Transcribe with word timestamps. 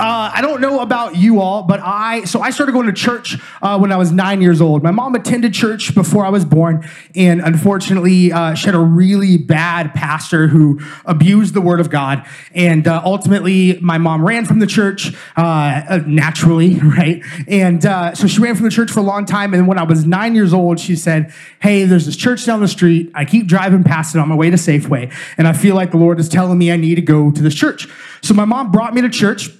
Uh, 0.00 0.30
I 0.32 0.40
don't 0.40 0.62
know 0.62 0.80
about 0.80 1.16
you 1.16 1.42
all, 1.42 1.64
but 1.64 1.78
I 1.78 2.24
so 2.24 2.40
I 2.40 2.48
started 2.48 2.72
going 2.72 2.86
to 2.86 2.92
church 2.94 3.36
uh, 3.60 3.76
when 3.78 3.92
I 3.92 3.98
was 3.98 4.10
nine 4.10 4.40
years 4.40 4.62
old. 4.62 4.82
My 4.82 4.92
mom 4.92 5.14
attended 5.14 5.52
church 5.52 5.94
before 5.94 6.24
I 6.24 6.30
was 6.30 6.42
born, 6.42 6.88
and 7.14 7.42
unfortunately, 7.42 8.32
uh, 8.32 8.54
she 8.54 8.64
had 8.64 8.74
a 8.74 8.78
really 8.78 9.36
bad 9.36 9.92
pastor 9.92 10.48
who 10.48 10.80
abused 11.04 11.52
the 11.52 11.60
word 11.60 11.80
of 11.80 11.90
God. 11.90 12.26
And 12.54 12.88
uh, 12.88 13.02
ultimately, 13.04 13.78
my 13.82 13.98
mom 13.98 14.24
ran 14.26 14.46
from 14.46 14.60
the 14.60 14.66
church 14.66 15.14
uh, 15.36 15.82
uh, 15.90 16.02
naturally, 16.06 16.76
right? 16.82 17.22
And 17.46 17.82
so 18.16 18.26
she 18.26 18.40
ran 18.40 18.54
from 18.54 18.64
the 18.64 18.70
church 18.70 18.90
for 18.90 19.00
a 19.00 19.02
long 19.02 19.26
time. 19.26 19.52
And 19.52 19.68
when 19.68 19.76
I 19.76 19.82
was 19.82 20.06
nine 20.06 20.34
years 20.34 20.54
old, 20.54 20.80
she 20.80 20.96
said, 20.96 21.30
"Hey, 21.60 21.84
there's 21.84 22.06
this 22.06 22.16
church 22.16 22.46
down 22.46 22.60
the 22.60 22.68
street. 22.68 23.10
I 23.14 23.26
keep 23.26 23.46
driving 23.46 23.84
past 23.84 24.14
it 24.14 24.18
on 24.18 24.30
my 24.30 24.34
way 24.34 24.48
to 24.48 24.56
Safeway, 24.56 25.12
and 25.36 25.46
I 25.46 25.52
feel 25.52 25.74
like 25.74 25.90
the 25.90 25.98
Lord 25.98 26.18
is 26.18 26.30
telling 26.30 26.56
me 26.56 26.72
I 26.72 26.76
need 26.76 26.94
to 26.94 27.02
go 27.02 27.30
to 27.30 27.42
this 27.42 27.54
church." 27.54 27.86
So 28.22 28.32
my 28.32 28.46
mom 28.46 28.70
brought 28.70 28.94
me 28.94 29.02
to 29.02 29.10
church 29.10 29.50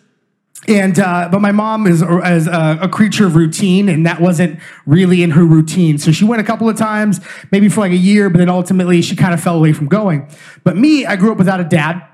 and 0.68 0.98
uh, 0.98 1.28
but 1.32 1.40
my 1.40 1.52
mom 1.52 1.86
is, 1.86 2.02
is 2.02 2.46
a, 2.46 2.78
a, 2.82 2.88
creature 2.88 3.26
of 3.26 3.34
routine, 3.34 3.88
and 3.88 4.04
that 4.04 4.20
wasn't 4.20 4.60
really 4.84 5.22
in 5.22 5.30
her 5.30 5.44
routine. 5.44 5.96
So 5.96 6.12
she 6.12 6.24
went 6.24 6.42
a 6.42 6.44
couple 6.44 6.68
of 6.68 6.76
times, 6.76 7.20
maybe 7.50 7.68
for 7.70 7.80
like 7.80 7.92
a 7.92 7.96
year, 7.96 8.28
but 8.28 8.38
then 8.38 8.50
ultimately 8.50 9.00
she 9.00 9.16
kind 9.16 9.32
of 9.32 9.42
fell 9.42 9.56
away 9.56 9.72
from 9.72 9.88
going. 9.88 10.28
But 10.62 10.76
me, 10.76 11.06
I 11.06 11.16
grew 11.16 11.32
up 11.32 11.38
without 11.38 11.60
a 11.60 11.64
dad. 11.64 12.06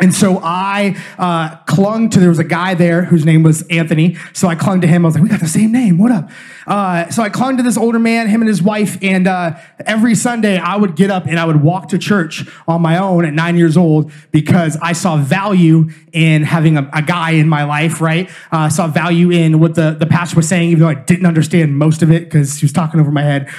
And 0.00 0.14
so 0.14 0.40
I 0.42 0.96
uh, 1.18 1.56
clung 1.66 2.08
to, 2.10 2.20
there 2.20 2.30
was 2.30 2.38
a 2.38 2.44
guy 2.44 2.74
there 2.74 3.04
whose 3.04 3.26
name 3.26 3.42
was 3.42 3.62
Anthony. 3.68 4.16
So 4.32 4.48
I 4.48 4.54
clung 4.54 4.80
to 4.80 4.86
him. 4.86 5.04
I 5.04 5.08
was 5.08 5.14
like, 5.14 5.22
we 5.22 5.28
got 5.28 5.40
the 5.40 5.48
same 5.48 5.72
name. 5.72 5.98
What 5.98 6.10
up? 6.10 6.30
Uh, 6.66 7.10
so 7.10 7.22
I 7.22 7.28
clung 7.28 7.58
to 7.58 7.62
this 7.62 7.76
older 7.76 7.98
man, 7.98 8.28
him 8.28 8.40
and 8.40 8.48
his 8.48 8.62
wife. 8.62 8.96
And 9.02 9.26
uh, 9.26 9.58
every 9.84 10.14
Sunday 10.14 10.56
I 10.56 10.76
would 10.76 10.96
get 10.96 11.10
up 11.10 11.26
and 11.26 11.38
I 11.38 11.44
would 11.44 11.62
walk 11.62 11.88
to 11.90 11.98
church 11.98 12.48
on 12.66 12.80
my 12.80 12.96
own 12.96 13.26
at 13.26 13.34
nine 13.34 13.56
years 13.56 13.76
old 13.76 14.10
because 14.30 14.78
I 14.80 14.94
saw 14.94 15.18
value 15.18 15.90
in 16.12 16.44
having 16.44 16.78
a, 16.78 16.88
a 16.94 17.02
guy 17.02 17.32
in 17.32 17.48
my 17.48 17.64
life, 17.64 18.00
right? 18.00 18.28
Uh, 18.52 18.58
I 18.58 18.68
saw 18.68 18.86
value 18.86 19.30
in 19.30 19.60
what 19.60 19.74
the, 19.74 19.96
the 19.98 20.06
pastor 20.06 20.36
was 20.36 20.48
saying, 20.48 20.70
even 20.70 20.80
though 20.80 20.88
I 20.88 20.94
didn't 20.94 21.26
understand 21.26 21.76
most 21.76 22.02
of 22.02 22.10
it 22.10 22.24
because 22.24 22.56
he 22.56 22.64
was 22.64 22.72
talking 22.72 23.00
over 23.00 23.10
my 23.10 23.22
head. 23.22 23.50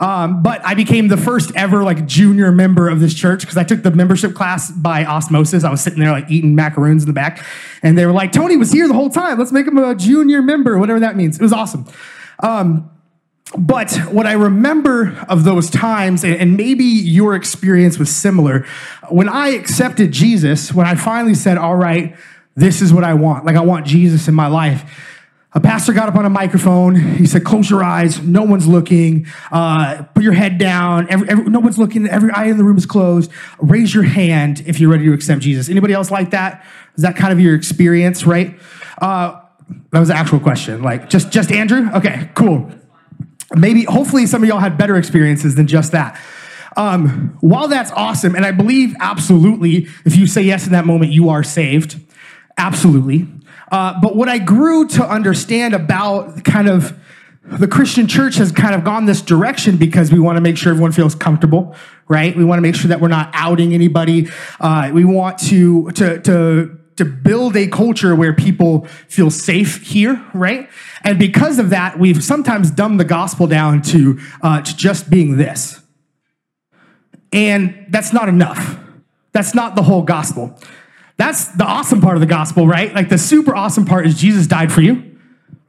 Um, 0.00 0.42
but 0.42 0.64
I 0.64 0.74
became 0.74 1.08
the 1.08 1.18
first 1.18 1.52
ever 1.54 1.84
like 1.84 2.06
junior 2.06 2.50
member 2.50 2.88
of 2.88 3.00
this 3.00 3.12
church 3.12 3.42
because 3.42 3.58
I 3.58 3.64
took 3.64 3.82
the 3.82 3.90
membership 3.90 4.34
class 4.34 4.70
by 4.70 5.04
osmosis. 5.04 5.62
I 5.62 5.70
was 5.70 5.82
sitting 5.82 6.00
there 6.00 6.10
like 6.10 6.30
eating 6.30 6.54
macaroons 6.54 7.02
in 7.02 7.06
the 7.06 7.12
back, 7.12 7.44
and 7.82 7.98
they 7.98 8.06
were 8.06 8.12
like, 8.12 8.32
"Tony 8.32 8.56
was 8.56 8.72
here 8.72 8.88
the 8.88 8.94
whole 8.94 9.10
time. 9.10 9.38
Let's 9.38 9.52
make 9.52 9.66
him 9.66 9.76
a 9.76 9.94
junior 9.94 10.40
member, 10.40 10.78
whatever 10.78 11.00
that 11.00 11.16
means." 11.16 11.36
It 11.36 11.42
was 11.42 11.52
awesome. 11.52 11.84
Um, 12.42 12.90
but 13.58 13.94
what 14.10 14.26
I 14.26 14.32
remember 14.32 15.18
of 15.28 15.44
those 15.44 15.70
times, 15.70 16.24
and 16.24 16.56
maybe 16.56 16.84
your 16.84 17.34
experience 17.34 17.98
was 17.98 18.14
similar, 18.14 18.64
when 19.08 19.28
I 19.28 19.48
accepted 19.48 20.12
Jesus, 20.12 20.72
when 20.72 20.86
I 20.86 20.94
finally 20.94 21.34
said, 21.34 21.58
All 21.58 21.74
right, 21.74 22.16
this 22.54 22.80
is 22.80 22.92
what 22.92 23.02
I 23.02 23.14
want, 23.14 23.44
like 23.44 23.56
I 23.56 23.60
want 23.60 23.86
Jesus 23.86 24.28
in 24.28 24.34
my 24.34 24.46
life 24.46 25.09
a 25.52 25.60
pastor 25.60 25.92
got 25.92 26.08
up 26.08 26.14
on 26.14 26.24
a 26.24 26.30
microphone. 26.30 26.94
He 26.94 27.26
said, 27.26 27.44
Close 27.44 27.68
your 27.68 27.82
eyes. 27.82 28.22
No 28.22 28.42
one's 28.42 28.68
looking. 28.68 29.26
Uh, 29.50 30.04
put 30.14 30.22
your 30.22 30.32
head 30.32 30.58
down. 30.58 31.08
Every, 31.10 31.28
every, 31.28 31.44
no 31.44 31.58
one's 31.58 31.78
looking. 31.78 32.06
Every 32.06 32.30
eye 32.30 32.46
in 32.46 32.56
the 32.56 32.64
room 32.64 32.78
is 32.78 32.86
closed. 32.86 33.32
Raise 33.58 33.92
your 33.92 34.04
hand 34.04 34.62
if 34.66 34.78
you're 34.78 34.90
ready 34.90 35.06
to 35.06 35.12
accept 35.12 35.40
Jesus. 35.40 35.68
Anybody 35.68 35.92
else 35.92 36.10
like 36.10 36.30
that? 36.30 36.64
Is 36.96 37.02
that 37.02 37.16
kind 37.16 37.32
of 37.32 37.40
your 37.40 37.56
experience, 37.56 38.24
right? 38.24 38.58
Uh, 39.02 39.40
that 39.90 39.98
was 39.98 40.10
an 40.10 40.16
actual 40.16 40.38
question. 40.38 40.82
Like, 40.82 41.10
just, 41.10 41.32
just 41.32 41.50
Andrew? 41.50 41.90
Okay, 41.94 42.30
cool. 42.34 42.70
Maybe, 43.52 43.84
hopefully, 43.84 44.26
some 44.26 44.42
of 44.42 44.48
y'all 44.48 44.60
had 44.60 44.78
better 44.78 44.96
experiences 44.96 45.56
than 45.56 45.66
just 45.66 45.90
that. 45.92 46.20
Um, 46.76 47.36
while 47.40 47.66
that's 47.66 47.90
awesome, 47.92 48.36
and 48.36 48.46
I 48.46 48.52
believe 48.52 48.94
absolutely, 49.00 49.88
if 50.04 50.16
you 50.16 50.28
say 50.28 50.42
yes 50.42 50.66
in 50.66 50.72
that 50.72 50.86
moment, 50.86 51.10
you 51.10 51.28
are 51.28 51.42
saved. 51.42 52.00
Absolutely. 52.56 53.26
Uh, 53.70 54.00
but 54.00 54.16
what 54.16 54.28
I 54.28 54.38
grew 54.38 54.86
to 54.88 55.04
understand 55.04 55.74
about 55.74 56.44
kind 56.44 56.68
of 56.68 56.98
the 57.44 57.68
Christian 57.68 58.06
church 58.06 58.36
has 58.36 58.52
kind 58.52 58.74
of 58.74 58.84
gone 58.84 59.06
this 59.06 59.22
direction 59.22 59.76
because 59.76 60.12
we 60.12 60.20
want 60.20 60.36
to 60.36 60.40
make 60.40 60.56
sure 60.56 60.70
everyone 60.70 60.92
feels 60.92 61.14
comfortable, 61.14 61.74
right? 62.08 62.36
We 62.36 62.44
want 62.44 62.58
to 62.58 62.62
make 62.62 62.74
sure 62.74 62.88
that 62.88 63.00
we're 63.00 63.08
not 63.08 63.30
outing 63.32 63.72
anybody. 63.74 64.28
Uh, 64.60 64.90
we 64.92 65.04
want 65.04 65.38
to, 65.38 65.90
to, 65.92 66.20
to, 66.20 66.78
to 66.96 67.04
build 67.04 67.56
a 67.56 67.66
culture 67.66 68.14
where 68.14 68.34
people 68.34 68.86
feel 69.08 69.30
safe 69.30 69.82
here, 69.82 70.24
right? 70.34 70.68
And 71.02 71.18
because 71.18 71.58
of 71.58 71.70
that, 71.70 71.98
we've 71.98 72.22
sometimes 72.22 72.70
dumbed 72.70 73.00
the 73.00 73.04
gospel 73.04 73.46
down 73.46 73.82
to, 73.82 74.20
uh, 74.42 74.60
to 74.62 74.76
just 74.76 75.08
being 75.10 75.36
this. 75.36 75.80
And 77.32 77.86
that's 77.88 78.12
not 78.12 78.28
enough. 78.28 78.78
That's 79.32 79.54
not 79.54 79.76
the 79.76 79.82
whole 79.82 80.02
gospel. 80.02 80.58
That's 81.20 81.48
the 81.48 81.66
awesome 81.66 82.00
part 82.00 82.16
of 82.16 82.22
the 82.22 82.26
gospel, 82.26 82.66
right? 82.66 82.94
Like 82.94 83.10
the 83.10 83.18
super 83.18 83.54
awesome 83.54 83.84
part 83.84 84.06
is 84.06 84.18
Jesus 84.18 84.46
died 84.46 84.72
for 84.72 84.80
you, 84.80 85.18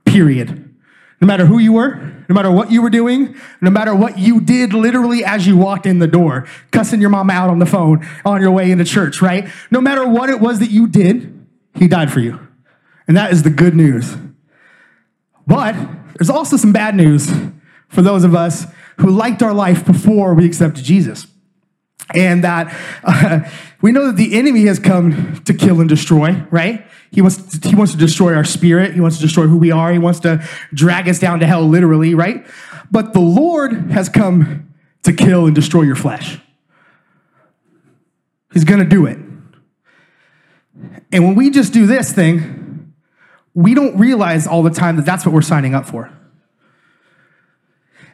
period. 0.05 0.73
No 1.19 1.27
matter 1.27 1.45
who 1.45 1.59
you 1.59 1.73
were, 1.73 1.95
no 2.29 2.33
matter 2.33 2.49
what 2.49 2.71
you 2.71 2.81
were 2.81 2.89
doing, 2.89 3.35
no 3.59 3.69
matter 3.69 3.93
what 3.93 4.17
you 4.17 4.39
did 4.39 4.71
literally 4.73 5.25
as 5.25 5.45
you 5.45 5.57
walked 5.57 5.85
in 5.85 5.99
the 5.99 6.07
door, 6.07 6.47
cussing 6.71 7.01
your 7.01 7.09
mom 7.09 7.29
out 7.29 7.49
on 7.49 7.59
the 7.59 7.65
phone 7.65 8.07
on 8.23 8.39
your 8.39 8.51
way 8.51 8.71
into 8.71 8.85
church, 8.85 9.21
right? 9.21 9.49
No 9.69 9.81
matter 9.81 10.07
what 10.07 10.29
it 10.29 10.39
was 10.39 10.59
that 10.59 10.71
you 10.71 10.87
did, 10.87 11.45
he 11.75 11.89
died 11.89 12.13
for 12.13 12.21
you. 12.21 12.39
And 13.05 13.17
that 13.17 13.33
is 13.33 13.43
the 13.43 13.49
good 13.49 13.75
news. 13.75 14.15
But 15.45 15.75
there's 16.17 16.29
also 16.29 16.55
some 16.55 16.71
bad 16.71 16.95
news 16.95 17.29
for 17.89 18.01
those 18.01 18.23
of 18.23 18.33
us 18.33 18.67
who 18.99 19.09
liked 19.09 19.43
our 19.43 19.53
life 19.53 19.85
before 19.85 20.33
we 20.33 20.45
accepted 20.45 20.85
Jesus 20.85 21.27
and 22.15 22.43
that 22.43 22.75
uh, 23.03 23.41
we 23.81 23.91
know 23.91 24.07
that 24.07 24.15
the 24.15 24.37
enemy 24.37 24.65
has 24.65 24.79
come 24.79 25.41
to 25.45 25.53
kill 25.53 25.79
and 25.79 25.89
destroy 25.89 26.33
right? 26.51 26.85
He 27.11 27.21
wants 27.21 27.59
to, 27.59 27.69
he 27.69 27.75
wants 27.75 27.91
to 27.93 27.97
destroy 27.97 28.33
our 28.35 28.45
spirit. 28.45 28.93
He 28.93 29.01
wants 29.01 29.17
to 29.17 29.21
destroy 29.21 29.47
who 29.47 29.57
we 29.57 29.71
are. 29.71 29.91
He 29.91 29.99
wants 29.99 30.21
to 30.21 30.47
drag 30.73 31.09
us 31.09 31.19
down 31.19 31.39
to 31.41 31.47
hell 31.47 31.67
literally 31.67 32.13
right? 32.15 32.45
But 32.89 33.13
the 33.13 33.19
lord 33.19 33.91
has 33.91 34.09
come 34.09 34.73
to 35.03 35.13
kill 35.13 35.45
and 35.45 35.55
destroy 35.55 35.81
your 35.83 35.95
flesh. 35.95 36.39
He's 38.53 38.65
going 38.65 38.79
to 38.79 38.85
do 38.85 39.05
it. 39.05 39.17
And 41.11 41.25
when 41.25 41.35
we 41.35 41.49
just 41.49 41.73
do 41.73 41.85
this 41.85 42.11
thing 42.11 42.61
we 43.53 43.73
don't 43.73 43.97
realize 43.97 44.47
all 44.47 44.63
the 44.63 44.69
time 44.69 44.95
that 44.95 45.05
that's 45.05 45.25
what 45.25 45.33
we're 45.33 45.41
signing 45.41 45.75
up 45.75 45.85
for 45.85 46.11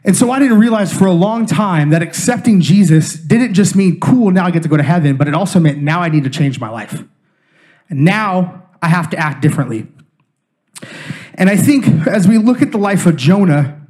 and 0.07 0.15
so 0.15 0.31
I 0.31 0.39
didn't 0.39 0.57
realize 0.57 0.97
for 0.97 1.05
a 1.05 1.11
long 1.11 1.45
time 1.45 1.89
that 1.89 2.01
accepting 2.01 2.61
Jesus 2.61 3.15
didn't 3.15 3.53
just 3.53 3.75
mean, 3.75 3.99
cool, 3.99 4.31
now 4.31 4.45
I 4.45 4.51
get 4.51 4.63
to 4.63 4.69
go 4.69 4.77
to 4.77 4.83
heaven, 4.83 5.17
but 5.17 5.27
it 5.27 5.33
also 5.33 5.59
meant 5.59 5.79
now 5.79 5.99
I 5.99 6.07
need 6.07 6.23
to 6.23 6.29
change 6.29 6.61
my 6.61 6.69
life. 6.69 7.03
And 7.89 8.05
now 8.05 8.63
I 8.81 8.87
have 8.87 9.09
to 9.09 9.17
act 9.17 9.41
differently. 9.41 9.85
And 11.33 11.49
I 11.49 11.57
think 11.57 12.07
as 12.07 12.25
we 12.25 12.37
look 12.37 12.61
at 12.61 12.71
the 12.71 12.77
life 12.77 13.05
of 13.05 13.17
Jonah, 13.17 13.85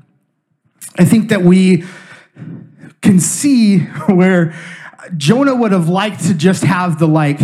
I 0.97 1.05
think 1.05 1.29
that 1.29 1.43
we 1.43 1.83
can 3.03 3.19
see 3.19 3.79
where 4.07 4.55
Jonah 5.17 5.55
would 5.55 5.71
have 5.71 5.87
liked 5.87 6.25
to 6.25 6.33
just 6.33 6.63
have 6.63 6.97
the 6.97 7.07
like 7.07 7.39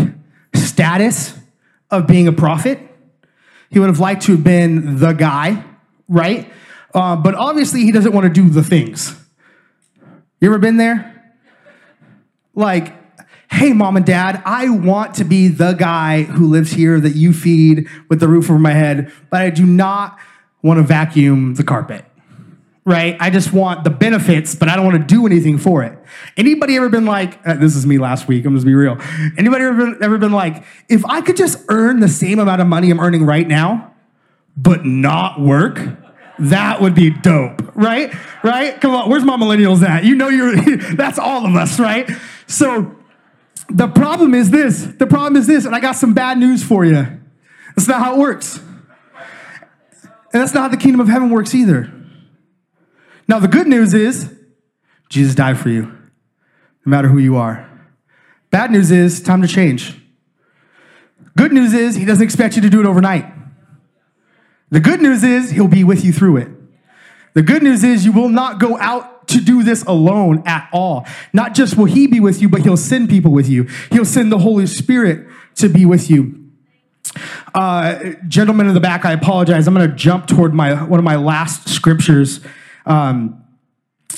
status 0.56 1.38
of 1.92 2.08
being 2.08 2.28
a 2.28 2.34
prophet. 2.34 2.80
He 3.70 3.78
would 3.78 3.90
have 3.90 4.00
liked 4.00 4.24
to 4.24 4.32
have 4.32 4.44
been 4.44 4.98
the 4.98 5.14
guy, 5.14 5.64
right? 6.08 6.52
Uh, 6.94 7.16
but 7.16 7.36
obviously, 7.36 7.82
he 7.82 7.92
doesn't 7.92 8.14
want 8.14 8.26
to 8.26 8.30
do 8.30 8.50
the 8.50 8.64
things. 8.64 9.16
You 10.40 10.50
ever 10.50 10.60
been 10.60 10.78
there? 10.78 11.10
Like, 12.54 12.94
hey, 13.52 13.72
mom 13.72 13.98
and 13.98 14.06
dad, 14.06 14.42
I 14.46 14.70
want 14.70 15.16
to 15.16 15.24
be 15.24 15.48
the 15.48 15.74
guy 15.74 16.24
who 16.24 16.48
lives 16.48 16.72
here 16.72 17.00
that 17.00 17.16
you 17.16 17.34
feed 17.34 17.88
with 18.10 18.20
the 18.20 18.28
roof 18.28 18.50
over 18.50 18.60
my 18.60 18.72
head, 18.72 19.12
but 19.30 19.42
I 19.42 19.50
do 19.50 19.66
not 19.66 20.20
want 20.62 20.80
to 20.80 20.84
vacuum 20.84 21.56
the 21.56 21.64
carpet. 21.64 22.06
Right? 22.86 23.16
I 23.20 23.30
just 23.30 23.54
want 23.54 23.86
the 23.86 23.90
benefits, 23.90 24.56
but 24.56 24.68
I 24.68 24.76
don't 24.76 24.86
want 24.86 24.98
to 24.98 25.16
do 25.16 25.26
anything 25.26 25.58
for 25.58 25.84
it. 25.84 25.98
Anybody 26.36 26.76
ever 26.76 26.90
been 26.90 27.06
like, 27.06 27.40
uh, 27.48 27.54
this 27.54 27.78
is 27.78 27.86
me 27.86 27.98
last 27.98 28.28
week, 28.28 28.46
I'm 28.46 28.54
just 28.56 28.66
be 28.66 28.76
real. 28.76 28.98
Anybody 29.38 29.64
ever 29.64 29.86
been, 29.86 30.04
ever 30.04 30.18
been 30.18 30.34
like, 30.34 30.66
if 30.90 31.06
I 31.06 31.22
could 31.22 31.38
just 31.38 31.64
earn 31.70 32.02
the 32.02 32.10
same 32.10 32.40
amount 32.40 32.60
of 32.60 32.68
money 32.68 32.92
I'm 32.92 33.00
earning 33.00 33.26
right 33.26 33.48
now, 33.48 33.94
but 34.58 34.86
not 34.86 35.40
work, 35.40 35.80
That 36.50 36.82
would 36.82 36.94
be 36.94 37.10
dope, 37.10 37.76
right? 37.76 38.14
Right? 38.44 38.80
Come 38.82 38.94
on, 38.94 39.10
where's 39.10 39.24
my 39.24 39.38
millennials 39.38 39.82
at? 39.82 40.04
You 40.04 40.16
know 40.16 40.28
you're 40.30 40.56
that's 40.96 41.18
all 41.18 41.46
of 41.46 41.56
us, 41.56 41.80
right? 41.80 42.10
So 42.48 42.96
the 43.70 43.88
problem 43.88 44.34
is 44.34 44.52
this. 44.52 44.84
The 44.84 45.08
problem 45.08 45.38
is 45.38 45.48
this, 45.48 45.66
and 45.66 45.74
I 45.74 45.80
got 45.80 45.94
some 45.94 46.14
bad 46.14 46.38
news 46.38 46.64
for 46.64 46.84
you. 46.84 47.08
That's 47.76 47.88
not 47.88 48.00
how 48.00 48.16
it 48.16 48.20
works. 48.20 48.60
And 50.34 50.42
that's 50.42 50.54
not 50.54 50.64
how 50.64 50.68
the 50.68 50.78
kingdom 50.78 51.00
of 51.00 51.08
heaven 51.08 51.30
works 51.30 51.56
either. 51.56 51.94
Now, 53.28 53.40
the 53.40 53.48
good 53.48 53.68
news 53.68 53.94
is 53.94 54.34
Jesus 55.08 55.36
died 55.36 55.58
for 55.58 55.70
you, 55.70 55.84
no 55.84 56.90
matter 56.90 57.08
who 57.08 57.20
you 57.20 57.38
are. 57.38 57.70
Bad 58.50 58.72
news 58.72 58.92
is 58.92 59.22
time 59.22 59.42
to 59.42 59.48
change. 59.48 59.98
Good 61.38 61.54
news 61.54 61.74
is 61.74 61.96
he 61.96 62.06
doesn't 62.06 62.24
expect 62.24 62.56
you 62.56 62.62
to 62.64 62.70
do 62.70 62.80
it 62.80 62.86
overnight. 62.86 63.26
The 64.74 64.80
good 64.80 65.04
news 65.04 65.24
is 65.24 65.52
he'll 65.52 65.68
be 65.68 65.84
with 65.84 66.04
you 66.04 66.12
through 66.12 66.38
it. 66.38 66.48
The 67.36 67.44
good 67.44 67.62
news 67.62 67.84
is 67.84 68.06
you 68.06 68.12
will 68.12 68.28
not 68.28 68.60
go 68.60 68.76
out 68.80 69.28
to 69.28 69.40
do 69.40 69.62
this 69.62 69.84
alone 69.84 70.42
at 70.48 70.68
all. 70.74 71.06
Not 71.32 71.54
just 71.54 71.78
will 71.78 71.86
he 71.86 72.08
be 72.08 72.20
with 72.20 72.42
you, 72.42 72.50
but 72.50 72.64
he'll 72.64 72.76
send 72.76 73.08
people 73.08 73.32
with 73.32 73.48
you. 73.48 73.70
He'll 73.92 74.04
send 74.04 74.32
the 74.32 74.40
Holy 74.40 74.66
Spirit 74.66 75.28
to 75.58 75.70
be 75.70 75.86
with 75.86 76.10
you. 76.10 76.50
Uh, 77.54 78.14
gentlemen 78.28 78.66
in 78.68 78.74
the 78.74 78.80
back, 78.80 79.06
I 79.06 79.12
apologize. 79.12 79.68
I'm 79.68 79.76
going 79.76 79.88
to 79.88 79.96
jump 79.96 80.26
toward 80.26 80.56
my 80.56 80.82
one 80.84 81.00
of 81.00 81.04
my 81.04 81.18
last 81.18 81.70
scriptures. 81.70 82.40
Um, 82.88 83.44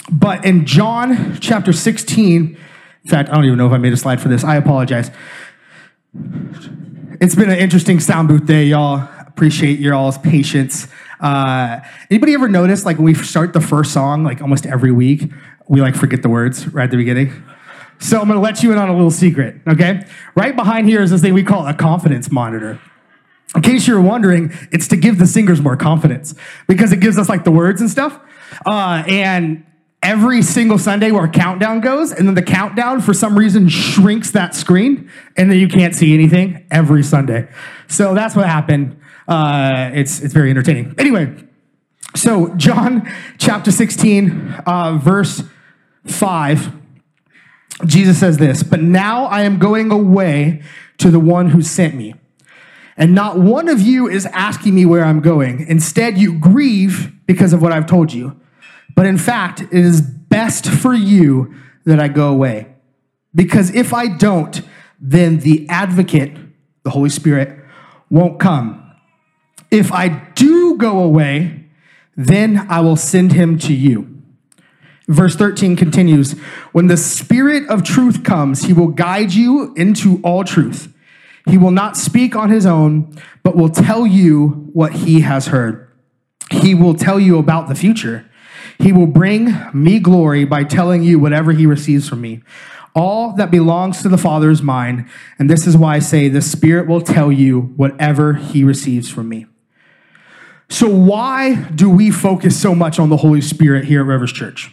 but 0.09 0.45
in 0.45 0.65
John 0.65 1.37
chapter 1.41 1.73
16, 1.73 2.57
in 3.03 3.09
fact, 3.09 3.27
I 3.27 3.33
don't 3.33 3.43
even 3.43 3.57
know 3.57 3.67
if 3.67 3.73
I 3.73 3.77
made 3.77 3.91
a 3.91 3.97
slide 3.97 4.21
for 4.21 4.29
this. 4.29 4.45
I 4.45 4.55
apologize. 4.55 5.11
It's 7.19 7.35
been 7.35 7.49
an 7.49 7.57
interesting 7.57 7.99
sound 7.99 8.29
booth 8.29 8.45
day, 8.45 8.63
y'all. 8.67 9.09
Appreciate 9.35 9.79
your 9.79 9.93
all's 9.93 10.17
patience. 10.17 10.87
Uh, 11.19 11.81
anybody 12.09 12.33
ever 12.35 12.47
notice, 12.47 12.85
like 12.85 12.95
when 12.95 13.03
we 13.03 13.13
start 13.13 13.51
the 13.51 13.59
first 13.59 13.91
song, 13.91 14.23
like 14.23 14.41
almost 14.41 14.65
every 14.65 14.93
week, 14.93 15.29
we 15.67 15.81
like 15.81 15.93
forget 15.93 16.21
the 16.21 16.29
words 16.29 16.69
right 16.69 16.85
at 16.85 16.91
the 16.91 16.95
beginning? 16.95 17.43
So 17.99 18.21
I'm 18.21 18.29
gonna 18.29 18.39
let 18.39 18.63
you 18.63 18.71
in 18.71 18.77
on 18.77 18.87
a 18.87 18.93
little 18.93 19.11
secret, 19.11 19.57
okay? 19.67 20.05
Right 20.35 20.55
behind 20.55 20.87
here 20.87 21.01
is 21.01 21.11
this 21.11 21.21
thing 21.21 21.33
we 21.33 21.43
call 21.43 21.67
a 21.67 21.73
confidence 21.73 22.31
monitor. 22.31 22.79
In 23.53 23.61
case 23.61 23.85
you're 23.89 23.99
wondering, 23.99 24.53
it's 24.71 24.87
to 24.87 24.95
give 24.95 25.19
the 25.19 25.27
singers 25.27 25.59
more 25.59 25.75
confidence 25.75 26.33
because 26.69 26.93
it 26.93 27.01
gives 27.01 27.17
us 27.17 27.27
like 27.27 27.43
the 27.43 27.51
words 27.51 27.81
and 27.81 27.89
stuff. 27.89 28.17
Uh, 28.65 29.03
and 29.05 29.65
every 30.01 30.41
single 30.41 30.77
Sunday 30.77 31.11
where 31.11 31.25
a 31.25 31.29
countdown 31.29 31.81
goes, 31.81 32.13
and 32.13 32.25
then 32.25 32.35
the 32.35 32.41
countdown 32.41 33.01
for 33.01 33.13
some 33.13 33.37
reason 33.37 33.67
shrinks 33.67 34.31
that 34.31 34.55
screen, 34.55 35.11
and 35.35 35.51
then 35.51 35.59
you 35.59 35.67
can't 35.67 35.93
see 35.93 36.13
anything 36.13 36.65
every 36.71 37.03
Sunday. 37.03 37.49
So 37.89 38.13
that's 38.13 38.33
what 38.33 38.45
happened. 38.45 39.01
Uh, 39.27 39.91
it's 39.93 40.21
it's 40.21 40.33
very 40.33 40.49
entertaining. 40.49 40.93
Anyway, 40.97 41.35
so 42.15 42.53
John 42.55 43.11
chapter 43.37 43.71
16, 43.71 44.63
uh, 44.65 44.97
verse 44.97 45.43
5, 46.05 46.71
Jesus 47.85 48.19
says 48.19 48.37
this, 48.37 48.63
but 48.63 48.81
now 48.81 49.25
I 49.25 49.41
am 49.41 49.59
going 49.59 49.91
away 49.91 50.61
to 50.97 51.11
the 51.11 51.19
one 51.19 51.49
who 51.49 51.61
sent 51.61 51.95
me. 51.95 52.15
And 52.97 53.13
not 53.13 53.37
one 53.37 53.67
of 53.67 53.81
you 53.81 54.07
is 54.07 54.25
asking 54.27 54.73
me 54.73 54.85
where 54.85 55.03
I'm 55.03 55.19
going. 55.19 55.67
Instead, 55.67 56.17
you 56.17 56.39
grieve 56.39 57.11
because 57.25 57.51
of 57.51 57.61
what 57.61 57.73
I've 57.73 57.85
told 57.85 58.13
you. 58.13 58.39
But 58.95 59.05
in 59.05 59.17
fact, 59.17 59.61
it 59.61 59.73
is 59.73 59.99
best 60.01 60.69
for 60.69 60.93
you 60.93 61.53
that 61.85 61.99
I 61.99 62.07
go 62.07 62.29
away. 62.29 62.67
Because 63.33 63.75
if 63.75 63.93
I 63.93 64.07
don't, 64.07 64.61
then 64.99 65.39
the 65.39 65.67
advocate, 65.67 66.37
the 66.83 66.91
Holy 66.91 67.09
Spirit, 67.09 67.59
won't 68.09 68.39
come. 68.39 68.84
If 69.75 69.91
I 69.91 70.07
do 70.07 70.77
go 70.77 70.99
away, 70.99 71.65
then 72.15 72.65
I 72.69 72.79
will 72.79 72.95
send 72.95 73.33
him 73.33 73.59
to 73.59 73.73
you. 73.73 74.23
Verse 75.09 75.35
13 75.35 75.75
continues 75.75 76.31
When 76.71 76.87
the 76.87 76.95
Spirit 76.95 77.67
of 77.67 77.83
truth 77.83 78.23
comes, 78.23 78.63
he 78.63 78.71
will 78.71 78.87
guide 78.87 79.33
you 79.33 79.73
into 79.73 80.21
all 80.23 80.45
truth. 80.45 80.93
He 81.45 81.57
will 81.57 81.71
not 81.71 81.97
speak 81.97 82.37
on 82.37 82.51
his 82.51 82.65
own, 82.65 83.17
but 83.43 83.57
will 83.57 83.67
tell 83.67 84.07
you 84.07 84.69
what 84.71 84.93
he 84.93 85.19
has 85.19 85.47
heard. 85.47 85.91
He 86.51 86.73
will 86.73 86.93
tell 86.93 87.19
you 87.19 87.37
about 87.37 87.67
the 87.67 87.75
future. 87.75 88.31
He 88.79 88.93
will 88.93 89.07
bring 89.07 89.53
me 89.73 89.99
glory 89.99 90.45
by 90.45 90.63
telling 90.63 91.03
you 91.03 91.19
whatever 91.19 91.51
he 91.51 91.65
receives 91.65 92.07
from 92.07 92.21
me. 92.21 92.43
All 92.95 93.33
that 93.33 93.51
belongs 93.51 94.01
to 94.03 94.07
the 94.07 94.17
Father 94.17 94.49
is 94.49 94.61
mine, 94.61 95.09
and 95.37 95.49
this 95.49 95.67
is 95.67 95.75
why 95.75 95.95
I 95.95 95.99
say 95.99 96.29
the 96.29 96.41
Spirit 96.41 96.87
will 96.87 97.01
tell 97.01 97.29
you 97.29 97.73
whatever 97.75 98.35
he 98.35 98.63
receives 98.63 99.09
from 99.09 99.27
me. 99.27 99.47
So, 100.69 100.89
why 100.89 101.55
do 101.71 101.89
we 101.89 102.11
focus 102.11 102.59
so 102.59 102.73
much 102.73 102.99
on 102.99 103.09
the 103.09 103.17
Holy 103.17 103.41
Spirit 103.41 103.85
here 103.85 104.01
at 104.01 104.07
Rivers 104.07 104.31
Church? 104.31 104.71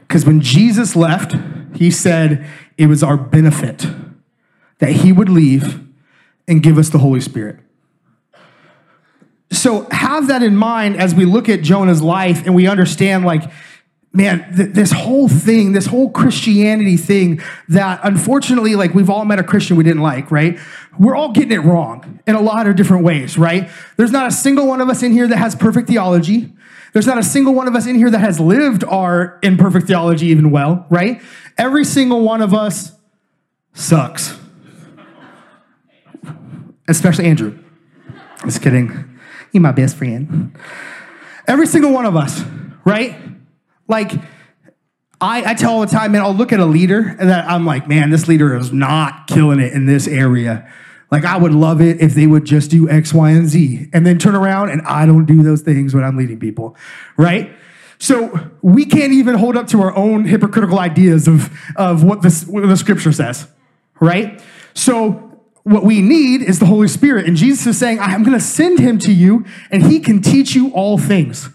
Because 0.00 0.24
when 0.24 0.40
Jesus 0.40 0.96
left, 0.96 1.36
he 1.74 1.90
said 1.90 2.46
it 2.76 2.86
was 2.86 3.02
our 3.02 3.16
benefit 3.16 3.86
that 4.78 4.90
he 4.90 5.12
would 5.12 5.28
leave 5.28 5.80
and 6.48 6.62
give 6.62 6.78
us 6.78 6.88
the 6.88 6.98
Holy 6.98 7.20
Spirit. 7.20 7.60
So 9.52 9.86
have 9.90 10.28
that 10.28 10.42
in 10.42 10.56
mind 10.56 10.96
as 10.96 11.14
we 11.14 11.24
look 11.24 11.48
at 11.48 11.62
Jonah's 11.62 12.02
life 12.02 12.44
and 12.46 12.54
we 12.54 12.66
understand, 12.66 13.24
like, 13.24 13.50
man, 14.12 14.54
th- 14.56 14.70
this 14.70 14.92
whole 14.92 15.28
thing, 15.28 15.72
this 15.72 15.86
whole 15.86 16.10
Christianity 16.10 16.96
thing 16.96 17.40
that 17.68 18.00
unfortunately, 18.02 18.74
like, 18.74 18.94
we've 18.94 19.10
all 19.10 19.24
met 19.24 19.38
a 19.38 19.44
Christian 19.44 19.76
we 19.76 19.84
didn't 19.84 20.02
like, 20.02 20.30
right? 20.30 20.58
We're 20.98 21.14
all 21.14 21.32
getting 21.32 21.52
it 21.52 21.60
wrong 21.60 22.20
in 22.26 22.34
a 22.34 22.40
lot 22.40 22.66
of 22.66 22.76
different 22.76 23.04
ways, 23.04 23.38
right? 23.38 23.70
There's 23.96 24.12
not 24.12 24.26
a 24.26 24.32
single 24.32 24.66
one 24.66 24.80
of 24.80 24.88
us 24.88 25.02
in 25.02 25.12
here 25.12 25.28
that 25.28 25.36
has 25.36 25.54
perfect 25.54 25.88
theology. 25.88 26.52
There's 26.92 27.06
not 27.06 27.18
a 27.18 27.22
single 27.22 27.54
one 27.54 27.68
of 27.68 27.76
us 27.76 27.86
in 27.86 27.94
here 27.94 28.10
that 28.10 28.18
has 28.18 28.40
lived 28.40 28.82
our 28.84 29.38
imperfect 29.42 29.86
theology 29.86 30.26
even 30.26 30.50
well, 30.50 30.86
right? 30.90 31.22
Every 31.56 31.84
single 31.84 32.22
one 32.22 32.42
of 32.42 32.52
us 32.52 32.92
sucks. 33.74 34.36
Especially 36.88 37.26
Andrew. 37.26 37.56
Just 38.44 38.60
kidding. 38.62 39.18
You're 39.52 39.62
my 39.62 39.70
best 39.70 39.96
friend. 39.96 40.58
Every 41.46 41.66
single 41.66 41.92
one 41.92 42.06
of 42.06 42.16
us, 42.16 42.42
right? 42.84 43.16
Like, 43.90 44.12
I, 45.20 45.50
I 45.50 45.54
tell 45.54 45.72
all 45.72 45.80
the 45.80 45.88
time, 45.88 46.12
man, 46.12 46.22
I'll 46.22 46.32
look 46.32 46.52
at 46.52 46.60
a 46.60 46.64
leader 46.64 47.16
and 47.18 47.30
I'm 47.30 47.66
like, 47.66 47.88
man, 47.88 48.10
this 48.10 48.28
leader 48.28 48.56
is 48.56 48.72
not 48.72 49.26
killing 49.26 49.58
it 49.58 49.72
in 49.72 49.84
this 49.84 50.06
area. 50.06 50.72
Like, 51.10 51.24
I 51.24 51.36
would 51.36 51.52
love 51.52 51.80
it 51.80 52.00
if 52.00 52.14
they 52.14 52.26
would 52.28 52.44
just 52.44 52.70
do 52.70 52.88
X, 52.88 53.12
Y, 53.12 53.30
and 53.32 53.48
Z 53.48 53.90
and 53.92 54.06
then 54.06 54.18
turn 54.18 54.36
around 54.36 54.70
and 54.70 54.80
I 54.82 55.06
don't 55.06 55.26
do 55.26 55.42
those 55.42 55.60
things 55.60 55.92
when 55.92 56.04
I'm 56.04 56.16
leading 56.16 56.38
people, 56.38 56.76
right? 57.16 57.52
So 57.98 58.50
we 58.62 58.86
can't 58.86 59.12
even 59.12 59.34
hold 59.34 59.56
up 59.56 59.66
to 59.68 59.82
our 59.82 59.94
own 59.94 60.24
hypocritical 60.24 60.78
ideas 60.78 61.26
of, 61.26 61.50
of 61.76 62.04
what, 62.04 62.22
this, 62.22 62.46
what 62.46 62.66
the 62.66 62.76
scripture 62.76 63.12
says, 63.12 63.48
right? 64.00 64.40
So 64.72 65.42
what 65.64 65.84
we 65.84 66.00
need 66.00 66.42
is 66.42 66.60
the 66.60 66.66
Holy 66.66 66.88
Spirit. 66.88 67.26
And 67.26 67.36
Jesus 67.36 67.66
is 67.66 67.78
saying, 67.78 67.98
I'm 67.98 68.22
going 68.22 68.38
to 68.38 68.44
send 68.44 68.78
him 68.78 68.98
to 69.00 69.12
you 69.12 69.44
and 69.70 69.82
he 69.82 69.98
can 69.98 70.22
teach 70.22 70.54
you 70.54 70.70
all 70.70 70.96
things. 70.96 71.50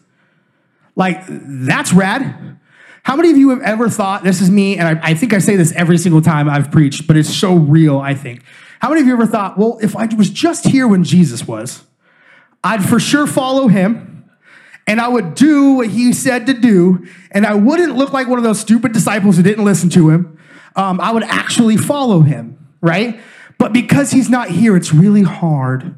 Like, 0.96 1.24
that's 1.28 1.94
rad. 1.94 2.58
How 3.04 3.16
many 3.16 3.30
of 3.30 3.38
you 3.38 3.50
have 3.50 3.62
ever 3.62 3.90
thought, 3.90 4.24
this 4.24 4.42
is 4.42 4.50
me, 4.50 4.78
and 4.78 4.98
I, 4.98 5.12
I, 5.12 5.14
think 5.14 5.34
I 5.34 5.38
say 5.38 5.56
this 5.56 5.72
every 5.74 5.98
single 5.98 6.22
time 6.22 6.50
I've 6.50 6.72
preached, 6.72 7.06
but 7.06 7.16
it's 7.16 7.32
so 7.32 7.54
real, 7.54 8.00
I 8.00 8.16
think. 8.16 8.42
How 8.80 8.90
many 8.90 9.02
of 9.02 9.08
you 9.08 9.14
ever 9.14 9.28
thought, 9.28 9.58
well, 9.58 9.78
if 9.82 9.96
I 9.96 10.08
was 10.16 10.30
just 10.30 10.66
here 10.66 10.88
when 10.88 11.04
Jesus 11.04 11.48
was, 11.48 11.84
I'd 12.64 12.84
for 12.84 13.00
sure 13.00 13.28
follow 13.28 13.68
him, 13.68 14.28
and 14.88 15.00
I 15.00 15.08
would 15.08 15.36
do 15.36 15.74
what 15.74 15.90
he 15.90 16.14
said 16.14 16.48
to 16.48 16.54
do, 16.54 17.06
and 17.32 17.46
I 17.46 17.54
wouldn't 17.54 17.96
look 17.96 18.12
like 18.12 18.28
one 18.28 18.40
of 18.40 18.44
those 18.44 18.60
stupid 18.60 18.92
disciples 18.92 19.38
who 19.38 19.44
didn't 19.44 19.66
listen 19.66 19.90
to 19.92 20.10
him. 20.10 20.40
Um, 20.76 21.00
I 21.00 21.12
would 21.12 21.24
actually 21.24 21.78
follow 21.78 22.22
him, 22.22 22.74
right? 22.82 23.20
But 23.58 23.72
because 23.72 24.12
he's 24.12 24.30
not 24.30 24.50
here, 24.50 24.76
it's 24.76 24.94
really 24.94 25.24
hard. 25.24 25.96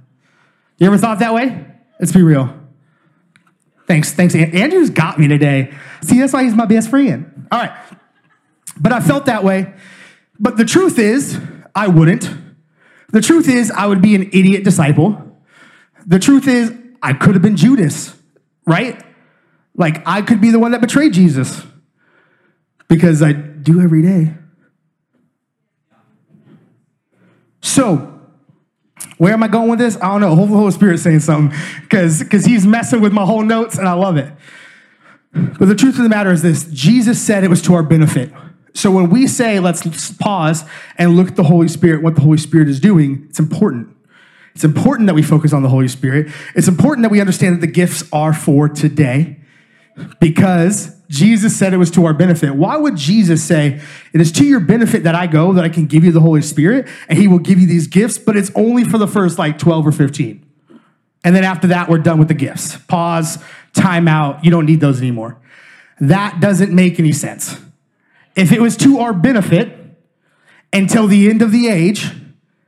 You 0.78 0.88
ever 0.88 0.98
thought 0.98 1.20
that 1.20 1.34
way? 1.34 1.66
Let's 2.00 2.12
be 2.12 2.22
real. 2.22 2.54
Thanks, 3.88 4.12
thanks. 4.12 4.36
Andrew's 4.36 4.90
got 4.90 5.18
me 5.18 5.28
today. 5.28 5.74
See, 6.04 6.20
that's 6.20 6.34
why 6.34 6.44
he's 6.44 6.54
my 6.54 6.66
best 6.66 6.90
friend. 6.90 7.48
All 7.52 7.60
right. 7.60 7.72
But 8.80 8.92
I 8.92 9.00
felt 9.00 9.26
that 9.26 9.44
way. 9.44 9.74
But 10.40 10.58
the 10.58 10.66
truth 10.66 11.00
is, 11.00 11.40
I 11.74 11.88
wouldn't. 11.88 12.30
The 13.10 13.22
truth 13.22 13.48
is, 13.48 13.72
I 13.72 13.88
would 13.88 14.02
be 14.02 14.14
an 14.14 14.24
idiot 14.34 14.66
disciple. 14.66 15.40
The 16.06 16.20
truth 16.20 16.48
is, 16.48 16.74
I 17.02 17.14
could 17.14 17.34
have 17.34 17.42
been 17.42 17.56
Judas, 17.56 18.14
right? 18.66 19.02
Like, 19.76 20.06
I 20.06 20.22
could 20.22 20.42
be 20.42 20.50
the 20.50 20.60
one 20.60 20.72
that 20.72 20.82
betrayed 20.82 21.14
Jesus 21.14 21.64
because 22.88 23.22
I 23.22 23.32
do 23.32 23.82
every 23.82 24.02
day. 24.02 24.34
So, 27.62 28.17
where 29.18 29.34
am 29.34 29.44
I 29.44 29.48
going 29.48 29.70
with 29.70 29.80
this? 29.80 29.96
I 29.98 30.08
don't 30.08 30.22
know. 30.22 30.30
Hopefully, 30.30 30.52
the 30.52 30.58
Holy 30.58 30.72
Spirit's 30.72 31.04
saying 31.04 31.22
something 31.22 31.58
because 31.82 32.20
because 32.20 32.46
he's 32.46 32.66
messing 32.66 33.02
with 33.02 33.14
my 33.14 33.26
whole 33.26 33.44
notes 33.44 33.78
and 33.78 33.88
I 33.88 33.94
love 33.94 34.18
it. 34.18 34.32
But 35.34 35.68
the 35.68 35.76
truth 35.76 35.98
of 35.98 36.04
the 36.04 36.10
matter 36.10 36.32
is 36.32 36.42
this 36.42 36.66
Jesus 36.66 37.22
said 37.22 37.44
it 37.44 37.50
was 37.50 37.62
to 37.64 37.74
our 37.74 37.84
benefit. 37.84 38.32
So 38.74 38.92
when 38.92 39.10
we 39.10 39.26
say, 39.26 39.60
let's 39.60 40.12
pause 40.14 40.64
and 41.00 41.16
look 41.16 41.30
at 41.30 41.36
the 41.36 41.44
Holy 41.44 41.68
Spirit, 41.68 42.04
what 42.04 42.14
the 42.14 42.22
Holy 42.22 42.38
Spirit 42.38 42.70
is 42.70 42.80
doing, 42.80 43.26
it's 43.28 43.40
important. 43.40 43.96
It's 44.54 44.64
important 44.64 45.08
that 45.08 45.16
we 45.16 45.24
focus 45.24 45.52
on 45.52 45.64
the 45.64 45.70
Holy 45.70 45.88
Spirit. 45.88 46.32
It's 46.54 46.68
important 46.68 47.04
that 47.04 47.10
we 47.10 47.20
understand 47.20 47.56
that 47.56 47.62
the 47.62 47.72
gifts 47.72 48.04
are 48.14 48.34
for 48.34 48.70
today 48.70 49.40
because 50.20 50.96
Jesus 51.10 51.58
said 51.58 51.74
it 51.74 51.78
was 51.78 51.92
to 51.92 52.06
our 52.06 52.14
benefit. 52.14 52.56
Why 52.56 52.76
would 52.76 52.98
Jesus 52.98 53.44
say, 53.44 53.82
It 54.14 54.22
is 54.22 54.32
to 54.34 54.46
your 54.46 54.60
benefit 54.60 55.04
that 55.04 55.16
I 55.16 55.28
go, 55.28 55.54
that 55.54 55.64
I 55.64 55.70
can 55.70 55.86
give 55.86 56.04
you 56.04 56.12
the 56.12 56.20
Holy 56.20 56.42
Spirit, 56.42 56.88
and 57.08 57.18
He 57.18 57.28
will 57.28 57.40
give 57.40 57.60
you 57.60 57.68
these 57.68 57.88
gifts, 57.88 58.18
but 58.18 58.36
it's 58.36 58.52
only 58.56 58.84
for 58.84 58.98
the 58.98 59.08
first 59.08 59.38
like 59.38 59.58
12 59.58 59.88
or 59.88 59.92
15. 59.92 60.46
And 61.24 61.36
then 61.36 61.44
after 61.44 61.68
that, 61.68 61.90
we're 61.90 61.98
done 61.98 62.20
with 62.20 62.28
the 62.28 62.34
gifts. 62.34 62.78
Pause, 62.78 63.44
time 63.74 64.08
out. 64.08 64.44
You 64.46 64.52
don't 64.52 64.66
need 64.66 64.80
those 64.80 65.00
anymore. 65.00 65.40
That 66.00 66.40
doesn't 66.40 66.74
make 66.74 67.00
any 67.00 67.12
sense. 67.12 67.60
If 68.36 68.52
it 68.52 68.62
was 68.62 68.78
to 68.78 69.00
our 69.00 69.14
benefit 69.14 69.74
until 70.72 71.08
the 71.08 71.30
end 71.30 71.42
of 71.42 71.52
the 71.52 71.68
age, 71.68 72.12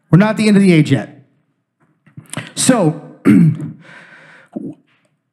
we're 0.09 0.17
not 0.17 0.31
at 0.31 0.37
the 0.37 0.47
end 0.47 0.57
of 0.57 0.63
the 0.63 0.71
age 0.73 0.91
yet. 0.91 1.23
So, 2.55 3.19
and 3.25 3.81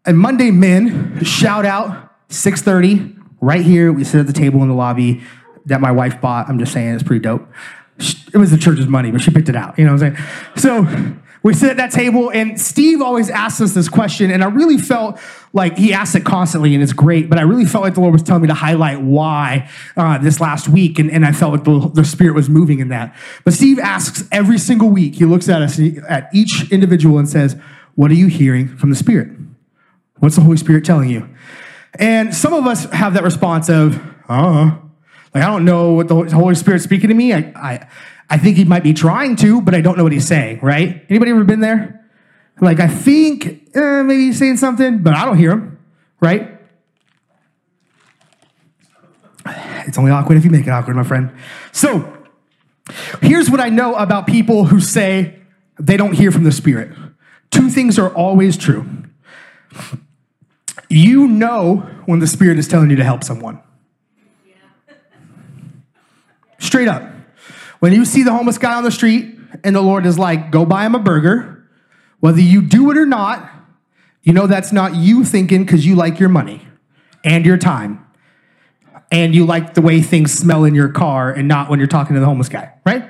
Monday 0.07 0.51
men, 0.51 1.25
shout 1.25 1.65
out 1.65 2.06
6:30 2.28 3.16
right 3.40 3.62
here. 3.62 3.92
We 3.92 4.04
sit 4.04 4.21
at 4.21 4.26
the 4.26 4.33
table 4.33 4.62
in 4.62 4.68
the 4.68 4.75
lobby 4.75 5.23
that 5.66 5.80
my 5.80 5.92
wife 5.92 6.21
bought. 6.21 6.49
I'm 6.49 6.59
just 6.59 6.73
saying 6.73 6.95
it's 6.95 7.02
pretty 7.02 7.23
dope. 7.23 7.47
It 8.33 8.38
was 8.38 8.50
the 8.50 8.59
church's 8.59 8.87
money, 8.87 9.11
but 9.11 9.21
she 9.21 9.30
picked 9.30 9.49
it 9.49 9.56
out. 9.56 9.78
You 9.78 9.85
know 9.85 9.95
what 9.95 10.02
I'm 10.02 10.16
saying? 10.16 10.26
So 10.56 11.16
we 11.47 11.54
sit 11.54 11.71
at 11.71 11.76
that 11.76 11.92
table, 11.92 12.30
and 12.30 12.61
Steve 12.61 13.00
always 13.00 13.30
asks 13.30 13.61
us 13.61 13.73
this 13.73 13.88
question, 13.88 14.33
and 14.33 14.42
I 14.42 14.49
really 14.49 14.78
felt 14.78 15.18
like 15.52 15.78
he 15.78 15.92
asks 15.92 16.16
it 16.16 16.25
constantly, 16.25 16.75
and 16.75 16.83
it's 16.83 16.92
great. 16.92 17.30
But 17.30 17.38
I 17.38 17.42
really 17.42 17.64
felt 17.64 17.85
like 17.85 17.95
the 17.95 18.00
Lord 18.00 18.12
was 18.12 18.25
telling 18.25 18.42
me 18.42 18.49
to 18.49 18.54
highlight 18.54 19.00
why 19.00 19.71
uh, 19.97 20.18
this 20.18 20.40
last 20.40 20.68
week, 20.68 20.99
and, 20.99 21.09
and 21.11 21.25
I 21.25 21.30
felt 21.30 21.52
like 21.52 21.62
the, 21.62 21.88
the 21.95 22.04
Spirit 22.04 22.35
was 22.35 22.50
moving 22.50 22.80
in 22.80 22.88
that. 22.88 23.14
But 23.45 23.54
Steve 23.54 23.78
asks 23.78 24.25
every 24.33 24.59
single 24.59 24.88
week. 24.88 25.14
He 25.14 25.25
looks 25.25 25.49
at 25.49 25.62
us 25.62 25.78
at 26.09 26.28
each 26.35 26.71
individual 26.73 27.16
and 27.18 27.28
says, 27.28 27.56
"What 27.95 28.11
are 28.11 28.14
you 28.14 28.26
hearing 28.26 28.76
from 28.76 28.90
the 28.90 28.97
Spirit? 28.97 29.30
What's 30.18 30.35
the 30.35 30.42
Holy 30.42 30.56
Spirit 30.56 30.85
telling 30.85 31.11
you?" 31.11 31.28
And 31.99 32.35
some 32.35 32.53
of 32.53 32.67
us 32.67 32.85
have 32.87 33.15
that 33.15 33.23
response 33.23 33.69
of, 33.69 34.00
"Uh, 34.29 34.76
like 35.35 35.45
I 35.45 35.47
don't 35.47 35.65
know 35.65 35.93
what 35.93 36.09
the 36.09 36.15
Holy 36.15 36.55
Spirit's 36.55 36.85
speaking 36.85 37.09
to 37.09 37.15
me. 37.15 37.33
I, 37.33 37.53
I 37.57 37.88
I 38.29 38.38
think 38.38 38.57
he 38.57 38.65
might 38.65 38.83
be 38.83 38.93
trying 38.93 39.37
to, 39.37 39.61
but 39.61 39.75
I 39.75 39.81
don't 39.81 39.97
know 39.97 40.03
what 40.03 40.12
he's 40.12 40.26
saying, 40.26 40.61
right? 40.62 41.05
Anybody 41.09 41.31
ever 41.31 41.45
been 41.45 41.61
there? 41.61 42.05
Like, 42.61 42.81
I 42.81 42.88
think 42.88 43.71
eh, 43.75 44.03
maybe 44.03 44.26
he's 44.26 44.38
saying 44.38 44.57
something, 44.57 44.99
but 44.99 45.15
I 45.15 45.25
don't 45.25 45.37
hear 45.37 45.53
him, 45.53 45.79
right? 46.21 46.59
It's 49.87 49.99
only 49.99 50.11
awkward 50.11 50.38
if 50.38 50.45
you 50.45 50.50
make 50.50 50.67
it 50.67 50.71
awkward, 50.71 50.97
my 50.97 51.05
friend. 51.05 51.31
So, 51.71 52.17
here's 53.23 53.50
what 53.50 53.61
I 53.61 53.69
know 53.69 53.95
about 53.95 54.26
people 54.26 54.65
who 54.67 54.81
say 54.81 55.38
they 55.79 55.97
don't 55.97 56.15
hear 56.15 56.33
from 56.33 56.45
the 56.45 56.53
Spirit. 56.53 56.97
Two 57.50 57.69
things 57.71 57.99
are 57.99 58.12
always 58.12 58.57
true. 58.57 58.87
You 60.88 61.26
know 61.26 61.76
when 62.07 62.21
the 62.21 62.26
Spirit 62.26 62.59
is 62.59 62.69
telling 62.69 62.90
you 62.90 62.97
to 62.97 63.05
help 63.05 63.25
someone. 63.25 63.61
Straight 66.59 66.88
up. 66.88 67.02
When 67.81 67.93
you 67.93 68.05
see 68.05 68.23
the 68.23 68.33
homeless 68.33 68.59
guy 68.59 68.75
on 68.75 68.85
the 68.85 68.90
street 68.90 69.38
and 69.62 69.76
the 69.76 69.83
Lord 69.83 70.07
is 70.07 70.19
like, 70.19 70.50
go 70.50 70.64
buy 70.64 70.87
him 70.87 70.95
a 70.95 70.99
burger, 70.99 71.69
whether 72.21 72.40
you 72.40 72.62
do 72.62 72.90
it 72.90 72.97
or 72.97 73.07
not, 73.07 73.50
you 74.23 74.33
know 74.33 74.47
that's 74.47 74.73
not 74.73 74.97
you 74.97 75.25
thinking 75.25 75.64
because 75.64 75.87
you 75.87 75.95
like 75.95 76.19
your 76.19 76.28
money 76.28 76.66
and 77.25 77.45
your 77.45 77.57
time 77.57 78.05
and 79.12 79.35
you 79.35 79.47
like 79.47 79.75
the 79.75 79.81
way 79.81 80.00
things 80.00 80.33
smell 80.33 80.64
in 80.64 80.75
your 80.75 80.88
car 80.88 81.31
and 81.31 81.47
not 81.47 81.71
when 81.71 81.78
you're 81.78 81.87
talking 81.87 82.14
to 82.14 82.21
the 82.21 82.26
homeless 82.26 82.49
guy, 82.49 82.73
right? 82.85 83.09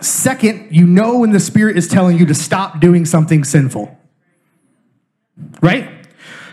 Second, 0.00 0.68
you 0.70 0.86
know 0.86 1.18
when 1.18 1.32
the 1.32 1.40
Spirit 1.40 1.76
is 1.76 1.88
telling 1.88 2.16
you 2.16 2.26
to 2.26 2.34
stop 2.34 2.78
doing 2.78 3.04
something 3.04 3.42
sinful, 3.42 3.97
right? 5.62 5.90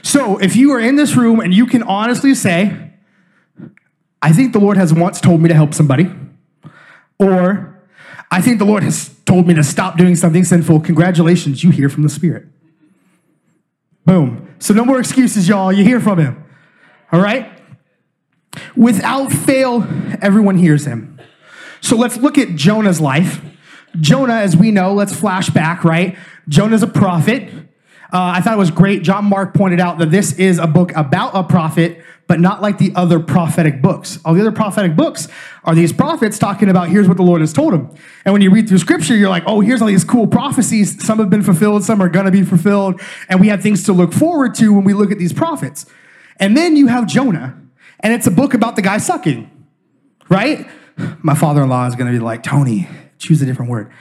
So 0.01 0.37
if 0.37 0.55
you 0.55 0.71
are 0.73 0.79
in 0.79 0.95
this 0.95 1.15
room 1.15 1.39
and 1.39 1.53
you 1.53 1.65
can 1.65 1.83
honestly 1.83 2.35
say, 2.35 2.91
I 4.21 4.31
think 4.31 4.53
the 4.53 4.59
Lord 4.59 4.77
has 4.77 4.93
once 4.93 5.19
told 5.21 5.41
me 5.41 5.49
to 5.49 5.55
help 5.55 5.73
somebody, 5.73 6.11
or 7.19 7.79
I 8.31 8.41
think 8.41 8.59
the 8.59 8.65
Lord 8.65 8.83
has 8.83 9.15
told 9.25 9.47
me 9.47 9.53
to 9.53 9.63
stop 9.63 9.97
doing 9.97 10.15
something 10.15 10.43
sinful. 10.43 10.81
Congratulations, 10.81 11.63
you 11.63 11.71
hear 11.71 11.89
from 11.89 12.03
the 12.03 12.09
Spirit. 12.09 12.45
Boom. 14.05 14.53
So 14.59 14.73
no 14.73 14.85
more 14.85 14.99
excuses, 14.99 15.47
y'all. 15.47 15.71
You 15.71 15.83
hear 15.83 15.99
from 15.99 16.19
Him. 16.19 16.43
All 17.11 17.19
right? 17.19 17.51
Without 18.75 19.31
fail, 19.31 19.87
everyone 20.21 20.57
hears 20.57 20.85
Him. 20.85 21.19
So 21.81 21.95
let's 21.95 22.17
look 22.17 22.37
at 22.37 22.55
Jonah's 22.55 23.01
life. 23.01 23.41
Jonah, 23.99 24.35
as 24.35 24.55
we 24.57 24.71
know, 24.71 24.93
let's 24.93 25.15
flash 25.15 25.49
back, 25.49 25.83
right? 25.83 26.17
Jonah's 26.47 26.83
a 26.83 26.87
prophet. 26.87 27.51
Uh, 28.13 28.33
I 28.35 28.41
thought 28.41 28.53
it 28.53 28.59
was 28.59 28.71
great. 28.71 29.03
John 29.03 29.25
Mark 29.25 29.53
pointed 29.53 29.79
out 29.79 29.97
that 29.99 30.11
this 30.11 30.33
is 30.33 30.59
a 30.59 30.67
book 30.67 30.91
about 30.95 31.31
a 31.33 31.43
prophet 31.43 32.01
but 32.27 32.39
not 32.39 32.61
like 32.61 32.77
the 32.77 32.91
other 32.95 33.19
prophetic 33.19 33.81
books. 33.81 34.19
All 34.25 34.33
the 34.33 34.41
other 34.41 34.51
prophetic 34.51 34.95
books 34.95 35.27
are 35.63 35.75
these 35.75 35.93
prophets 35.93 36.39
talking 36.39 36.69
about 36.69 36.89
here's 36.89 37.07
what 37.07 37.17
the 37.17 37.23
Lord 37.23 37.41
has 37.41 37.53
told 37.53 37.73
them. 37.73 37.95
And 38.23 38.33
when 38.33 38.41
you 38.41 38.49
read 38.49 38.67
through 38.67 38.79
scripture, 38.79 39.15
you're 39.15 39.29
like, 39.29 39.43
oh, 39.45 39.61
here's 39.61 39.81
all 39.81 39.87
these 39.87 40.03
cool 40.03 40.25
prophecies. 40.25 41.03
Some 41.05 41.19
have 41.19 41.29
been 41.29 41.43
fulfilled, 41.43 41.83
some 41.83 42.01
are 42.01 42.09
going 42.09 42.25
to 42.25 42.31
be 42.31 42.43
fulfilled. 42.43 42.99
And 43.29 43.39
we 43.39 43.49
have 43.49 43.61
things 43.61 43.83
to 43.83 43.93
look 43.93 44.11
forward 44.11 44.55
to 44.55 44.73
when 44.73 44.83
we 44.83 44.93
look 44.93 45.11
at 45.11 45.19
these 45.19 45.33
prophets. 45.33 45.85
And 46.37 46.57
then 46.57 46.75
you 46.75 46.87
have 46.87 47.07
Jonah, 47.07 47.61
and 47.99 48.11
it's 48.11 48.27
a 48.27 48.31
book 48.31 48.53
about 48.53 48.75
the 48.75 48.81
guy 48.81 48.97
sucking, 48.97 49.49
right? 50.27 50.67
My 51.21 51.35
father 51.35 51.63
in 51.63 51.69
law 51.69 51.87
is 51.87 51.95
going 51.95 52.11
to 52.11 52.17
be 52.17 52.23
like, 52.23 52.43
Tony, 52.43 52.87
choose 53.19 53.41
a 53.41 53.45
different 53.45 53.69
word. 53.69 53.91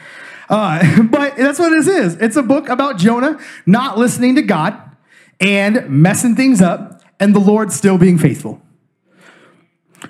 Uh, 0.49 1.03
but 1.11 1.37
that's 1.37 1.59
what 1.59 1.71
this 1.71 1.87
is. 1.87 2.15
It's 2.17 2.37
a 2.37 2.43
book 2.43 2.69
about 2.69 2.99
Jonah 2.99 3.39
not 3.67 3.99
listening 3.99 4.35
to 4.37 4.43
God 4.43 4.79
and 5.41 5.89
messing 5.89 6.37
things 6.37 6.61
up 6.61 7.03
and 7.21 7.35
the 7.35 7.41
Lord 7.41 7.73
still 7.73 7.99
being 7.99 8.19
faithful. 8.19 8.61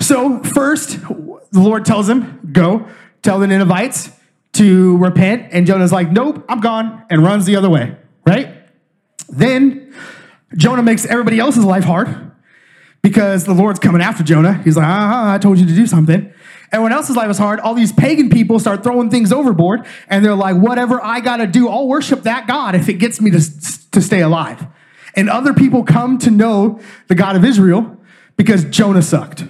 So, 0.00 0.40
first, 0.40 1.00
the 1.00 1.60
Lord 1.60 1.84
tells 1.84 2.08
him, 2.08 2.50
Go, 2.52 2.88
tell 3.22 3.38
the 3.38 3.46
Ninevites 3.46 4.10
to 4.54 4.96
repent. 4.96 5.48
And 5.52 5.66
Jonah's 5.66 5.92
like, 5.92 6.10
Nope, 6.10 6.44
I'm 6.48 6.60
gone, 6.60 7.04
and 7.10 7.22
runs 7.22 7.46
the 7.46 7.56
other 7.56 7.70
way, 7.70 7.96
right? 8.26 8.68
Then 9.28 9.94
Jonah 10.56 10.82
makes 10.82 11.06
everybody 11.06 11.38
else's 11.38 11.64
life 11.64 11.84
hard 11.84 12.32
because 13.02 13.44
the 13.44 13.54
Lord's 13.54 13.78
coming 13.78 14.02
after 14.02 14.24
Jonah. 14.24 14.60
He's 14.64 14.76
like, 14.76 14.86
Ah, 14.86 15.34
I 15.34 15.38
told 15.38 15.58
you 15.58 15.66
to 15.66 15.74
do 15.74 15.86
something. 15.86 16.32
Everyone 16.74 16.92
else's 16.92 17.14
life 17.14 17.30
is 17.30 17.38
hard. 17.38 17.60
All 17.60 17.74
these 17.74 17.92
pagan 17.92 18.30
people 18.30 18.58
start 18.58 18.82
throwing 18.82 19.08
things 19.08 19.32
overboard, 19.32 19.86
and 20.08 20.24
they're 20.24 20.34
like, 20.34 20.56
Whatever 20.56 21.00
I 21.00 21.20
got 21.20 21.36
to 21.36 21.46
do, 21.46 21.68
I'll 21.68 21.86
worship 21.86 22.22
that 22.22 22.48
God 22.48 22.74
if 22.74 22.88
it 22.88 22.94
gets 22.94 23.20
me 23.20 23.30
to, 23.30 23.90
to 23.92 24.00
stay 24.00 24.20
alive. 24.20 24.66
And 25.14 25.30
other 25.30 25.54
people 25.54 25.84
come 25.84 26.18
to 26.18 26.32
know 26.32 26.80
the 27.06 27.14
God 27.14 27.36
of 27.36 27.44
Israel 27.44 27.96
because 28.36 28.64
Jonah 28.64 29.02
sucked. 29.02 29.44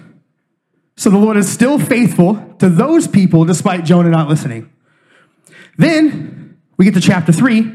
So 0.99 1.09
the 1.09 1.17
Lord 1.17 1.39
is 1.39 1.51
still 1.51 1.79
faithful 1.79 2.55
to 2.59 2.69
those 2.69 3.09
people 3.09 3.47
despite 3.47 3.87
Jonah 3.87 4.11
not 4.11 4.29
listening. 4.29 4.71
Then 5.79 6.59
we 6.77 6.85
get 6.85 6.93
to 6.93 7.01
chapter 7.01 7.33
three. 7.33 7.73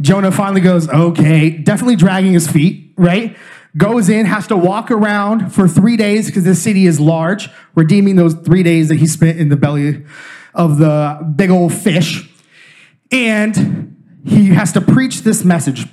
Jonah 0.00 0.32
finally 0.32 0.60
goes, 0.60 0.88
okay, 0.88 1.50
definitely 1.50 1.94
dragging 1.94 2.32
his 2.32 2.48
feet, 2.48 2.92
right? 2.96 3.36
Goes 3.76 4.08
in, 4.08 4.26
has 4.26 4.46
to 4.46 4.56
walk 4.56 4.90
around 4.90 5.50
for 5.50 5.68
three 5.68 5.96
days 5.96 6.26
because 6.26 6.44
this 6.44 6.62
city 6.62 6.86
is 6.86 6.98
large, 6.98 7.50
redeeming 7.74 8.16
those 8.16 8.34
three 8.34 8.62
days 8.62 8.88
that 8.88 8.96
he 8.96 9.06
spent 9.06 9.38
in 9.38 9.48
the 9.48 9.56
belly 9.56 10.04
of 10.54 10.78
the 10.78 11.32
big 11.36 11.50
old 11.50 11.72
fish. 11.72 12.30
And 13.12 14.20
he 14.24 14.46
has 14.48 14.72
to 14.72 14.80
preach 14.80 15.22
this 15.22 15.44
message. 15.44 15.86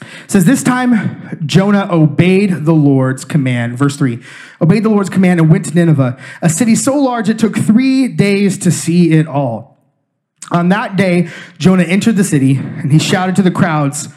It 0.00 0.30
says, 0.30 0.44
This 0.44 0.62
time 0.62 1.38
Jonah 1.46 1.88
obeyed 1.90 2.64
the 2.64 2.72
Lord's 2.72 3.24
command. 3.24 3.78
Verse 3.78 3.96
3 3.96 4.22
obeyed 4.60 4.82
the 4.82 4.88
Lord's 4.88 5.10
command 5.10 5.38
and 5.38 5.50
went 5.50 5.66
to 5.66 5.74
Nineveh, 5.74 6.18
a 6.40 6.48
city 6.48 6.74
so 6.74 6.96
large 6.96 7.28
it 7.28 7.38
took 7.38 7.56
three 7.56 8.08
days 8.08 8.58
to 8.58 8.70
see 8.70 9.12
it 9.12 9.26
all. 9.26 9.76
On 10.50 10.68
that 10.70 10.96
day, 10.96 11.28
Jonah 11.58 11.82
entered 11.82 12.16
the 12.16 12.24
city 12.24 12.56
and 12.56 12.92
he 12.92 12.98
shouted 12.98 13.36
to 13.36 13.42
the 13.42 13.50
crowds, 13.50 14.08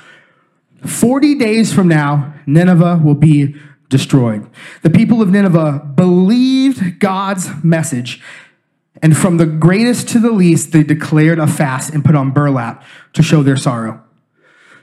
40 0.85 1.35
days 1.35 1.73
from 1.73 1.87
now, 1.87 2.33
Nineveh 2.45 3.01
will 3.03 3.15
be 3.15 3.55
destroyed. 3.89 4.49
The 4.81 4.89
people 4.89 5.21
of 5.21 5.29
Nineveh 5.29 5.91
believed 5.95 6.99
God's 6.99 7.49
message, 7.63 8.21
and 9.01 9.17
from 9.17 9.37
the 9.37 9.45
greatest 9.45 10.09
to 10.09 10.19
the 10.19 10.31
least, 10.31 10.71
they 10.71 10.83
declared 10.83 11.39
a 11.39 11.47
fast 11.47 11.93
and 11.93 12.03
put 12.03 12.15
on 12.15 12.31
burlap 12.31 12.83
to 13.13 13.23
show 13.23 13.43
their 13.43 13.57
sorrow. 13.57 14.01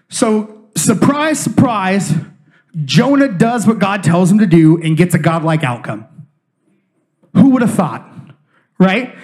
So 0.09 0.69
surprise, 0.75 1.39
surprise, 1.39 2.15
Jonah 2.85 3.29
does 3.29 3.67
what 3.67 3.79
God 3.79 4.03
tells 4.03 4.31
him 4.31 4.39
to 4.39 4.47
do 4.47 4.81
and 4.83 4.97
gets 4.97 5.15
a 5.15 5.19
godlike 5.19 5.65
outcome. 5.65 6.07
Who 7.35 7.51
would 7.51 7.63
have 7.63 7.75
thought? 7.75 8.09
Right? 8.79 9.15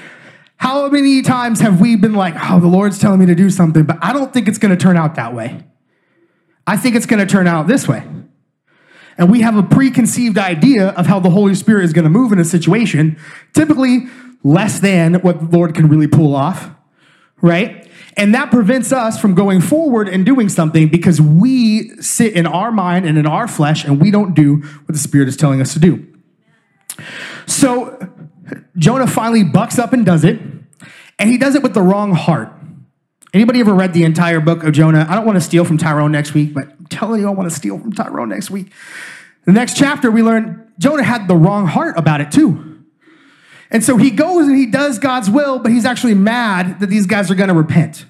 How 0.57 0.89
many 0.89 1.23
times 1.23 1.61
have 1.61 1.81
we 1.81 1.97
been 1.97 2.15
like, 2.15 2.35
oh, 2.39 2.61
the 2.61 2.69
Lord's 2.69 2.99
telling 2.99 3.19
me 3.19 3.27
to 3.27 3.35
do 3.35 3.51
something, 3.51 3.83
but 3.83 3.99
I 4.01 4.13
don't 4.13 4.33
think 4.33 4.49
it's 4.49 4.59
going 4.59 4.77
to 4.77 4.81
turn 4.81 4.97
out 4.97 5.17
that 5.17 5.35
way. 5.35 5.65
I 6.67 6.77
think 6.77 6.97
it's 6.97 7.07
going 7.07 7.21
to 7.21 7.31
turn 7.31 7.47
out 7.47 7.67
this 7.67 7.89
way. 7.89 8.07
And 9.19 9.31
we 9.31 9.43
have 9.43 9.57
a 9.57 9.63
preconceived 9.63 10.39
idea 10.39 10.89
of 10.91 11.07
how 11.07 11.21
the 11.21 11.31
Holy 11.31 11.55
Spirit 11.55 11.85
is 11.85 11.93
going 11.93 12.05
to 12.05 12.11
move 12.11 12.33
in 12.33 12.39
a 12.39 12.45
situation, 12.45 13.19
typically 13.53 14.07
less 14.43 14.81
than 14.81 15.15
what 15.17 15.39
the 15.39 15.57
Lord 15.57 15.75
can 15.75 15.89
really 15.89 16.07
pull 16.07 16.35
off, 16.35 16.71
right? 17.41 17.89
And 18.17 18.35
that 18.35 18.51
prevents 18.51 18.93
us 18.93 19.21
from 19.21 19.35
going 19.35 19.61
forward 19.61 20.09
and 20.09 20.25
doing 20.27 20.49
something 20.49 20.89
because 20.89 21.21
we 21.21 21.91
sit 22.01 22.35
in 22.35 22.47
our 22.47 22.71
mind 22.71 23.07
and 23.07 23.17
in 23.17 23.27
our 23.27 23.49
flesh 23.49 23.85
and 23.85 24.01
we 24.01 24.11
don't 24.11 24.35
do 24.35 24.57
what 24.57 24.89
the 24.89 24.99
Spirit 24.99 25.29
is 25.29 25.37
telling 25.37 25.61
us 25.61 25.73
to 25.75 25.79
do. 25.79 26.07
So 27.47 27.99
Jonah 28.77 29.07
finally 29.07 29.45
bucks 29.45 29.79
up 29.79 29.93
and 29.93 30.05
does 30.05 30.25
it, 30.25 30.41
and 31.19 31.31
he 31.31 31.39
does 31.39 31.55
it 31.55 31.63
with 31.63 31.75
the 31.75 31.83
wrong 31.83 32.13
heart. 32.13 32.53
Anybody 33.35 33.61
ever 33.61 33.73
read 33.73 33.95
the 33.95 34.05
entire 34.05 34.41
book 34.41 34.63
of 34.63 34.73
Jonah? 34.73 35.07
I 35.09 35.15
don't 35.15 35.25
want 35.25 35.37
to 35.37 35.41
steal 35.41 35.65
from 35.65 35.79
Tyrone 35.79 36.13
next 36.13 36.35
week, 36.35 36.53
but 36.53 36.69
I'm 36.79 36.87
telling 36.87 37.21
you, 37.21 37.29
I 37.29 37.31
want 37.31 37.49
to 37.51 37.57
steal 37.57 37.79
from 37.79 37.93
Tyrone 37.93 38.29
next 38.29 38.51
week. 38.51 38.73
The 39.47 39.53
next 39.53 39.77
chapter, 39.77 40.11
we 40.11 40.23
learn 40.23 40.71
Jonah 40.79 41.03
had 41.03 41.29
the 41.29 41.35
wrong 41.35 41.67
heart 41.67 41.97
about 41.97 42.21
it 42.21 42.31
too. 42.31 42.85
And 43.71 43.83
so 43.83 43.97
he 43.97 44.11
goes 44.11 44.47
and 44.47 44.57
he 44.57 44.67
does 44.67 44.99
God's 44.99 45.31
will, 45.31 45.59
but 45.59 45.73
he's 45.73 45.87
actually 45.87 46.15
mad 46.15 46.81
that 46.81 46.89
these 46.89 47.07
guys 47.07 47.31
are 47.31 47.35
going 47.35 47.49
to 47.49 47.55
repent. 47.55 48.05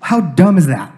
How 0.00 0.20
dumb 0.20 0.56
is 0.56 0.66
that? 0.66 0.94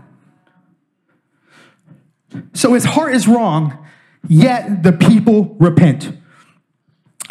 So 2.52 2.74
his 2.74 2.84
heart 2.84 3.14
is 3.14 3.26
wrong, 3.26 3.86
yet 4.28 4.82
the 4.82 4.92
people 4.92 5.56
repent. 5.58 6.12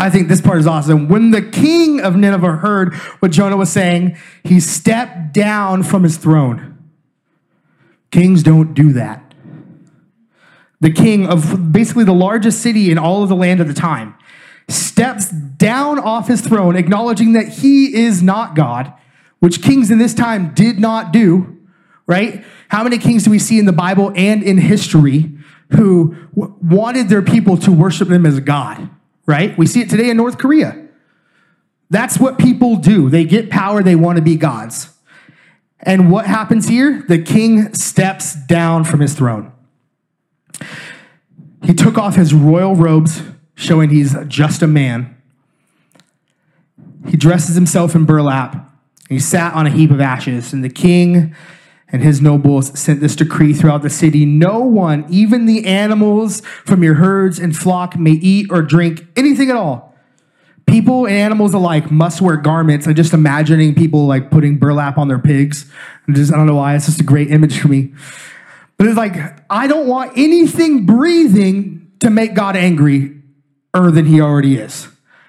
I 0.04 0.10
think 0.10 0.28
this 0.28 0.42
part 0.42 0.60
is 0.60 0.68
awesome. 0.68 1.08
When 1.08 1.32
the 1.32 1.42
king 1.42 2.02
of 2.02 2.18
Nineveh 2.18 2.58
heard 2.58 2.94
what 3.22 3.32
Jonah 3.32 3.56
was 3.56 3.72
saying, 3.72 4.18
he 4.44 4.60
stepped 4.60 5.32
down 5.32 5.82
from 5.82 6.04
his 6.04 6.18
throne. 6.18 6.78
Kings 8.12 8.44
don't 8.44 8.74
do 8.74 8.92
that. 8.92 9.34
The 10.82 10.92
king 10.92 11.26
of 11.26 11.72
basically 11.72 12.04
the 12.04 12.14
largest 12.14 12.62
city 12.62 12.92
in 12.92 12.98
all 12.98 13.24
of 13.24 13.30
the 13.30 13.36
land 13.38 13.62
at 13.62 13.68
the 13.68 13.74
time 13.74 14.16
steps 14.68 15.30
down 15.30 16.00
off 16.00 16.28
his 16.28 16.42
throne, 16.42 16.76
acknowledging 16.76 17.32
that 17.34 17.48
he 17.48 17.96
is 17.96 18.22
not 18.22 18.58
God, 18.58 18.92
which 19.40 19.62
kings 19.62 19.90
in 19.90 20.00
this 20.00 20.14
time 20.14 20.54
did 20.54 20.80
not 20.80 21.14
do, 21.14 21.58
right? 22.08 22.44
How 22.68 22.84
many 22.84 22.98
kings 22.98 23.24
do 23.24 23.32
we 23.32 23.40
see 23.40 23.58
in 23.58 23.66
the 23.66 23.72
Bible 23.72 24.12
and 24.18 24.44
in 24.44 24.58
history 24.58 25.32
who 25.70 26.14
wanted 26.36 27.08
their 27.08 27.22
people 27.22 27.56
to 27.60 27.72
worship 27.72 28.10
them 28.10 28.26
as 28.26 28.42
God? 28.42 28.90
Right? 29.26 29.58
We 29.58 29.66
see 29.66 29.82
it 29.82 29.90
today 29.90 30.10
in 30.10 30.18
North 30.18 30.38
Korea. 30.38 30.88
That's 31.90 32.20
what 32.20 32.40
people 32.40 32.76
do. 32.78 33.10
They 33.10 33.24
get 33.24 33.50
power, 33.50 33.84
they 33.84 33.96
want 33.96 34.18
to 34.18 34.22
be 34.24 34.36
gods. 34.36 34.90
And 35.80 36.12
what 36.12 36.26
happens 36.26 36.68
here? 36.68 37.04
The 37.08 37.22
king 37.22 37.74
steps 37.74 38.36
down 38.48 38.86
from 38.86 39.02
his 39.02 39.14
throne. 39.14 39.52
He 41.62 41.74
took 41.74 41.98
off 41.98 42.16
his 42.16 42.34
royal 42.34 42.76
robes, 42.76 43.22
showing 43.56 43.90
he's 43.90 44.16
just 44.28 44.62
a 44.62 44.68
man. 44.68 45.16
He 47.08 47.18
dresses 47.18 47.56
himself 47.56 47.96
in 47.96 48.06
burlap. 48.06 48.72
He 49.10 49.20
sat 49.20 49.54
on 49.54 49.68
a 49.68 49.70
heap 49.70 49.92
of 49.92 50.00
ashes, 50.00 50.54
and 50.54 50.64
the 50.64 50.70
king 50.70 51.36
and 51.94 52.02
his 52.02 52.20
nobles 52.20 52.78
sent 52.78 53.00
this 53.02 53.16
decree 53.16 53.54
throughout 53.54 53.84
the 53.84 53.90
city 53.90 54.26
no 54.26 54.60
one, 54.60 55.06
even 55.10 55.46
the 55.46 55.66
animals 55.66 56.42
from 56.66 56.84
your 56.84 56.96
herds 56.96 57.38
and 57.38 57.56
flock, 57.56 57.96
may 57.96 58.12
eat 58.12 58.48
or 58.50 58.64
drink 58.64 59.06
anything 59.16 59.52
at 59.52 59.56
all. 59.56 59.96
People 60.66 61.06
and 61.06 61.16
animals 61.16 61.54
alike 61.54 61.92
must 61.92 62.20
wear 62.20 62.36
garments. 62.36 62.88
I'm 62.88 62.96
just 62.96 63.14
imagining 63.14 63.76
people 63.76 64.08
like 64.08 64.32
putting 64.32 64.58
burlap 64.58 64.98
on 64.98 65.08
their 65.08 65.20
pigs. 65.20 65.72
I'm 66.08 66.16
just, 66.16 66.34
I 66.34 66.38
don't 66.38 66.48
know 66.48 66.56
why. 66.56 66.76
It's 66.76 66.88
just 66.88 67.00
a 67.00 67.04
great 67.04 67.30
image 67.30 67.60
for 67.60 67.68
me. 67.68 67.94
But 68.78 68.88
it's 68.88 68.98
like, 68.98 69.16
I 69.50 69.68
don't 69.68 69.88
want 69.88 70.18
anything 70.18 70.86
breathing 70.86 71.92
to 72.00 72.10
make 72.10 72.34
God 72.34 72.56
angry 72.56 73.22
or 73.74 73.92
than 73.92 74.06
he 74.06 74.20
already 74.20 74.56
is. 74.56 74.88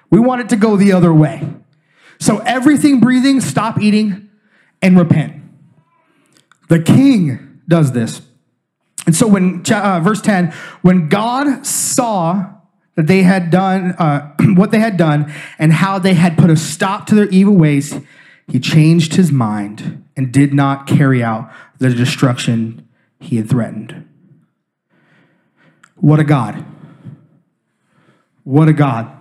We 0.09 0.19
want 0.19 0.41
it 0.41 0.49
to 0.49 0.55
go 0.55 0.77
the 0.77 0.93
other 0.93 1.13
way. 1.13 1.47
So 2.19 2.39
everything 2.39 3.01
breathing, 3.01 3.39
stop 3.39 3.79
eating 3.79 4.29
and 4.81 4.97
repent. 4.97 5.44
The 6.67 6.81
king 6.81 7.61
does 7.67 7.91
this. 7.91 8.21
And 9.05 9.15
so 9.15 9.27
when 9.27 9.63
uh, 9.71 9.99
verse 9.99 10.21
10, 10.21 10.51
when 10.81 11.09
God 11.09 11.65
saw 11.65 12.53
that 12.95 13.07
they 13.07 13.23
had 13.23 13.51
done 13.51 13.91
uh, 13.93 14.35
what 14.55 14.71
they 14.71 14.79
had 14.79 14.97
done 14.97 15.31
and 15.59 15.73
how 15.73 15.99
they 15.99 16.13
had 16.13 16.37
put 16.37 16.49
a 16.49 16.57
stop 16.57 17.05
to 17.07 17.15
their 17.15 17.29
evil 17.29 17.55
ways, 17.55 17.99
he 18.47 18.59
changed 18.59 19.15
his 19.15 19.31
mind 19.31 20.03
and 20.15 20.31
did 20.31 20.53
not 20.53 20.87
carry 20.87 21.23
out 21.23 21.51
the 21.77 21.89
destruction 21.89 22.87
he 23.19 23.37
had 23.37 23.49
threatened. 23.49 24.07
What 25.95 26.19
a 26.19 26.23
God. 26.23 26.65
What 28.43 28.67
a 28.67 28.73
God. 28.73 29.11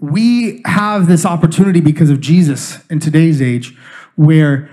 We 0.00 0.62
have 0.64 1.08
this 1.08 1.26
opportunity 1.26 1.80
because 1.80 2.08
of 2.08 2.20
Jesus 2.20 2.78
in 2.88 3.00
today's 3.00 3.42
age 3.42 3.76
where 4.16 4.70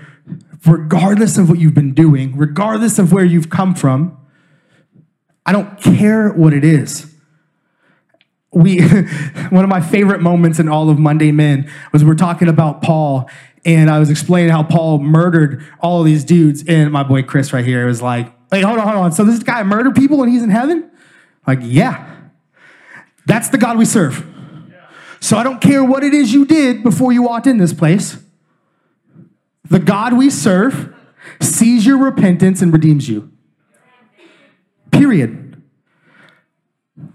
regardless 0.66 1.38
of 1.38 1.48
what 1.48 1.58
you've 1.58 1.74
been 1.74 1.94
doing, 1.94 2.36
regardless 2.36 2.98
of 2.98 3.12
where 3.12 3.24
you've 3.24 3.50
come 3.50 3.74
from, 3.74 4.16
I 5.46 5.52
don't 5.52 5.80
care 5.80 6.30
what 6.30 6.52
it 6.52 6.64
is. 6.64 7.14
We, 8.52 8.80
one 9.50 9.64
of 9.64 9.70
my 9.70 9.80
favorite 9.80 10.20
moments 10.20 10.58
in 10.58 10.68
all 10.68 10.90
of 10.90 10.98
Monday 10.98 11.32
Men 11.32 11.70
was 11.92 12.04
we're 12.04 12.14
talking 12.14 12.48
about 12.48 12.82
Paul, 12.82 13.28
and 13.64 13.90
I 13.90 13.98
was 13.98 14.10
explaining 14.10 14.50
how 14.50 14.62
Paul 14.62 14.98
murdered 14.98 15.64
all 15.80 16.02
these 16.02 16.24
dudes. 16.24 16.64
And 16.66 16.92
my 16.92 17.02
boy 17.02 17.22
Chris 17.22 17.52
right 17.52 17.64
here 17.64 17.86
was 17.86 18.02
like, 18.02 18.32
"Hey, 18.50 18.62
hold 18.62 18.78
on, 18.78 18.86
hold 18.86 19.04
on. 19.04 19.12
So 19.12 19.24
this 19.24 19.42
guy 19.42 19.62
murdered 19.62 19.94
people 19.94 20.22
and 20.22 20.32
he's 20.32 20.42
in 20.42 20.50
heaven?" 20.50 20.90
Like, 21.46 21.60
yeah, 21.62 22.14
that's 23.26 23.48
the 23.48 23.58
God 23.58 23.78
we 23.78 23.84
serve. 23.84 24.24
So 25.20 25.36
I 25.36 25.42
don't 25.42 25.60
care 25.60 25.82
what 25.82 26.04
it 26.04 26.14
is 26.14 26.32
you 26.32 26.44
did 26.44 26.82
before 26.82 27.12
you 27.12 27.22
walked 27.22 27.46
in 27.46 27.58
this 27.58 27.72
place. 27.72 28.18
The 29.70 29.78
God 29.78 30.14
we 30.14 30.30
serve 30.30 30.94
sees 31.40 31.84
your 31.84 31.98
repentance 31.98 32.62
and 32.62 32.72
redeems 32.72 33.08
you. 33.08 33.30
Period. 34.90 35.62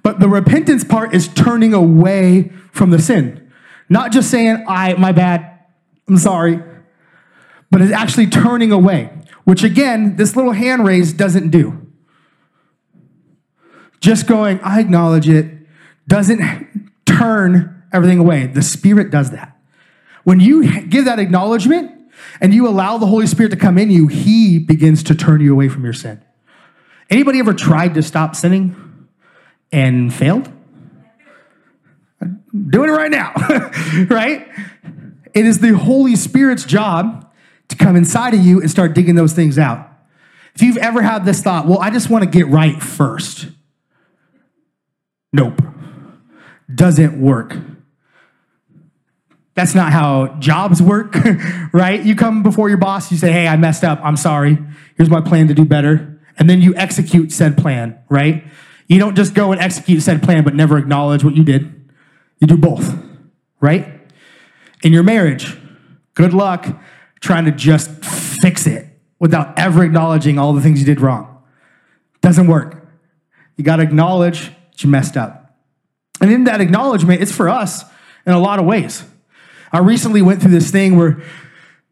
But 0.02 0.20
the 0.20 0.30
repentance 0.30 0.84
part 0.84 1.14
is 1.14 1.28
turning 1.28 1.74
away 1.74 2.52
from 2.72 2.92
the 2.92 3.00
sin. 3.00 3.52
Not 3.90 4.12
just 4.12 4.30
saying, 4.30 4.66
I, 4.68 4.94
my 4.94 5.12
bad, 5.12 5.60
I'm 6.08 6.18
sorry, 6.18 6.62
but 7.70 7.82
it's 7.82 7.92
actually 7.92 8.28
turning 8.28 8.72
away, 8.72 9.10
which 9.44 9.64
again, 9.64 10.16
this 10.16 10.36
little 10.36 10.52
hand 10.52 10.86
raise 10.86 11.14
doesn't 11.14 11.50
do. 11.50 11.80
Just 14.00 14.28
going, 14.28 14.60
I 14.62 14.80
acknowledge 14.80 15.28
it, 15.30 15.52
doesn't 16.08 16.92
turn 17.06 17.84
everything 17.92 18.20
away. 18.20 18.48
The 18.48 18.62
Spirit 18.62 19.10
does 19.10 19.32
that. 19.32 19.58
When 20.24 20.40
you 20.40 20.82
give 20.82 21.06
that 21.06 21.20
acknowledgement, 21.20 21.92
and 22.42 22.54
you 22.54 22.68
allow 22.68 22.98
the 22.98 23.08
Holy 23.08 23.28
Spirit 23.28 23.50
to 23.50 23.56
come 23.56 23.78
in 23.78 23.90
you, 23.90 24.08
He 24.08 24.60
begins 24.60 25.04
to 25.04 25.16
turn 25.16 25.42
you 25.42 25.54
away 25.54 25.70
from 25.70 25.84
your 25.84 25.94
sin. 25.94 26.24
Anybody 27.10 27.40
ever 27.40 27.54
tried 27.54 27.94
to 27.96 28.04
stop 28.04 28.36
sinning 28.36 29.08
and 29.72 30.14
failed? 30.14 30.52
Doing 32.20 32.90
it 32.90 32.94
right 32.94 33.12
now, 33.12 33.34
right? 34.10 34.48
It 35.34 35.46
is 35.46 35.60
the 35.60 35.76
Holy 35.76 36.16
Spirit's 36.16 36.64
job 36.64 37.32
to 37.70 37.76
come 37.76 37.96
inside 37.96 38.34
of 38.34 38.40
you 38.40 38.62
and 38.62 38.70
start 38.70 38.94
digging 38.94 39.16
those 39.16 39.34
things 39.34 39.58
out. 39.58 39.90
If 40.56 40.62
you've 40.62 40.78
ever 40.78 41.02
had 41.02 41.26
this 41.26 41.42
thought, 41.42 41.68
well, 41.68 41.80
I 41.80 41.90
just 41.90 42.10
want 42.10 42.24
to 42.24 42.30
get 42.30 42.48
right 42.48 42.82
first. 42.82 43.48
Nope. 45.32 45.62
Doesn't 46.74 47.20
work. 47.20 47.58
That's 49.56 49.76
not 49.76 49.92
how 49.92 50.36
jobs 50.40 50.82
work, 50.82 51.16
right? 51.74 52.04
You 52.04 52.16
come 52.16 52.42
before 52.42 52.70
your 52.70 52.78
boss, 52.78 53.12
you 53.12 53.18
say, 53.18 53.32
Hey, 53.32 53.48
I 53.48 53.56
messed 53.56 53.84
up. 53.84 54.00
I'm 54.04 54.18
sorry. 54.18 54.58
Here's 54.98 55.10
my 55.10 55.22
plan 55.22 55.48
to 55.48 55.54
do 55.54 55.66
better. 55.66 56.20
And 56.38 56.50
then 56.50 56.62
you 56.62 56.76
execute 56.76 57.32
said 57.32 57.58
plan, 57.58 58.00
right? 58.10 58.44
You 58.88 59.00
don't 59.00 59.16
just 59.16 59.34
go 59.34 59.52
and 59.52 59.62
execute 59.62 60.02
said 60.02 60.24
plan, 60.24 60.44
but 60.44 60.56
never 60.56 60.78
acknowledge 60.78 61.24
what 61.24 61.36
you 61.36 61.44
did. 61.44 61.92
You 62.40 62.48
do 62.48 62.58
both, 62.58 62.96
right? 63.62 63.88
In 64.84 64.92
your 64.92 65.04
marriage, 65.04 65.58
good 66.16 66.34
luck 66.34 66.68
trying 67.22 67.46
to 67.46 67.52
just 67.52 67.90
fix 68.04 68.68
it 68.68 68.88
without 69.20 69.58
ever 69.58 69.84
acknowledging 69.84 70.38
all 70.38 70.54
the 70.54 70.62
things 70.62 70.80
you 70.80 70.86
did 70.86 71.00
wrong. 71.00 71.42
Doesn't 72.22 72.48
work. 72.48 72.86
You 73.56 73.64
got 73.64 73.78
to 73.78 73.84
acknowledge 73.84 74.48
that 74.48 74.84
you 74.84 74.90
messed 74.90 75.16
up. 75.16 75.56
And 76.20 76.32
in 76.32 76.44
that 76.46 76.60
acknowledgement, 76.60 77.22
it's 77.22 77.32
for 77.32 77.48
us 77.48 77.86
in 78.26 78.34
a 78.34 78.40
lot 78.40 78.60
of 78.60 78.66
ways. 78.66 79.04
I 79.74 79.80
recently 79.80 80.22
went 80.22 80.42
through 80.42 80.52
this 80.52 80.72
thing 80.72 80.96
where 80.96 81.22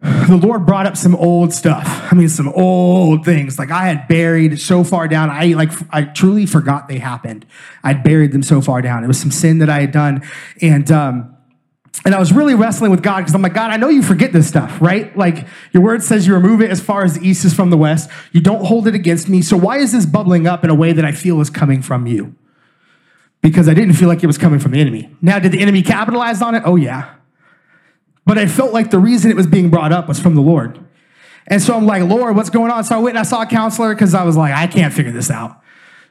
the 0.02 0.40
Lord 0.42 0.66
brought 0.66 0.86
up 0.86 0.98
some 0.98 1.16
old 1.16 1.54
stuff. 1.54 1.86
I 2.12 2.16
mean, 2.16 2.30
some 2.30 2.48
old 2.50 3.26
things. 3.26 3.60
Like 3.60 3.70
I 3.70 3.88
had 3.88 4.08
buried 4.08 4.60
so 4.60 4.84
far 4.84 5.08
down. 5.08 5.30
I 5.30 5.48
like 5.48 5.72
I 5.92 6.04
truly 6.04 6.46
forgot 6.46 6.88
they 6.88 6.98
happened. 7.00 7.46
I'd 7.84 8.04
buried 8.04 8.32
them 8.32 8.42
so 8.42 8.62
far 8.62 8.82
down. 8.82 9.04
It 9.04 9.08
was 9.08 9.20
some 9.20 9.32
sin 9.32 9.60
that 9.60 9.70
I 9.70 9.82
had 9.82 9.92
done, 9.92 10.24
and 10.62 10.92
um, 10.92 11.36
and 12.04 12.16
I 12.16 12.20
was 12.20 12.34
really 12.34 12.56
wrestling 12.56 12.90
with 12.90 13.04
God 13.04 13.20
because 13.20 13.36
I'm 13.36 13.44
like, 13.44 13.54
God, 13.54 13.70
I 13.70 13.78
know 13.78 13.90
you 13.90 14.02
forget 14.02 14.34
this 14.34 14.48
stuff, 14.48 14.82
right? 14.82 15.16
Like 15.16 15.48
your 15.72 15.84
word 15.84 16.02
says 16.02 16.26
you 16.26 16.34
remove 16.34 16.62
it 16.62 16.72
as 16.72 16.82
far 16.82 17.04
as 17.04 17.20
the 17.20 17.28
east 17.28 17.46
is 17.46 17.54
from 17.54 17.70
the 17.70 17.78
west. 17.78 18.10
You 18.32 18.42
don't 18.42 18.66
hold 18.66 18.88
it 18.88 18.96
against 18.96 19.30
me. 19.30 19.44
So 19.44 19.56
why 19.56 19.78
is 19.78 19.92
this 19.92 20.08
bubbling 20.08 20.48
up 20.48 20.64
in 20.64 20.72
a 20.72 20.76
way 20.76 20.94
that 20.94 21.06
I 21.06 21.12
feel 21.12 21.42
is 21.42 21.52
coming 21.52 21.84
from 21.84 22.08
you? 22.08 22.36
Because 23.42 23.68
I 23.68 23.76
didn't 23.76 23.94
feel 23.94 24.08
like 24.08 24.24
it 24.24 24.28
was 24.28 24.38
coming 24.38 24.60
from 24.60 24.72
the 24.72 24.80
enemy. 24.80 25.16
Now, 25.22 25.38
did 25.38 25.52
the 25.52 25.60
enemy 25.60 25.84
capitalize 25.84 26.42
on 26.42 26.56
it? 26.56 26.64
Oh 26.66 26.76
yeah. 26.76 27.16
But 28.26 28.38
I 28.38 28.48
felt 28.48 28.74
like 28.74 28.92
the 28.92 29.00
reason 29.00 29.32
it 29.32 29.38
was 29.38 29.48
being 29.48 29.70
brought 29.70 29.92
up 29.92 30.08
was 30.08 30.20
from 30.20 30.36
the 30.36 30.42
Lord. 30.42 30.80
And 31.48 31.62
so 31.62 31.76
I'm 31.76 31.86
like, 31.86 32.04
Lord, 32.04 32.36
what's 32.36 32.50
going 32.50 32.72
on? 32.72 32.84
So 32.84 32.96
I 32.96 33.00
went 33.00 33.18
and 33.18 33.20
I 33.20 33.24
saw 33.24 33.42
a 33.42 33.46
counselor 33.46 33.94
because 33.94 34.14
I 34.14 34.24
was 34.24 34.38
like, 34.38 34.54
I 34.54 34.68
can't 34.68 34.94
figure 34.94 35.12
this 35.12 35.32
out. 35.32 35.60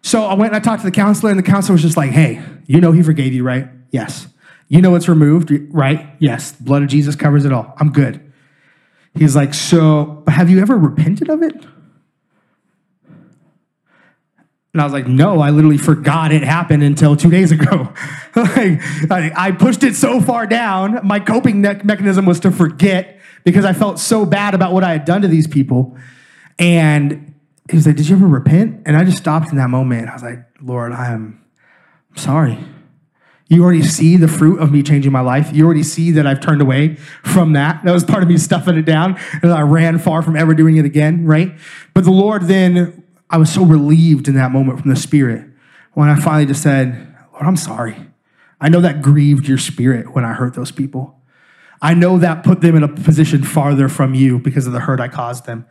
So 0.03 0.25
I 0.25 0.35
went 0.35 0.53
and 0.53 0.57
I 0.57 0.61
talked 0.61 0.83
to 0.83 0.87
the 0.87 0.95
counselor, 0.95 1.31
and 1.31 1.39
the 1.39 1.45
counselor 1.45 1.75
was 1.75 1.83
just 1.83 1.97
like, 1.97 2.11
hey, 2.11 2.43
you 2.67 2.81
know 2.81 2.91
he 2.93 3.03
forgave 3.03 3.33
you, 3.33 3.45
right? 3.45 3.69
Yes. 3.91 4.29
You 4.69 4.81
know 4.81 4.95
it's 4.95 5.09
removed, 5.09 5.53
right? 5.71 6.09
Yes. 6.19 6.53
The 6.53 6.63
blood 6.63 6.83
of 6.83 6.89
Jesus 6.89 7.17
covers 7.17 7.45
it 7.45 7.53
all. 7.53 7.75
I'm 7.79 7.93
good. 7.93 8.33
He's 9.15 9.37
like, 9.37 9.53
so 9.55 10.23
have 10.29 10.49
you 10.49 10.61
ever 10.61 10.77
repented 10.77 11.29
of 11.29 11.43
it? 11.43 11.55
And 14.73 14.81
I 14.81 14.85
was 14.85 14.93
like, 14.93 15.09
no, 15.09 15.41
I 15.41 15.51
literally 15.51 15.79
forgot 15.79 16.33
it 16.33 16.43
happened 16.43 16.85
until 16.85 17.17
two 17.17 17.31
days 17.31 17.51
ago. 17.51 17.93
like, 18.37 19.37
I 19.37 19.55
pushed 19.59 19.83
it 19.83 19.97
so 19.97 20.21
far 20.21 20.47
down. 20.47 21.01
My 21.05 21.19
coping 21.19 21.61
me- 21.61 21.81
mechanism 21.83 22.25
was 22.25 22.39
to 22.41 22.53
forget 22.53 23.21
because 23.43 23.65
I 23.65 23.73
felt 23.73 23.99
so 23.99 24.25
bad 24.25 24.55
about 24.55 24.73
what 24.73 24.85
I 24.85 24.93
had 24.93 25.05
done 25.05 25.23
to 25.23 25.29
these 25.29 25.49
people. 25.49 25.97
And 26.59 27.35
he 27.69 27.77
was 27.77 27.87
like, 27.87 27.97
Did 27.97 28.09
you 28.09 28.17
ever 28.17 28.29
repent? 28.29 28.83
And 28.87 28.97
I 28.97 29.05
just 29.05 29.19
stopped 29.19 29.51
in 29.51 29.57
that 29.57 29.71
moment. 29.71 30.09
I 30.09 30.13
was 30.13 30.23
like, 30.23 30.45
Lord, 30.63 30.93
I 30.93 31.13
am 31.13 31.45
sorry. 32.15 32.59
You 33.49 33.65
already 33.65 33.83
see 33.83 34.17
the 34.17 34.29
fruit 34.29 34.61
of 34.61 34.71
me 34.71 34.85
changing 34.85 35.11
my 35.11 35.23
life. 35.23 35.53
You 35.53 35.65
already 35.65 35.83
see 35.83 36.13
that 36.13 36.25
I've 36.25 36.41
turned 36.41 36.63
away 36.63 36.95
from 37.25 37.55
that. 37.55 37.83
That 37.85 37.93
was 37.93 38.05
part 38.05 38.23
of 38.23 38.29
me 38.29 38.39
stuffing 38.39 38.77
it 38.77 38.85
down. 38.85 39.19
And 39.43 39.53
I 39.53 39.63
ran 39.63 39.99
far 39.99 40.23
from 40.23 40.37
ever 40.37 40.55
doing 40.55 40.77
it 40.77 40.85
again, 40.85 41.27
right? 41.27 41.59
But 41.93 42.05
the 42.05 42.13
Lord 42.13 42.43
then, 42.43 43.00
I 43.31 43.39
was 43.39 43.53
so 43.53 43.65
relieved 43.65 44.29
in 44.29 44.35
that 44.35 44.51
moment 44.51 44.81
from 44.81 44.91
the 44.91 44.97
Spirit 44.97 45.47
when 45.95 46.09
I 46.09 46.19
finally 46.19 46.47
just 46.47 46.63
said, 46.63 47.17
Lord, 47.33 47.47
I'm 47.47 47.57
sorry. 47.57 47.97
I 48.61 48.69
know 48.69 48.81
that 48.81 49.01
grieved 49.01 49.49
your 49.49 49.59
spirit 49.59 50.15
when 50.15 50.25
I 50.25 50.35
hurt 50.35 50.55
those 50.55 50.71
people. 50.71 51.17
I 51.81 51.95
know 51.95 52.19
that 52.19 52.45
put 52.45 52.61
them 52.61 52.77
in 52.77 52.83
a 52.83 52.89
position 52.89 53.43
farther 53.43 53.89
from 53.89 54.15
you 54.15 54.39
because 54.39 54.67
of 54.67 54.75
the 54.75 54.81
hurt 54.81 55.01
I 55.01 55.09
caused 55.09 55.47
them. 55.47 55.67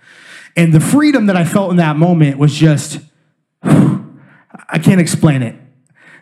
And 0.56 0.74
the 0.74 0.80
freedom 0.80 1.28
that 1.28 1.36
I 1.36 1.46
felt 1.46 1.70
in 1.70 1.78
that 1.78 1.98
moment 1.98 2.40
was 2.40 2.56
just, 2.56 3.00
I 3.62 4.80
can't 4.82 5.00
explain 5.00 5.44
it. 5.44 5.56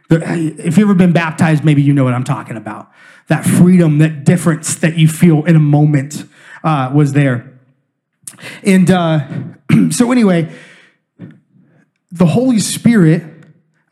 If 0.09 0.77
you've 0.77 0.89
ever 0.89 0.93
been 0.93 1.13
baptized, 1.13 1.63
maybe 1.63 1.81
you 1.81 1.93
know 1.93 2.03
what 2.03 2.13
I'm 2.13 2.23
talking 2.23 2.57
about. 2.57 2.91
That 3.27 3.45
freedom, 3.45 3.97
that 3.99 4.25
difference 4.25 4.75
that 4.75 4.97
you 4.97 5.07
feel 5.07 5.45
in 5.45 5.55
a 5.55 5.59
moment 5.59 6.25
uh, 6.63 6.91
was 6.93 7.13
there. 7.13 7.57
And 8.63 8.89
uh, 8.91 9.27
so, 9.91 10.11
anyway, 10.11 10.53
the 12.17 12.25
Holy 12.25 12.59
Spirit, 12.59 13.23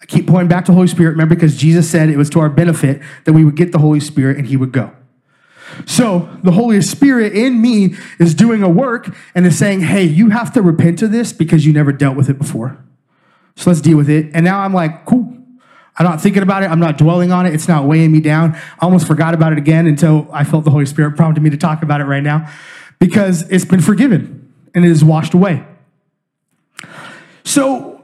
I 0.02 0.06
keep 0.06 0.28
pointing 0.28 0.48
back 0.48 0.66
to 0.66 0.74
Holy 0.74 0.88
Spirit, 0.88 1.12
remember, 1.12 1.36
because 1.36 1.56
Jesus 1.58 1.90
said 1.90 2.10
it 2.10 2.18
was 2.18 2.30
to 2.32 2.40
our 2.40 2.50
benefit 2.50 3.02
that 3.26 3.34
we 3.34 3.44
would 3.44 3.56
get 3.56 3.72
the 3.72 3.80
Holy 3.80 4.00
Spirit 4.00 4.38
and 4.38 4.48
He 4.48 4.58
would 4.58 4.72
go. 4.72 4.92
So 5.86 6.30
the 6.44 6.52
Holy 6.52 6.82
Spirit 6.82 7.34
in 7.34 7.62
me 7.62 7.96
is 8.20 8.34
doing 8.34 8.64
a 8.64 8.70
work 8.70 9.16
and 9.34 9.46
is 9.46 9.58
saying, 9.58 9.82
hey, 9.82 10.04
you 10.04 10.30
have 10.30 10.54
to 10.54 10.62
repent 10.62 11.02
of 11.02 11.12
this 11.12 11.34
because 11.34 11.66
you 11.66 11.74
never 11.74 11.92
dealt 11.92 12.16
with 12.16 12.30
it 12.30 12.38
before. 12.38 12.78
So 13.56 13.70
let's 13.70 13.82
deal 13.82 13.98
with 13.98 14.10
it. 14.10 14.32
And 14.34 14.46
now 14.46 14.60
I'm 14.60 14.74
like, 14.74 15.06
cool. 15.06 15.32
I'm 15.98 16.06
not 16.06 16.22
thinking 16.22 16.44
about 16.44 16.64
it. 16.64 16.70
I'm 16.70 16.80
not 16.80 16.98
dwelling 16.98 17.32
on 17.32 17.46
it. 17.46 17.54
It's 17.54 17.68
not 17.68 17.86
weighing 17.86 18.12
me 18.12 18.20
down. 18.20 18.54
I 18.56 18.62
almost 18.82 19.08
forgot 19.08 19.34
about 19.34 19.54
it 19.54 19.58
again 19.58 19.88
until 19.88 20.28
I 20.32 20.44
felt 20.44 20.66
the 20.66 20.72
Holy 20.72 20.86
Spirit 20.86 21.16
prompted 21.16 21.42
me 21.42 21.50
to 21.50 21.58
talk 21.58 21.84
about 21.84 22.02
it 22.02 22.06
right 22.06 22.24
now 22.24 22.50
because 23.00 23.50
it's 23.50 23.66
been 23.66 23.82
forgiven 23.82 24.54
and 24.74 24.84
it 24.84 24.92
is 24.92 25.04
washed 25.04 25.34
away. 25.34 25.66
So, 27.46 27.95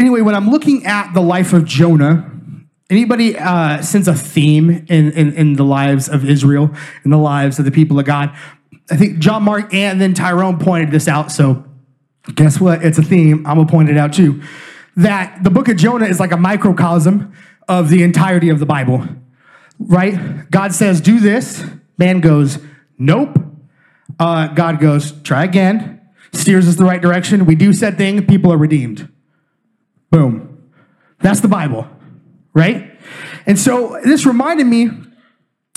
anyway, 0.00 0.20
when 0.22 0.34
I'm 0.34 0.50
looking 0.50 0.86
at 0.86 1.12
the 1.12 1.20
life 1.20 1.52
of 1.52 1.64
Jonah, 1.64 2.30
Anybody 2.90 3.38
uh, 3.38 3.80
sense 3.82 4.08
a 4.08 4.16
theme 4.16 4.68
in, 4.88 5.12
in, 5.12 5.32
in 5.34 5.52
the 5.52 5.62
lives 5.62 6.08
of 6.08 6.28
Israel, 6.28 6.74
in 7.04 7.12
the 7.12 7.18
lives 7.18 7.60
of 7.60 7.64
the 7.64 7.70
people 7.70 8.00
of 8.00 8.04
God? 8.04 8.36
I 8.90 8.96
think 8.96 9.20
John 9.20 9.44
Mark 9.44 9.72
and 9.72 10.00
then 10.00 10.12
Tyrone 10.12 10.58
pointed 10.58 10.90
this 10.90 11.06
out. 11.06 11.30
So 11.30 11.64
guess 12.34 12.60
what? 12.60 12.84
It's 12.84 12.98
a 12.98 13.02
theme. 13.02 13.46
I'm 13.46 13.58
gonna 13.58 13.68
point 13.68 13.90
it 13.90 13.96
out 13.96 14.12
too. 14.12 14.42
That 14.96 15.44
the 15.44 15.50
book 15.50 15.68
of 15.68 15.76
Jonah 15.76 16.06
is 16.06 16.18
like 16.18 16.32
a 16.32 16.36
microcosm 16.36 17.32
of 17.68 17.90
the 17.90 18.02
entirety 18.02 18.48
of 18.48 18.58
the 18.58 18.66
Bible, 18.66 19.06
right? 19.78 20.50
God 20.50 20.74
says, 20.74 21.00
do 21.00 21.20
this. 21.20 21.64
Man 21.96 22.18
goes, 22.18 22.58
nope. 22.98 23.38
Uh, 24.18 24.48
God 24.48 24.80
goes, 24.80 25.12
try 25.22 25.44
again. 25.44 26.00
Steers 26.32 26.66
us 26.66 26.74
the 26.74 26.84
right 26.84 27.00
direction. 27.00 27.46
We 27.46 27.54
do 27.54 27.72
said 27.72 27.96
thing. 27.96 28.26
People 28.26 28.52
are 28.52 28.58
redeemed. 28.58 29.08
Boom. 30.10 30.70
That's 31.20 31.40
the 31.40 31.48
Bible 31.48 31.88
right? 32.54 32.98
And 33.46 33.58
so 33.58 34.00
this 34.04 34.26
reminded 34.26 34.66
me 34.66 34.90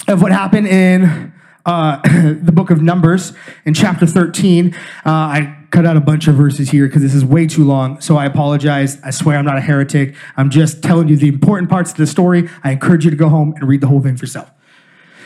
of 0.08 0.22
what 0.22 0.32
happened 0.32 0.67
in 0.67 1.34
uh, 1.65 2.02
the 2.04 2.52
book 2.52 2.69
of 2.69 2.82
Numbers 2.82 3.34
in 3.65 3.74
chapter 3.74 4.06
13. 4.06 4.74
Uh, 4.74 4.80
I 5.06 5.58
cut 5.72 5.86
out 5.86 5.98
a 5.98 6.02
bunch 6.02 6.28
of 6.28 6.36
verses 6.36 6.69
here 6.69 6.88
because 6.88 7.02
this 7.02 7.15
is 7.15 7.24
way 7.26 7.48
too 7.48 7.63
long, 7.63 8.00
so 8.02 8.17
I 8.17 8.26
apologize. 8.26 9.02
I 9.02 9.12
swear 9.12 9.38
I'm 9.38 9.46
not 9.46 9.58
a 9.58 9.62
heretic. 9.62 10.15
I'm 10.36 10.50
just 10.50 10.84
telling 10.84 11.08
you 11.08 11.15
the 11.15 11.30
important 11.30 11.69
parts 11.69 11.91
of 11.91 11.98
the 11.98 12.08
story. 12.08 12.50
I 12.63 12.72
encourage 12.72 13.06
you 13.06 13.12
to 13.12 13.17
go 13.17 13.30
home 13.30 13.54
and 13.58 13.67
read 13.67 13.82
the 13.82 13.88
whole 13.88 14.02
thing 14.02 14.17
for 14.17 14.24
yourself. 14.26 14.52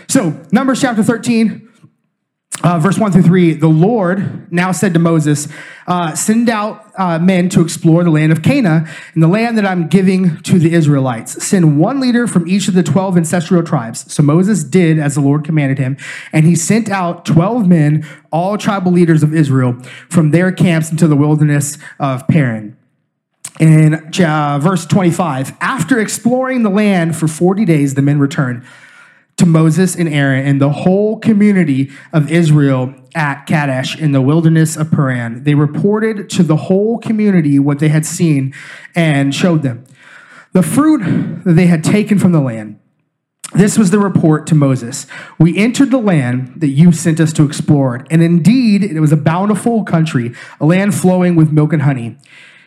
So, 0.08 0.42
Numbers 0.54 0.80
chapter 0.80 1.04
13, 1.04 1.70
uh, 2.64 2.80
verse 2.80 2.98
1 2.98 3.12
through 3.12 3.22
3 3.22 3.54
the 3.54 3.68
lord 3.68 4.52
now 4.52 4.72
said 4.72 4.94
to 4.94 5.00
moses 5.00 5.48
uh, 5.88 6.14
send 6.16 6.50
out 6.50 6.92
uh, 6.98 7.18
men 7.20 7.48
to 7.50 7.62
explore 7.62 8.04
the 8.04 8.10
land 8.10 8.32
of 8.32 8.42
canaan 8.42 8.88
and 9.14 9.24
the 9.24 9.28
land 9.28 9.58
that 9.58 9.66
i'm 9.66 9.88
giving 9.88 10.42
to 10.42 10.60
the 10.60 10.74
israelites. 10.74 11.44
Send 11.44 11.80
one 11.80 12.00
leader 12.00 12.28
from 12.28 12.48
each 12.48 12.68
of 12.68 12.74
the 12.74 12.84
12 12.84 13.18
ancestral 13.18 13.64
tribes. 13.64 14.12
So 14.12 14.24
moses 14.24 14.64
did 14.64 15.00
as 15.00 15.16
the 15.16 15.22
lord 15.22 15.44
commanded 15.44 15.78
him 15.78 15.98
and 16.32 16.46
he 16.46 16.56
sent 16.56 16.90
out 16.90 17.26
12 17.26 17.68
men 17.68 18.08
all 18.32 18.58
tribal 18.58 18.92
leaders 18.92 19.24
of 19.24 19.34
israel 19.34 19.74
from 20.10 20.32
their 20.32 20.52
camps 20.52 20.92
into 20.92 21.08
the 21.08 21.16
wilderness 21.16 21.78
of 22.00 22.28
paran. 22.28 22.78
In 23.60 23.96
uh, 24.24 24.60
verse 24.62 24.86
25 24.86 25.58
after 25.60 26.00
exploring 26.00 26.64
the 26.64 26.70
land 26.70 27.16
for 27.16 27.28
40 27.28 27.66
days 27.66 27.96
the 27.96 28.02
men 28.02 28.20
returned 28.20 28.64
to 29.38 29.46
Moses 29.46 29.96
and 29.96 30.10
Aaron 30.10 30.46
and 30.46 30.60
the 30.60 30.72
whole 30.72 31.20
community 31.20 31.92
of 32.12 32.32
Israel 32.32 32.94
at 33.16 33.46
Kadesh 33.46 33.98
in 33.98 34.12
the 34.12 34.22
wilderness 34.22 34.76
of 34.76 34.92
Paran. 34.92 35.44
They 35.44 35.56
reported 35.56 36.30
to 36.32 36.44
the 36.44 36.56
whole 36.56 36.98
community 36.98 37.60
what 37.60 37.80
they 37.80 37.90
had 37.90 38.06
seen 38.06 38.54
and 38.96 39.34
showed 39.34 39.62
them 39.62 39.86
the 40.54 40.64
fruit 40.64 41.44
that 41.44 41.54
they 41.54 41.68
had 41.68 41.84
taken 41.84 42.18
from 42.18 42.32
the 42.32 42.42
land. 42.42 42.80
This 43.54 43.78
was 43.78 43.92
the 43.92 44.00
report 44.00 44.46
to 44.48 44.56
Moses. 44.56 45.08
We 45.40 45.58
entered 45.58 45.92
the 45.92 46.00
land 46.00 46.60
that 46.60 46.70
you 46.70 46.92
sent 46.92 47.20
us 47.20 47.32
to 47.34 47.46
explore, 47.46 48.06
and 48.10 48.22
indeed 48.22 48.84
it 48.84 49.00
was 49.00 49.12
a 49.12 49.18
bountiful 49.18 49.84
country, 49.84 50.34
a 50.60 50.66
land 50.66 50.96
flowing 50.96 51.36
with 51.36 51.52
milk 51.52 51.74
and 51.74 51.84
honey. 51.84 52.18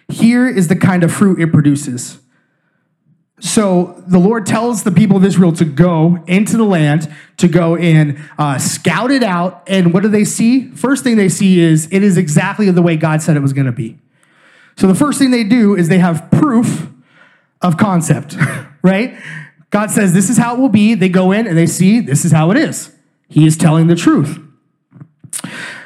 Here 0.08 0.48
is 0.48 0.68
the 0.68 0.76
kind 0.76 1.02
of 1.02 1.12
fruit 1.12 1.40
it 1.40 1.52
produces 1.52 2.20
so 3.40 4.02
the 4.06 4.18
Lord 4.18 4.44
tells 4.44 4.82
the 4.82 4.92
people 4.92 5.16
of 5.16 5.24
Israel 5.24 5.52
to 5.52 5.64
go 5.64 6.22
into 6.26 6.58
the 6.58 6.64
land, 6.64 7.12
to 7.38 7.48
go 7.48 7.74
and 7.74 8.18
uh, 8.38 8.58
scout 8.58 9.10
it 9.10 9.22
out. 9.22 9.62
And 9.66 9.94
what 9.94 10.02
do 10.02 10.08
they 10.08 10.24
see? 10.24 10.70
First 10.72 11.02
thing 11.04 11.16
they 11.16 11.30
see 11.30 11.58
is 11.58 11.88
it 11.90 12.02
is 12.02 12.18
exactly 12.18 12.70
the 12.70 12.82
way 12.82 12.96
God 12.96 13.22
said 13.22 13.36
it 13.36 13.40
was 13.40 13.54
going 13.54 13.66
to 13.66 13.72
be. 13.72 13.98
So 14.76 14.86
the 14.86 14.94
first 14.94 15.18
thing 15.18 15.30
they 15.30 15.44
do 15.44 15.74
is 15.74 15.88
they 15.88 15.98
have 15.98 16.30
proof 16.30 16.88
of 17.62 17.78
concept, 17.78 18.36
right? 18.82 19.18
God 19.70 19.90
says, 19.90 20.12
This 20.12 20.28
is 20.28 20.36
how 20.36 20.54
it 20.54 20.60
will 20.60 20.68
be. 20.68 20.94
They 20.94 21.08
go 21.08 21.32
in 21.32 21.46
and 21.46 21.56
they 21.56 21.66
see, 21.66 22.00
This 22.00 22.24
is 22.24 22.32
how 22.32 22.50
it 22.50 22.58
is. 22.58 22.94
He 23.28 23.46
is 23.46 23.56
telling 23.56 23.86
the 23.86 23.96
truth. 23.96 24.38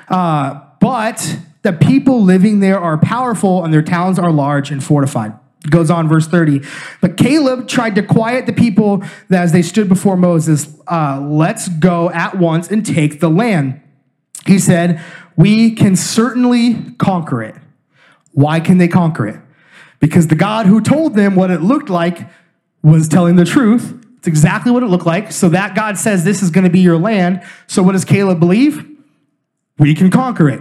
Uh, 0.09 0.61
but 0.81 1.39
the 1.63 1.73
people 1.73 2.23
living 2.23 2.61
there 2.61 2.81
are 2.81 2.99
powerful 2.99 3.65
and 3.65 3.73
their 3.73 3.83
towns 3.83 4.19
are 4.19 4.33
large 4.33 4.71
and 4.71 4.83
fortified 4.83 5.35
goes 5.71 5.91
on 5.91 6.09
verse 6.09 6.27
30 6.27 6.61
but 7.01 7.17
caleb 7.17 7.67
tried 7.67 7.95
to 7.95 8.03
quiet 8.03 8.45
the 8.45 8.53
people 8.53 9.03
as 9.31 9.53
they 9.53 9.63
stood 9.63 9.89
before 9.89 10.17
moses 10.17 10.75
uh, 10.87 11.21
let's 11.21 11.69
go 11.69 12.11
at 12.11 12.37
once 12.39 12.71
and 12.71 12.85
take 12.85 13.21
the 13.21 13.31
land. 13.31 13.81
He 14.47 14.59
said 14.59 15.03
we 15.37 15.73
can 15.73 15.97
certainly 15.97 16.93
conquer 16.99 17.43
it. 17.43 17.57
Why 18.33 18.61
can 18.61 18.79
they 18.79 18.89
conquer 18.89 19.27
it? 19.27 19.41
Because 20.01 20.29
the 20.29 20.35
god 20.35 20.67
who 20.67 20.81
told 20.81 21.15
them 21.15 21.35
what 21.35 21.51
it 21.51 21.63
looked 21.63 21.89
like 21.89 22.29
was 22.83 23.09
telling 23.09 23.37
the 23.37 23.45
truth. 23.45 24.01
It's 24.19 24.29
exactly 24.29 24.71
what 24.73 24.83
it 24.83 24.87
looked 24.87 25.07
like. 25.07 25.33
So 25.33 25.49
that 25.51 25.75
god 25.75 25.97
says 25.97 26.25
this 26.25 26.43
is 26.43 26.51
going 26.51 26.65
to 26.65 26.71
be 26.71 26.81
your 26.81 26.99
land. 26.99 27.43
So 27.67 27.83
what 27.83 27.93
does 27.93 28.05
caleb 28.05 28.41
believe? 28.41 28.87
We 29.79 29.95
can 29.95 30.11
conquer 30.11 30.49
it. 30.49 30.61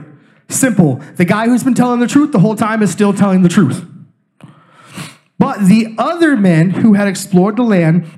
Simple. 0.50 0.96
The 1.16 1.26
guy 1.26 1.48
who's 1.48 1.64
been 1.64 1.74
telling 1.74 2.00
the 2.00 2.08
truth 2.08 2.32
the 2.32 2.40
whole 2.40 2.56
time 2.56 2.82
is 2.82 2.92
still 2.92 3.14
telling 3.14 3.42
the 3.42 3.50
truth 3.50 3.86
but 5.44 5.68
the 5.68 5.94
other 5.98 6.38
men 6.38 6.70
who 6.70 6.94
had 6.94 7.10
explored 7.10 7.58
the 7.58 7.64
land 7.64 8.10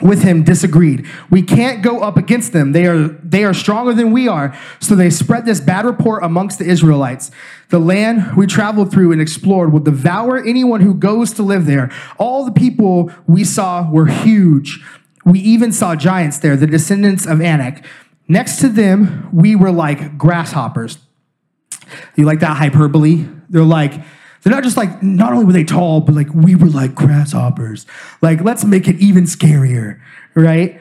with 0.00 0.22
him 0.22 0.44
disagreed. 0.44 1.06
We 1.28 1.42
can't 1.42 1.82
go 1.82 2.00
up 2.00 2.16
against 2.16 2.54
them. 2.54 2.72
They 2.72 2.86
are, 2.86 3.08
they 3.08 3.44
are 3.44 3.52
stronger 3.52 3.92
than 3.92 4.12
we 4.12 4.28
are. 4.28 4.56
So 4.80 4.94
they 4.94 5.10
spread 5.10 5.44
this 5.44 5.60
bad 5.60 5.84
report 5.84 6.24
amongst 6.24 6.58
the 6.58 6.64
Israelites. 6.64 7.30
The 7.68 7.78
land 7.78 8.34
we 8.34 8.46
traveled 8.46 8.90
through 8.90 9.12
and 9.12 9.20
explored 9.20 9.74
will 9.74 9.80
devour 9.80 10.38
anyone 10.38 10.80
who 10.80 10.94
goes 10.94 11.34
to 11.34 11.42
live 11.42 11.66
there. 11.66 11.90
All 12.16 12.46
the 12.46 12.52
people 12.52 13.12
we 13.26 13.44
saw 13.44 13.86
were 13.90 14.06
huge. 14.06 14.82
We 15.26 15.40
even 15.40 15.70
saw 15.70 15.96
giants 15.96 16.38
there, 16.38 16.56
the 16.56 16.66
descendants 16.66 17.26
of 17.26 17.42
Anak. 17.42 17.84
Next 18.26 18.58
to 18.60 18.70
them, 18.70 19.28
we 19.34 19.54
were 19.54 19.70
like 19.70 20.16
grasshoppers. 20.16 20.96
You 22.16 22.24
like 22.24 22.40
that 22.40 22.56
hyperbole? 22.56 23.26
They're 23.50 23.64
like, 23.64 24.00
they're 24.42 24.52
not 24.52 24.62
just 24.62 24.76
like, 24.76 25.02
not 25.02 25.32
only 25.32 25.44
were 25.44 25.52
they 25.52 25.64
tall, 25.64 26.00
but 26.00 26.14
like 26.14 26.32
we 26.32 26.54
were 26.54 26.68
like 26.68 26.94
grasshoppers. 26.94 27.86
Like, 28.22 28.42
let's 28.42 28.64
make 28.64 28.88
it 28.88 28.96
even 28.96 29.24
scarier, 29.24 30.00
right? 30.34 30.80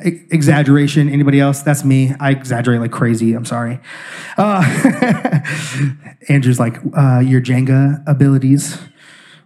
Exaggeration. 0.00 1.08
Anybody 1.08 1.40
else? 1.40 1.62
That's 1.62 1.84
me. 1.84 2.14
I 2.20 2.30
exaggerate 2.30 2.80
like 2.80 2.92
crazy. 2.92 3.34
I'm 3.34 3.44
sorry. 3.44 3.80
Uh, 4.36 4.62
Andrew's 6.28 6.60
like, 6.60 6.76
uh, 6.96 7.20
your 7.20 7.40
Jenga 7.40 8.02
abilities. 8.06 8.78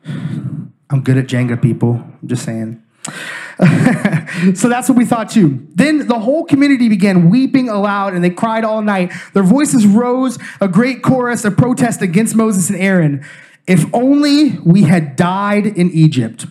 I'm 0.04 1.02
good 1.02 1.18
at 1.18 1.26
Jenga, 1.26 1.60
people. 1.60 2.02
I'm 2.20 2.28
just 2.28 2.44
saying. 2.44 2.82
so 4.54 4.68
that's 4.68 4.88
what 4.88 4.96
we 4.96 5.04
thought 5.04 5.30
too. 5.30 5.66
Then 5.74 6.06
the 6.06 6.18
whole 6.18 6.44
community 6.44 6.88
began 6.88 7.30
weeping 7.30 7.68
aloud 7.68 8.14
and 8.14 8.22
they 8.22 8.30
cried 8.30 8.64
all 8.64 8.82
night. 8.82 9.12
Their 9.32 9.42
voices 9.42 9.86
rose, 9.86 10.38
a 10.60 10.68
great 10.68 11.02
chorus 11.02 11.44
of 11.44 11.56
protest 11.56 12.02
against 12.02 12.34
Moses 12.34 12.70
and 12.70 12.78
Aaron. 12.78 13.24
If 13.66 13.92
only 13.94 14.58
we 14.64 14.82
had 14.82 15.16
died 15.16 15.66
in 15.66 15.90
Egypt 15.90 16.46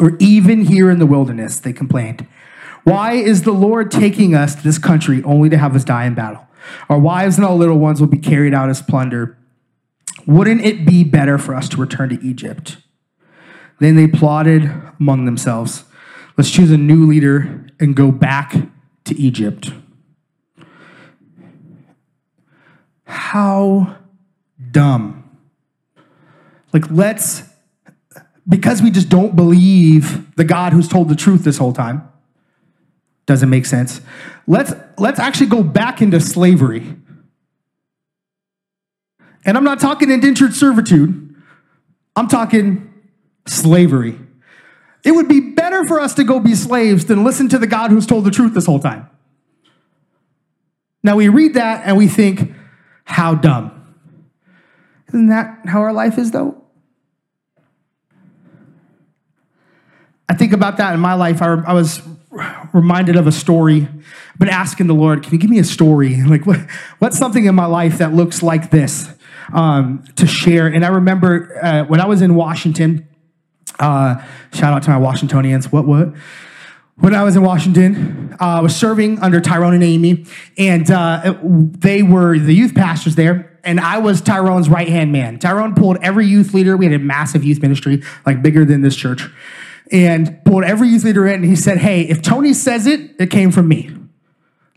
or 0.00 0.16
even 0.18 0.62
here 0.62 0.90
in 0.90 0.98
the 0.98 1.06
wilderness, 1.06 1.60
they 1.60 1.72
complained. 1.72 2.26
Why 2.84 3.12
is 3.12 3.42
the 3.42 3.52
Lord 3.52 3.90
taking 3.90 4.34
us 4.34 4.54
to 4.54 4.62
this 4.62 4.78
country 4.78 5.22
only 5.24 5.48
to 5.50 5.58
have 5.58 5.74
us 5.74 5.84
die 5.84 6.06
in 6.06 6.14
battle? 6.14 6.46
Our 6.88 6.98
wives 6.98 7.36
and 7.36 7.44
our 7.44 7.54
little 7.54 7.78
ones 7.78 8.00
will 8.00 8.08
be 8.08 8.18
carried 8.18 8.54
out 8.54 8.70
as 8.70 8.82
plunder. 8.82 9.38
Wouldn't 10.26 10.62
it 10.62 10.84
be 10.84 11.04
better 11.04 11.38
for 11.38 11.54
us 11.54 11.68
to 11.70 11.76
return 11.76 12.08
to 12.10 12.22
Egypt? 12.24 12.78
Then 13.80 13.96
they 13.96 14.06
plotted 14.06 14.70
among 14.98 15.24
themselves 15.24 15.84
let's 16.38 16.50
choose 16.50 16.70
a 16.70 16.78
new 16.78 17.04
leader 17.04 17.66
and 17.80 17.94
go 17.94 18.10
back 18.10 18.54
to 19.04 19.18
Egypt. 19.20 19.72
How 23.04 23.96
dumb. 24.70 25.28
Like, 26.72 26.90
let's, 26.90 27.42
because 28.48 28.80
we 28.80 28.90
just 28.90 29.08
don't 29.08 29.34
believe 29.34 30.34
the 30.36 30.44
God 30.44 30.72
who's 30.72 30.88
told 30.88 31.08
the 31.08 31.16
truth 31.16 31.42
this 31.42 31.58
whole 31.58 31.72
time, 31.72 32.08
doesn't 33.26 33.50
make 33.50 33.66
sense. 33.66 34.00
Let's, 34.46 34.72
let's 34.96 35.18
actually 35.18 35.48
go 35.48 35.62
back 35.62 36.00
into 36.00 36.20
slavery. 36.20 36.96
And 39.44 39.56
I'm 39.56 39.64
not 39.64 39.80
talking 39.80 40.10
indentured 40.10 40.54
servitude, 40.54 41.34
I'm 42.14 42.28
talking 42.28 42.87
slavery. 43.48 44.18
It 45.04 45.12
would 45.12 45.28
be 45.28 45.40
better 45.40 45.86
for 45.86 46.00
us 46.00 46.14
to 46.14 46.24
go 46.24 46.40
be 46.40 46.54
slaves 46.54 47.06
than 47.06 47.24
listen 47.24 47.48
to 47.50 47.58
the 47.58 47.66
God 47.66 47.90
who's 47.90 48.06
told 48.06 48.24
the 48.24 48.30
truth 48.30 48.54
this 48.54 48.66
whole 48.66 48.80
time. 48.80 49.08
Now 51.02 51.16
we 51.16 51.28
read 51.28 51.54
that 51.54 51.86
and 51.86 51.96
we 51.96 52.08
think, 52.08 52.52
how 53.04 53.34
dumb. 53.34 53.96
Isn't 55.08 55.28
that 55.28 55.60
how 55.64 55.80
our 55.80 55.92
life 55.92 56.18
is, 56.18 56.30
though? 56.30 56.62
I 60.28 60.34
think 60.34 60.52
about 60.52 60.76
that 60.76 60.92
in 60.92 61.00
my 61.00 61.14
life. 61.14 61.40
I, 61.40 61.54
I 61.54 61.72
was 61.72 62.02
reminded 62.74 63.16
of 63.16 63.26
a 63.26 63.32
story. 63.32 63.88
I've 63.88 64.38
been 64.38 64.50
asking 64.50 64.86
the 64.86 64.94
Lord, 64.94 65.22
can 65.22 65.32
you 65.32 65.38
give 65.38 65.48
me 65.48 65.58
a 65.58 65.64
story? 65.64 66.22
Like, 66.28 66.44
what, 66.44 66.60
what's 66.98 67.16
something 67.16 67.46
in 67.46 67.54
my 67.54 67.64
life 67.64 67.98
that 67.98 68.12
looks 68.12 68.42
like 68.42 68.70
this 68.70 69.08
um, 69.54 70.04
to 70.16 70.26
share? 70.26 70.66
And 70.66 70.84
I 70.84 70.88
remember 70.88 71.58
uh, 71.62 71.84
when 71.84 72.00
I 72.02 72.06
was 72.06 72.20
in 72.20 72.34
Washington, 72.34 73.07
uh, 73.78 74.22
shout 74.52 74.74
out 74.74 74.82
to 74.84 74.90
my 74.90 74.98
Washingtonians. 74.98 75.70
What, 75.70 75.86
what? 75.86 76.14
When 76.96 77.14
I 77.14 77.22
was 77.22 77.36
in 77.36 77.42
Washington, 77.42 78.36
uh, 78.40 78.44
I 78.44 78.60
was 78.60 78.74
serving 78.74 79.20
under 79.20 79.40
Tyrone 79.40 79.74
and 79.74 79.84
Amy, 79.84 80.26
and 80.56 80.90
uh, 80.90 81.36
they 81.42 82.02
were 82.02 82.38
the 82.38 82.52
youth 82.52 82.74
pastors 82.74 83.14
there, 83.14 83.56
and 83.62 83.78
I 83.78 83.98
was 83.98 84.20
Tyrone's 84.20 84.68
right 84.68 84.88
hand 84.88 85.12
man. 85.12 85.38
Tyrone 85.38 85.76
pulled 85.76 85.98
every 85.98 86.26
youth 86.26 86.54
leader. 86.54 86.76
We 86.76 86.86
had 86.86 86.94
a 86.94 86.98
massive 86.98 87.44
youth 87.44 87.62
ministry, 87.62 88.02
like 88.26 88.42
bigger 88.42 88.64
than 88.64 88.80
this 88.80 88.96
church, 88.96 89.28
and 89.92 90.42
pulled 90.44 90.64
every 90.64 90.88
youth 90.88 91.04
leader 91.04 91.24
in, 91.28 91.36
and 91.36 91.44
he 91.44 91.54
said, 91.54 91.78
Hey, 91.78 92.02
if 92.02 92.20
Tony 92.20 92.52
says 92.52 92.86
it, 92.86 93.12
it 93.20 93.30
came 93.30 93.52
from 93.52 93.68
me. 93.68 93.94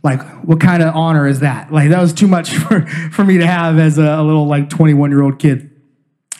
Like, 0.04 0.22
what 0.44 0.60
kind 0.60 0.84
of 0.84 0.96
honor 0.96 1.28
is 1.28 1.40
that? 1.40 1.72
Like, 1.72 1.90
that 1.90 2.02
was 2.02 2.14
too 2.14 2.28
much 2.28 2.52
for, 2.56 2.86
for 3.12 3.24
me 3.24 3.40
to 3.40 3.48
have 3.48 3.80
as 3.80 3.98
a, 3.98 4.04
a 4.04 4.24
little, 4.24 4.46
like, 4.46 4.70
21 4.70 5.10
year 5.10 5.24
old 5.24 5.40
kid 5.40 5.71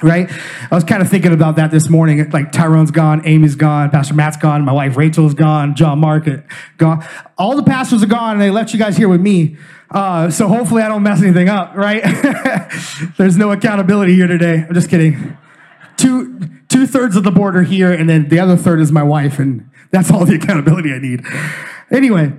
right? 0.02 0.30
I 0.72 0.76
was 0.76 0.84
kind 0.84 1.02
of 1.02 1.10
thinking 1.10 1.34
about 1.34 1.56
that 1.58 1.72
this 1.72 1.90
morning. 1.90 2.30
Like 2.32 2.52
Tyrone's 2.52 2.92
gone, 2.92 3.26
Amy's 3.26 3.56
gone, 3.56 3.90
Pastor 3.90 4.14
Matt's 4.14 4.38
gone, 4.38 4.64
my 4.64 4.72
wife 4.72 4.98
Rachel's 4.98 5.34
gone, 5.34 5.76
John 5.76 6.00
Mark's 6.00 6.30
gone. 6.78 7.06
All 7.38 7.56
the 7.56 7.64
pastors 7.64 8.04
are 8.04 8.08
gone, 8.08 8.34
and 8.34 8.42
they 8.42 8.52
left 8.52 8.74
you 8.74 8.80
guys 8.80 8.98
here 8.98 9.10
with 9.10 9.22
me. 9.22 9.58
Uh, 9.90 10.30
so 10.30 10.48
hopefully 10.48 10.82
I 10.84 10.88
don't 10.88 11.04
mess 11.04 11.22
anything 11.22 11.50
up, 11.50 11.76
right? 11.76 12.02
There's 13.18 13.38
no 13.38 13.52
accountability 13.52 14.16
here 14.16 14.28
today. 14.28 14.66
I'm 14.68 14.74
just 14.74 14.90
kidding. 14.90 15.38
Two 15.98 16.40
two 16.70 16.88
thirds 16.88 17.16
of 17.16 17.24
the 17.24 17.32
board 17.32 17.56
are 17.56 17.64
here, 17.64 17.92
and 17.92 18.10
then 18.10 18.30
the 18.30 18.40
other 18.40 18.56
third 18.56 18.80
is 18.80 18.92
my 18.92 19.04
wife, 19.04 19.40
and 19.40 19.70
that's 19.92 20.10
all 20.10 20.26
the 20.26 20.36
accountability 20.36 20.94
I 20.94 21.00
need. 21.00 21.26
Anyway 21.92 22.32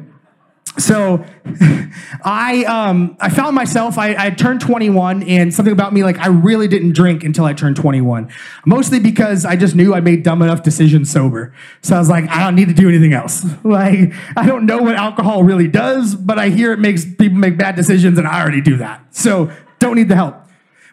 so 0.79 1.23
I 2.25 2.65
um, 2.65 3.17
I 3.21 3.29
found 3.29 3.55
myself 3.55 3.99
I, 3.99 4.15
I 4.19 4.31
turned 4.31 4.61
21 4.61 5.23
and 5.25 5.53
something 5.53 5.73
about 5.73 5.93
me 5.93 6.03
like 6.03 6.19
I 6.19 6.29
really 6.29 6.67
didn't 6.67 6.93
drink 6.93 7.25
until 7.25 7.45
I 7.45 7.53
turned 7.53 7.77
21 7.77 8.33
mostly 8.65 8.99
because 8.99 9.45
I 9.45 9.57
just 9.57 9.75
knew 9.75 9.95
I 9.95 10.01
made 10.01 10.23
dumb 10.23 10.41
enough 10.41 10.63
decisions 10.63 11.11
sober. 11.11 11.53
So 11.83 11.97
I 11.97 11.99
was 11.99 12.09
like 12.09 12.29
I 12.31 12.43
don't 12.45 12.55
need 12.55 12.69
to 12.69 12.75
do 12.75 12.89
anything 12.89 13.13
else. 13.13 13.45
Like 13.73 14.13
I 14.37 14.47
don't 14.47 14.67
know 14.67 14.83
what 14.83 14.97
alcohol 14.97 15.45
really 15.45 15.69
does 15.69 16.15
but 16.15 16.39
I 16.39 16.49
hear 16.49 16.73
it 16.73 16.79
makes 16.79 17.05
people 17.05 17.39
make 17.39 17.57
bad 17.57 17.77
decisions 17.77 18.19
and 18.19 18.27
I 18.27 18.41
already 18.41 18.61
do 18.61 18.77
that. 18.79 19.15
So 19.15 19.53
don't 19.79 19.97
need 19.97 20.09
the 20.09 20.17
help. 20.17 20.37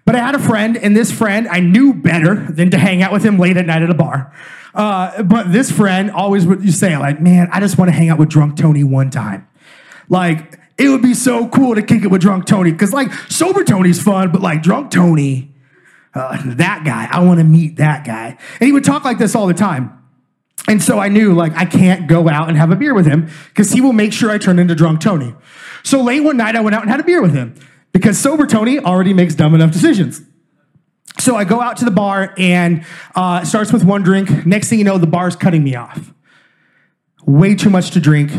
But 0.06 0.16
I 0.16 0.20
had 0.20 0.36
a 0.36 0.40
friend 0.40 0.78
and 0.78 0.96
this 0.96 1.12
friend 1.12 1.48
I 1.48 1.60
knew 1.60 1.94
better 1.94 2.36
than 2.36 2.70
to 2.72 2.78
hang 2.78 3.02
out 3.02 3.12
with 3.12 3.24
him 3.24 3.38
late 3.38 3.58
at 3.58 3.66
night 3.66 3.82
at 3.82 3.90
a 3.90 3.96
bar. 3.96 4.34
Uh, 4.74 5.24
but 5.24 5.52
this 5.52 5.72
friend 5.72 6.12
always 6.12 6.46
would 6.46 6.72
say 6.74 6.98
like 6.98 7.20
man 7.20 7.50
I 7.52 7.60
just 7.60 7.78
want 7.78 7.90
to 7.90 7.94
hang 7.94 8.10
out 8.10 8.20
with 8.20 8.30
drunk 8.30 8.56
Tony 8.56 8.84
one 8.84 9.10
time 9.10 9.49
like, 10.10 10.60
it 10.78 10.89
would 10.89 11.02
be 11.02 11.13
so 11.13 11.48
cool 11.50 11.76
to 11.76 11.82
kick 11.82 12.04
it 12.04 12.08
with 12.08 12.22
drunk 12.22 12.45
Tony. 12.45 12.74
Cause 12.74 12.93
like 12.93 13.12
sober 13.30 13.63
Tony's 13.63 14.02
fun, 14.02 14.32
but 14.32 14.41
like 14.41 14.62
drunk 14.62 14.91
Tony, 14.91 15.54
uh, 16.13 16.41
that 16.45 16.84
guy, 16.86 17.08
I 17.12 17.24
want 17.24 17.39
to 17.39 17.43
meet 17.43 17.78
that 17.78 18.06
guy. 18.06 18.38
And 18.60 18.67
he 18.67 18.72
would 18.72 18.84
talk 18.84 19.04
like 19.04 19.17
this 19.17 19.36
all 19.36 19.48
the 19.48 19.54
time. 19.54 19.95
And 20.67 20.82
so 20.82 21.00
I 21.00 21.08
knew 21.08 21.34
like 21.34 21.54
I 21.56 21.65
can't 21.65 22.08
go 22.08 22.30
out 22.30 22.48
and 22.48 22.58
have 22.58 22.72
a 22.72 22.76
beer 22.76 22.93
with 22.93 23.06
him 23.06 23.30
because 23.50 23.72
he 23.72 23.82
will 23.82 23.93
make 23.93 24.13
sure 24.13 24.30
I 24.30 24.38
turn 24.38 24.60
into 24.60 24.76
drunk 24.76 25.02
Tony. 25.02 25.36
So 25.84 26.02
late 26.02 26.22
one 26.22 26.38
night 26.38 26.56
I 26.56 26.62
went 26.62 26.76
out 26.76 26.82
and 26.82 26.91
had 26.91 27.00
a 27.00 27.04
beer 27.04 27.22
with 27.22 27.34
him 27.34 27.56
because 27.91 28.17
sober 28.17 28.45
Tony 28.45 28.80
already 28.80 29.13
makes 29.13 29.36
dumb 29.36 29.56
enough 29.56 29.72
decisions. 29.72 30.22
So 31.19 31.36
I 31.36 31.43
go 31.43 31.60
out 31.62 31.78
to 31.78 31.86
the 31.86 31.91
bar 31.91 32.34
and 32.38 32.86
uh, 33.15 33.43
starts 33.43 33.74
with 33.74 33.84
one 33.84 34.04
drink. 34.04 34.45
Next 34.45 34.69
thing 34.69 34.80
you 34.80 34.86
know, 34.86 34.98
the 34.98 35.08
bar's 35.08 35.36
cutting 35.36 35.63
me 35.63 35.76
off. 35.76 36.13
Way 37.26 37.56
too 37.56 37.69
much 37.69 37.91
to 37.91 38.00
drink 38.00 38.32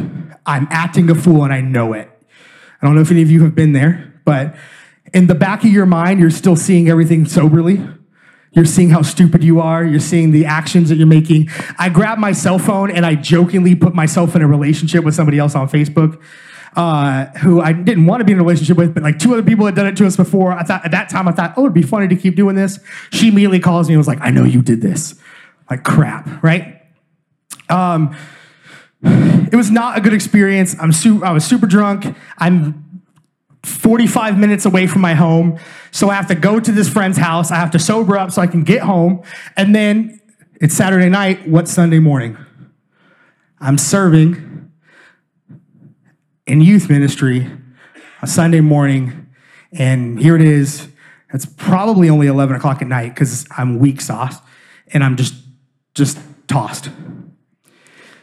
I'm 0.50 0.66
acting 0.70 1.08
a 1.10 1.14
fool 1.14 1.44
and 1.44 1.52
I 1.52 1.60
know 1.60 1.92
it. 1.92 2.10
I 2.82 2.86
don't 2.86 2.94
know 2.94 3.02
if 3.02 3.10
any 3.10 3.22
of 3.22 3.30
you 3.30 3.42
have 3.44 3.54
been 3.54 3.72
there, 3.72 4.20
but 4.24 4.54
in 5.12 5.26
the 5.26 5.34
back 5.34 5.64
of 5.64 5.70
your 5.70 5.86
mind, 5.86 6.20
you're 6.20 6.30
still 6.30 6.56
seeing 6.56 6.88
everything 6.88 7.24
soberly. 7.24 7.86
You're 8.52 8.64
seeing 8.64 8.90
how 8.90 9.02
stupid 9.02 9.44
you 9.44 9.60
are. 9.60 9.84
You're 9.84 10.00
seeing 10.00 10.32
the 10.32 10.46
actions 10.46 10.88
that 10.88 10.96
you're 10.96 11.06
making. 11.06 11.48
I 11.78 11.88
grab 11.88 12.18
my 12.18 12.32
cell 12.32 12.58
phone 12.58 12.90
and 12.90 13.06
I 13.06 13.14
jokingly 13.14 13.76
put 13.76 13.94
myself 13.94 14.34
in 14.34 14.42
a 14.42 14.46
relationship 14.48 15.04
with 15.04 15.14
somebody 15.14 15.38
else 15.38 15.54
on 15.54 15.68
Facebook 15.68 16.20
uh, 16.76 17.26
who 17.38 17.60
I 17.60 17.72
didn't 17.72 18.06
want 18.06 18.20
to 18.20 18.24
be 18.24 18.32
in 18.32 18.38
a 18.38 18.42
relationship 18.42 18.76
with, 18.76 18.94
but 18.94 19.02
like 19.02 19.18
two 19.18 19.32
other 19.32 19.42
people 19.42 19.66
had 19.66 19.74
done 19.74 19.86
it 19.86 19.96
to 19.98 20.06
us 20.06 20.16
before. 20.16 20.52
I 20.52 20.62
thought 20.62 20.84
at 20.84 20.90
that 20.90 21.08
time, 21.08 21.28
I 21.28 21.32
thought, 21.32 21.54
oh, 21.56 21.62
it'd 21.62 21.74
be 21.74 21.82
funny 21.82 22.08
to 22.08 22.16
keep 22.16 22.34
doing 22.36 22.56
this. 22.56 22.80
She 23.12 23.28
immediately 23.28 23.60
calls 23.60 23.88
me 23.88 23.94
and 23.94 23.98
was 23.98 24.08
like, 24.08 24.20
I 24.20 24.30
know 24.30 24.44
you 24.44 24.62
did 24.62 24.80
this. 24.80 25.14
Like 25.68 25.84
crap, 25.84 26.42
right? 26.42 26.82
Um, 27.68 28.16
it 29.02 29.56
was 29.56 29.70
not 29.70 29.98
a 29.98 30.00
good 30.00 30.12
experience. 30.12 30.76
I'm 30.80 30.92
su- 30.92 31.24
I 31.24 31.32
was 31.32 31.44
super 31.44 31.66
drunk. 31.66 32.16
I'm 32.38 33.02
45 33.62 34.38
minutes 34.38 34.64
away 34.64 34.86
from 34.86 35.02
my 35.02 35.14
home. 35.14 35.58
So 35.90 36.10
I 36.10 36.14
have 36.14 36.28
to 36.28 36.34
go 36.34 36.60
to 36.60 36.72
this 36.72 36.88
friend's 36.88 37.18
house. 37.18 37.50
I 37.50 37.56
have 37.56 37.70
to 37.72 37.78
sober 37.78 38.16
up 38.16 38.30
so 38.30 38.40
I 38.40 38.46
can 38.46 38.62
get 38.62 38.82
home. 38.82 39.22
And 39.56 39.74
then 39.74 40.20
it's 40.60 40.74
Saturday 40.74 41.08
night. 41.08 41.48
What's 41.48 41.72
Sunday 41.72 41.98
morning? 41.98 42.36
I'm 43.60 43.76
serving 43.76 44.70
in 46.46 46.60
youth 46.60 46.88
ministry 46.88 47.50
a 48.22 48.26
Sunday 48.26 48.60
morning. 48.60 49.28
And 49.72 50.20
here 50.20 50.36
it 50.36 50.42
is. 50.42 50.88
It's 51.32 51.46
probably 51.46 52.08
only 52.08 52.26
11 52.26 52.56
o'clock 52.56 52.82
at 52.82 52.88
night 52.88 53.14
because 53.14 53.46
I'm 53.56 53.78
weak 53.78 54.00
sauce 54.00 54.36
and 54.88 55.04
I'm 55.04 55.16
just, 55.16 55.34
just 55.94 56.18
tossed. 56.48 56.90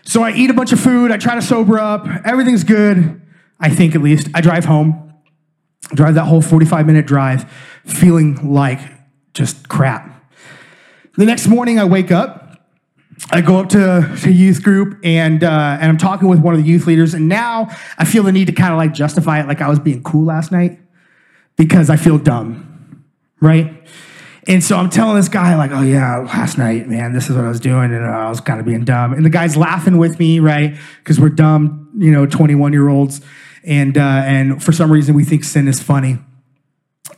So 0.08 0.24
I 0.24 0.32
eat 0.32 0.50
a 0.50 0.54
bunch 0.54 0.72
of 0.72 0.80
food. 0.80 1.12
I 1.12 1.18
try 1.18 1.36
to 1.36 1.42
sober 1.42 1.78
up. 1.78 2.08
Everything's 2.26 2.64
good. 2.64 3.22
I 3.60 3.70
think 3.70 3.94
at 3.94 4.02
least. 4.02 4.30
I 4.34 4.42
drive 4.42 4.66
home. 4.66 5.14
drive 5.94 6.16
that 6.16 6.26
whole 6.26 6.42
45 6.42 6.86
minute 6.86 7.06
drive 7.06 7.52
feeling 7.86 8.54
like 8.54 8.80
just 9.34 9.70
crap. 9.70 10.32
The 11.18 11.26
next 11.26 11.48
morning 11.48 11.80
I 11.80 11.86
wake 11.86 12.12
up 12.12 12.48
I 13.32 13.42
go 13.42 13.58
up 13.58 13.70
to, 13.70 14.16
to 14.22 14.32
youth 14.32 14.64
group 14.64 15.00
and 15.04 15.44
uh, 15.44 15.78
and 15.82 15.90
I'm 15.90 15.98
talking 15.98 16.28
with 16.28 16.40
one 16.40 16.54
of 16.54 16.62
the 16.62 16.68
youth 16.68 16.86
leaders, 16.88 17.14
and 17.14 17.28
now 17.28 17.68
I 17.98 18.06
feel 18.06 18.24
the 18.24 18.32
need 18.32 18.46
to 18.46 18.54
kind 18.54 18.72
of 18.72 18.78
like 18.78 18.94
justify 18.94 19.40
it, 19.40 19.48
like 19.48 19.62
I 19.62 19.70
was 19.70 19.80
being 19.80 20.04
cool 20.04 20.26
last 20.26 20.52
night 20.52 20.80
because 21.56 21.90
I 21.90 21.96
feel 21.96 22.18
dumb, 22.18 23.06
right? 23.42 23.88
And 24.48 24.64
so 24.64 24.78
I'm 24.78 24.90
telling 24.90 25.18
this 25.18 25.28
guy 25.28 25.56
like, 25.56 25.72
oh 25.72 25.82
yeah, 25.82 26.20
last 26.20 26.58
night, 26.58 26.88
man, 26.88 27.12
this 27.12 27.30
is 27.30 27.36
what 27.36 27.44
I 27.44 27.50
was 27.50 27.60
doing, 27.60 27.94
and 27.94 28.06
I 28.06 28.30
was 28.30 28.40
kind 28.40 28.62
of 28.62 28.66
being 28.66 28.86
dumb. 28.86 29.12
And 29.12 29.26
the 29.26 29.30
guy's 29.30 29.58
laughing 29.58 29.98
with 29.98 30.20
me, 30.20 30.40
right? 30.40 30.78
Because 31.00 31.20
we're 31.20 31.30
dumb, 31.30 31.92
you 31.98 32.12
know, 32.12 32.26
21 32.26 32.72
year 32.72 32.88
olds, 32.88 33.20
and 33.66 33.98
uh, 33.98 34.02
and 34.02 34.64
for 34.64 34.72
some 34.72 34.90
reason 34.90 35.16
we 35.16 35.26
think 35.26 35.44
sin 35.44 35.68
is 35.68 35.84
funny, 35.84 36.20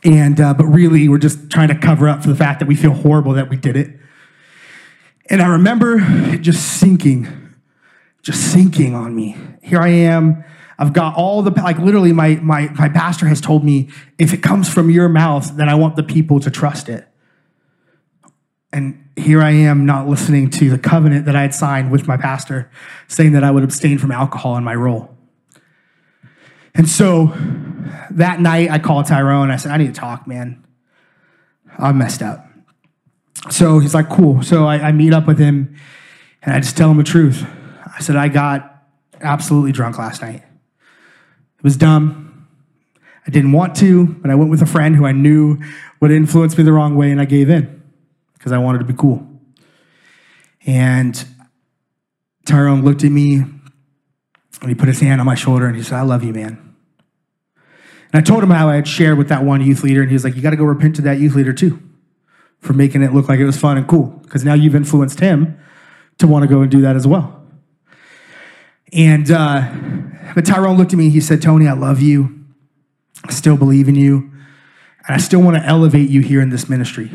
and 0.03 0.41
uh, 0.41 0.55
but 0.55 0.65
really 0.65 1.07
we're 1.07 1.19
just 1.19 1.51
trying 1.51 1.67
to 1.67 1.77
cover 1.77 2.09
up 2.09 2.23
for 2.23 2.29
the 2.29 2.35
fact 2.35 2.59
that 2.61 2.67
we 2.67 2.75
feel 2.75 2.93
horrible 2.93 3.33
that 3.33 3.47
we 3.47 3.57
did 3.57 3.77
it. 3.77 3.99
And 5.29 5.43
I 5.43 5.47
remember 5.49 5.97
it 6.33 6.41
just 6.41 6.79
sinking, 6.79 7.27
just 8.23 8.51
sinking 8.51 8.95
on 8.95 9.15
me. 9.15 9.37
Here 9.61 9.79
I 9.79 9.89
am. 9.89 10.43
I've 10.79 10.93
got 10.93 11.15
all 11.15 11.43
the, 11.43 11.51
like 11.51 11.77
literally 11.77 12.13
my, 12.13 12.35
my, 12.35 12.69
my 12.69 12.89
pastor 12.89 13.27
has 13.27 13.39
told 13.41 13.63
me, 13.63 13.89
if 14.17 14.33
it 14.33 14.41
comes 14.41 14.73
from 14.73 14.89
your 14.89 15.09
mouth, 15.09 15.55
then 15.57 15.69
I 15.69 15.75
want 15.75 15.97
the 15.97 16.03
people 16.03 16.39
to 16.39 16.49
trust 16.49 16.89
it. 16.89 17.05
And 18.71 19.09
here 19.15 19.41
I 19.41 19.51
am 19.51 19.85
not 19.85 20.07
listening 20.07 20.49
to 20.51 20.69
the 20.69 20.77
covenant 20.77 21.25
that 21.25 21.35
I 21.35 21.41
had 21.41 21.55
signed 21.55 21.91
with 21.91 22.07
my 22.07 22.17
pastor, 22.17 22.69
saying 23.07 23.33
that 23.33 23.43
I 23.43 23.51
would 23.51 23.63
abstain 23.63 23.97
from 23.97 24.11
alcohol 24.11 24.57
in 24.57 24.63
my 24.63 24.75
role. 24.75 25.15
And 26.75 26.87
so 26.87 27.33
that 28.11 28.39
night 28.39 28.69
I 28.69 28.77
called 28.79 29.07
Tyrone. 29.07 29.49
I 29.49 29.55
said, 29.55 29.71
I 29.71 29.77
need 29.77 29.93
to 29.93 29.99
talk, 29.99 30.27
man. 30.27 30.63
I'm 31.77 31.97
messed 31.97 32.21
up. 32.21 32.45
So 33.49 33.79
he's 33.79 33.95
like, 33.95 34.09
cool. 34.09 34.43
So 34.43 34.65
I, 34.65 34.75
I 34.75 34.91
meet 34.91 35.13
up 35.13 35.25
with 35.25 35.39
him 35.39 35.75
and 36.43 36.53
I 36.53 36.59
just 36.59 36.77
tell 36.77 36.91
him 36.91 36.97
the 36.97 37.03
truth. 37.03 37.45
I 37.95 38.01
said, 38.01 38.15
I 38.15 38.27
got 38.27 38.85
absolutely 39.19 39.71
drunk 39.71 39.97
last 39.97 40.21
night. 40.21 40.43
It 40.43 41.63
was 41.63 41.75
dumb. 41.75 42.47
I 43.25 43.31
didn't 43.31 43.51
want 43.51 43.75
to, 43.77 44.07
but 44.07 44.31
I 44.31 44.35
went 44.35 44.51
with 44.51 44.61
a 44.61 44.65
friend 44.65 44.95
who 44.95 45.05
I 45.05 45.11
knew 45.11 45.59
would 45.99 46.11
influence 46.11 46.57
me 46.57 46.63
the 46.63 46.71
wrong 46.71 46.95
way, 46.95 47.11
and 47.11 47.19
I 47.19 47.25
gave 47.25 47.49
in 47.49 47.78
because 48.39 48.51
I 48.51 48.57
wanted 48.57 48.79
to 48.79 48.85
be 48.85 48.93
cool. 48.93 49.27
And 50.65 51.23
Tyrone 52.47 52.83
looked 52.83 53.03
at 53.03 53.11
me 53.11 53.35
and 53.35 54.69
he 54.69 54.73
put 54.73 54.87
his 54.87 54.99
hand 54.99 55.21
on 55.21 55.27
my 55.27 55.35
shoulder 55.35 55.67
and 55.67 55.75
he 55.75 55.83
said, 55.83 55.99
I 55.99 56.01
love 56.01 56.23
you, 56.23 56.33
man. 56.33 56.75
And 58.11 58.19
I 58.19 58.21
told 58.21 58.43
him 58.43 58.49
how 58.49 58.69
I 58.69 58.75
had 58.75 58.87
shared 58.87 59.19
with 59.19 59.29
that 59.29 59.43
one 59.43 59.61
youth 59.61 59.83
leader, 59.83 60.01
and 60.01 60.09
he 60.09 60.15
was 60.15 60.23
like, 60.23 60.35
You 60.35 60.41
got 60.41 60.49
to 60.49 60.55
go 60.55 60.63
repent 60.63 60.95
to 60.95 61.03
that 61.03 61.19
youth 61.19 61.35
leader 61.35 61.53
too 61.53 61.79
for 62.59 62.73
making 62.73 63.03
it 63.03 63.13
look 63.13 63.29
like 63.29 63.39
it 63.39 63.45
was 63.45 63.57
fun 63.57 63.77
and 63.77 63.87
cool 63.87 64.07
because 64.23 64.43
now 64.43 64.53
you've 64.53 64.75
influenced 64.75 65.19
him 65.19 65.57
to 66.17 66.27
want 66.27 66.43
to 66.43 66.47
go 66.47 66.61
and 66.61 66.69
do 66.69 66.81
that 66.81 66.95
as 66.95 67.07
well. 67.07 67.41
And 68.91 69.29
uh, 69.29 69.69
but 70.33 70.45
Tyrone 70.45 70.77
looked 70.77 70.93
at 70.93 70.97
me. 70.97 71.09
He 71.09 71.21
said, 71.21 71.41
"Tony, 71.41 71.67
I 71.67 71.73
love 71.73 72.01
you. 72.01 72.45
I 73.23 73.31
still 73.31 73.57
believe 73.57 73.87
in 73.87 73.95
you, 73.95 74.31
and 75.07 75.15
I 75.15 75.17
still 75.17 75.41
want 75.41 75.57
to 75.57 75.63
elevate 75.63 76.09
you 76.09 76.21
here 76.21 76.41
in 76.41 76.49
this 76.49 76.67
ministry. 76.67 77.11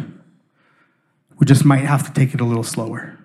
We 1.39 1.47
just 1.47 1.65
might 1.65 1.85
have 1.85 2.07
to 2.07 2.13
take 2.13 2.35
it 2.35 2.41
a 2.41 2.45
little 2.45 2.65
slower." 2.65 3.19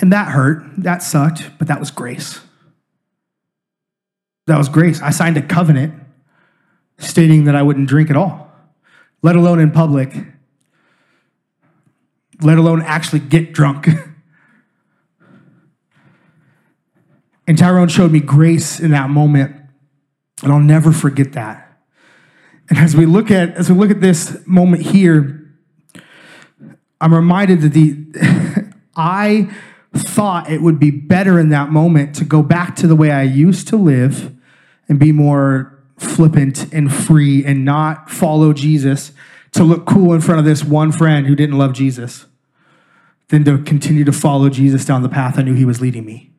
And 0.00 0.12
that 0.12 0.28
hurt. 0.28 0.64
That 0.76 1.02
sucked, 1.02 1.50
but 1.58 1.68
that 1.68 1.80
was 1.80 1.90
grace. 1.90 2.40
That 4.46 4.58
was 4.58 4.68
grace. 4.68 5.02
I 5.02 5.10
signed 5.10 5.36
a 5.36 5.42
covenant 5.42 5.94
stating 6.98 7.44
that 7.44 7.54
I 7.54 7.62
wouldn't 7.62 7.88
drink 7.88 8.10
at 8.10 8.16
all 8.16 8.48
let 9.22 9.36
alone 9.36 9.58
in 9.58 9.70
public, 9.70 10.14
let 12.40 12.58
alone 12.58 12.82
actually 12.82 13.20
get 13.20 13.52
drunk. 13.52 13.88
and 17.46 17.58
Tyrone 17.58 17.88
showed 17.88 18.12
me 18.12 18.20
grace 18.20 18.80
in 18.80 18.92
that 18.92 19.10
moment, 19.10 19.56
and 20.42 20.52
I'll 20.52 20.60
never 20.60 20.92
forget 20.92 21.32
that. 21.32 21.64
And 22.70 22.78
as 22.78 22.94
we 22.94 23.06
look 23.06 23.30
at 23.30 23.54
as 23.54 23.70
we 23.70 23.78
look 23.78 23.90
at 23.90 24.00
this 24.00 24.46
moment 24.46 24.82
here, 24.82 25.37
I'm 27.00 27.14
reminded 27.14 27.60
that 27.62 27.72
the 27.72 28.72
I 28.96 29.48
thought 29.94 30.50
it 30.50 30.60
would 30.60 30.78
be 30.78 30.90
better 30.90 31.38
in 31.38 31.48
that 31.50 31.70
moment 31.70 32.14
to 32.16 32.24
go 32.24 32.42
back 32.42 32.76
to 32.76 32.86
the 32.86 32.96
way 32.96 33.10
I 33.10 33.22
used 33.22 33.68
to 33.68 33.76
live 33.76 34.34
and 34.88 34.98
be 34.98 35.12
more 35.12 35.78
flippant 35.98 36.72
and 36.72 36.92
free 36.92 37.44
and 37.44 37.64
not 37.64 38.10
follow 38.10 38.52
Jesus 38.52 39.12
to 39.52 39.64
look 39.64 39.86
cool 39.86 40.12
in 40.12 40.20
front 40.20 40.38
of 40.38 40.44
this 40.44 40.64
one 40.64 40.92
friend 40.92 41.26
who 41.26 41.34
didn't 41.34 41.58
love 41.58 41.72
Jesus 41.72 42.26
than 43.28 43.44
to 43.44 43.58
continue 43.62 44.04
to 44.04 44.12
follow 44.12 44.48
Jesus 44.48 44.84
down 44.84 45.02
the 45.02 45.08
path 45.08 45.38
I 45.38 45.42
knew 45.42 45.54
he 45.54 45.64
was 45.64 45.80
leading 45.80 46.04
me. 46.04 46.30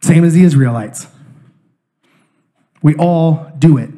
Same 0.00 0.24
as 0.24 0.34
the 0.34 0.44
Israelites. 0.44 1.08
We 2.82 2.94
all 2.94 3.50
do 3.58 3.76
it. 3.76 3.90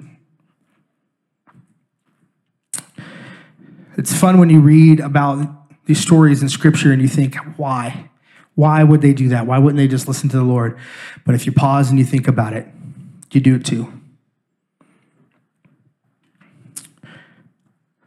It's 4.01 4.17
fun 4.19 4.39
when 4.39 4.49
you 4.49 4.61
read 4.61 4.99
about 4.99 5.47
these 5.85 6.01
stories 6.01 6.41
in 6.41 6.49
scripture 6.49 6.91
and 6.91 7.03
you 7.03 7.07
think, 7.07 7.37
why? 7.59 8.09
Why 8.55 8.83
would 8.83 9.03
they 9.03 9.13
do 9.13 9.29
that? 9.29 9.47
Why 9.47 9.59
wouldn't 9.59 9.77
they 9.77 9.89
just 9.89 10.09
listen 10.09 10.31
to 10.31 10.39
the 10.39 10.43
Lord? 10.43 10.79
But 11.27 11.35
if 11.35 11.45
you 11.45 11.53
pause 11.53 11.91
and 11.91 11.99
you 11.99 12.05
think 12.07 12.27
about 12.27 12.55
it, 12.55 12.67
you 13.31 13.43
do 13.43 13.57
it 13.57 13.65
too. 13.67 13.93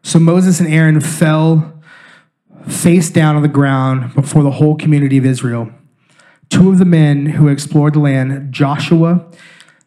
So 0.02 0.18
Moses 0.18 0.60
and 0.60 0.68
Aaron 0.68 1.00
fell 1.00 1.84
face 2.68 3.12
down 3.12 3.36
on 3.36 3.44
the 3.44 3.48
ground 3.48 4.16
before 4.16 4.42
the 4.42 4.50
whole 4.50 4.76
community 4.76 5.20
of 5.20 5.28
Israel. 5.28 5.70
Two 6.50 6.72
of 6.72 6.80
the 6.80 6.86
men 6.86 7.28
who 7.28 7.50
explored 7.50 7.94
the 7.94 8.00
land, 8.00 8.52
Joshua 8.52 9.28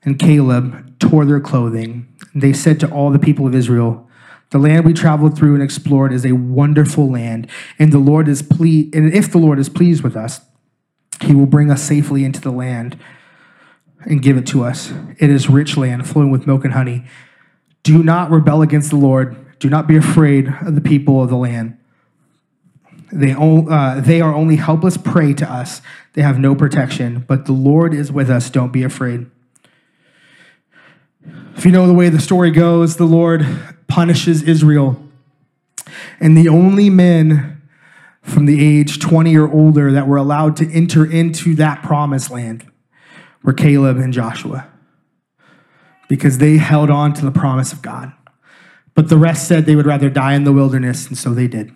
and 0.05 0.21
Caleb, 0.21 1.01
tore 1.01 1.25
their 1.25 1.41
clothing. 1.41 2.07
They 2.33 2.53
said 2.53 2.79
to 2.79 2.91
all 2.93 3.11
the 3.11 3.19
people 3.19 3.49
of 3.49 3.57
Israel, 3.57 4.06
the 4.51 4.59
land 4.59 4.85
we 4.85 4.93
traveled 4.93 5.37
through 5.37 5.55
and 5.55 5.63
explored 5.63 6.13
is 6.13 6.25
a 6.25 6.33
wonderful 6.33 7.11
land, 7.11 7.49
and 7.79 7.93
the 7.93 7.99
Lord 7.99 8.29
is 8.29 8.43
pleased. 8.43 8.95
And 8.95 9.13
if 9.13 9.31
the 9.31 9.39
Lord 9.39 9.59
is 9.59 9.69
pleased 9.69 10.03
with 10.03 10.17
us, 10.17 10.41
He 11.23 11.35
will 11.35 11.47
bring 11.47 11.71
us 11.71 11.83
safely 11.83 12.25
into 12.25 12.41
the 12.41 12.53
land 12.53 12.99
and 14.01 14.23
give 14.23 14.37
it 14.37 14.47
to 14.49 14.65
us. 14.65 14.93
It 15.19 15.31
is 15.31 15.49
rich 15.49 15.77
land, 15.77 16.09
flowing 16.09 16.31
with 16.31 16.47
milk 16.47 16.65
and 16.65 16.75
honey. 16.75 17.05
Do 17.83 18.03
not 18.03 18.31
rebel 18.31 18.63
against 18.63 18.91
the 18.91 18.97
Lord 18.97 19.37
do 19.59 19.71
not 19.71 19.87
be 19.87 19.97
afraid 19.97 20.49
of 20.63 20.75
the 20.75 20.81
people 20.81 21.23
of 21.23 21.31
the 21.31 21.37
land. 21.37 21.79
They, 23.13 23.33
uh, 23.33 24.01
they 24.01 24.21
are 24.21 24.35
only 24.35 24.57
helpless 24.57 24.97
prey 24.97 25.33
to 25.35 25.51
us. 25.51 25.81
They 26.13 26.23
have 26.23 26.39
no 26.39 26.55
protection, 26.55 27.25
but 27.27 27.47
the 27.47 27.53
Lord 27.53 27.95
is 27.95 28.11
with 28.13 28.29
us. 28.29 28.51
Don't 28.51 28.73
be 28.73 28.83
afraid. 28.83 29.27
If 31.57 31.65
you 31.65 31.73
know 31.73 31.87
the 31.87 31.95
way 31.95 32.09
the 32.09 32.21
story 32.21 32.51
goes, 32.51 32.97
the 32.97 33.05
Lord 33.05 33.47
punishes 33.89 34.43
Israel. 34.43 35.03
And 36.21 36.37
the 36.37 36.49
only 36.49 36.91
men 36.91 37.63
from 38.23 38.47
the 38.47 38.65
age 38.65 38.99
20 38.99 39.37
or 39.37 39.51
older 39.51 39.93
that 39.93 40.09
were 40.09 40.17
allowed 40.17 40.57
to 40.57 40.71
enter 40.73 41.11
into 41.11 41.55
that 41.55 41.83
promised 41.83 42.31
land 42.31 42.71
were 43.43 43.53
Caleb 43.53 43.99
and 43.99 44.13
Joshua 44.13 44.69
because 46.09 46.39
they 46.39 46.57
held 46.57 46.91
on 46.91 47.13
to 47.15 47.25
the 47.25 47.31
promise 47.31 47.73
of 47.73 47.83
God. 47.83 48.13
But 48.95 49.09
the 49.09 49.17
rest 49.17 49.47
said 49.47 49.67
they 49.67 49.77
would 49.77 49.87
rather 49.87 50.09
die 50.09 50.35
in 50.35 50.45
the 50.45 50.53
wilderness, 50.53 51.07
and 51.07 51.19
so 51.19 51.35
they 51.35 51.47
did. 51.47 51.73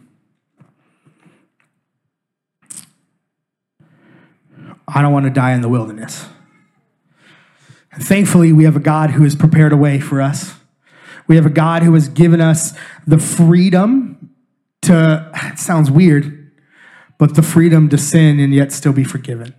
I 4.89 5.03
don't 5.03 5.13
want 5.13 5.27
to 5.27 5.31
die 5.31 5.53
in 5.53 5.61
the 5.61 5.69
wilderness. 5.69 6.27
And 7.93 8.05
thankfully, 8.05 8.53
we 8.53 8.65
have 8.65 8.77
a 8.77 8.81
God 8.81 9.11
who 9.11 9.25
has 9.25 9.37
prepared 9.37 9.73
a 9.73 9.77
way 9.77 10.01
for 10.01 10.21
us. 10.21 10.55
We 11.31 11.37
have 11.37 11.47
a 11.47 11.49
God 11.49 11.85
who 11.85 11.95
has 11.95 12.09
given 12.09 12.41
us 12.41 12.73
the 13.07 13.17
freedom 13.17 14.35
to, 14.83 15.31
it 15.45 15.61
sounds 15.61 15.89
weird, 15.89 16.51
but 17.19 17.37
the 17.37 17.43
freedom 17.43 17.89
to 17.91 17.99
sin 17.99 18.41
and 18.41 18.53
yet 18.53 18.73
still 18.73 18.93
be 18.93 19.05
forgiven. 19.05 19.55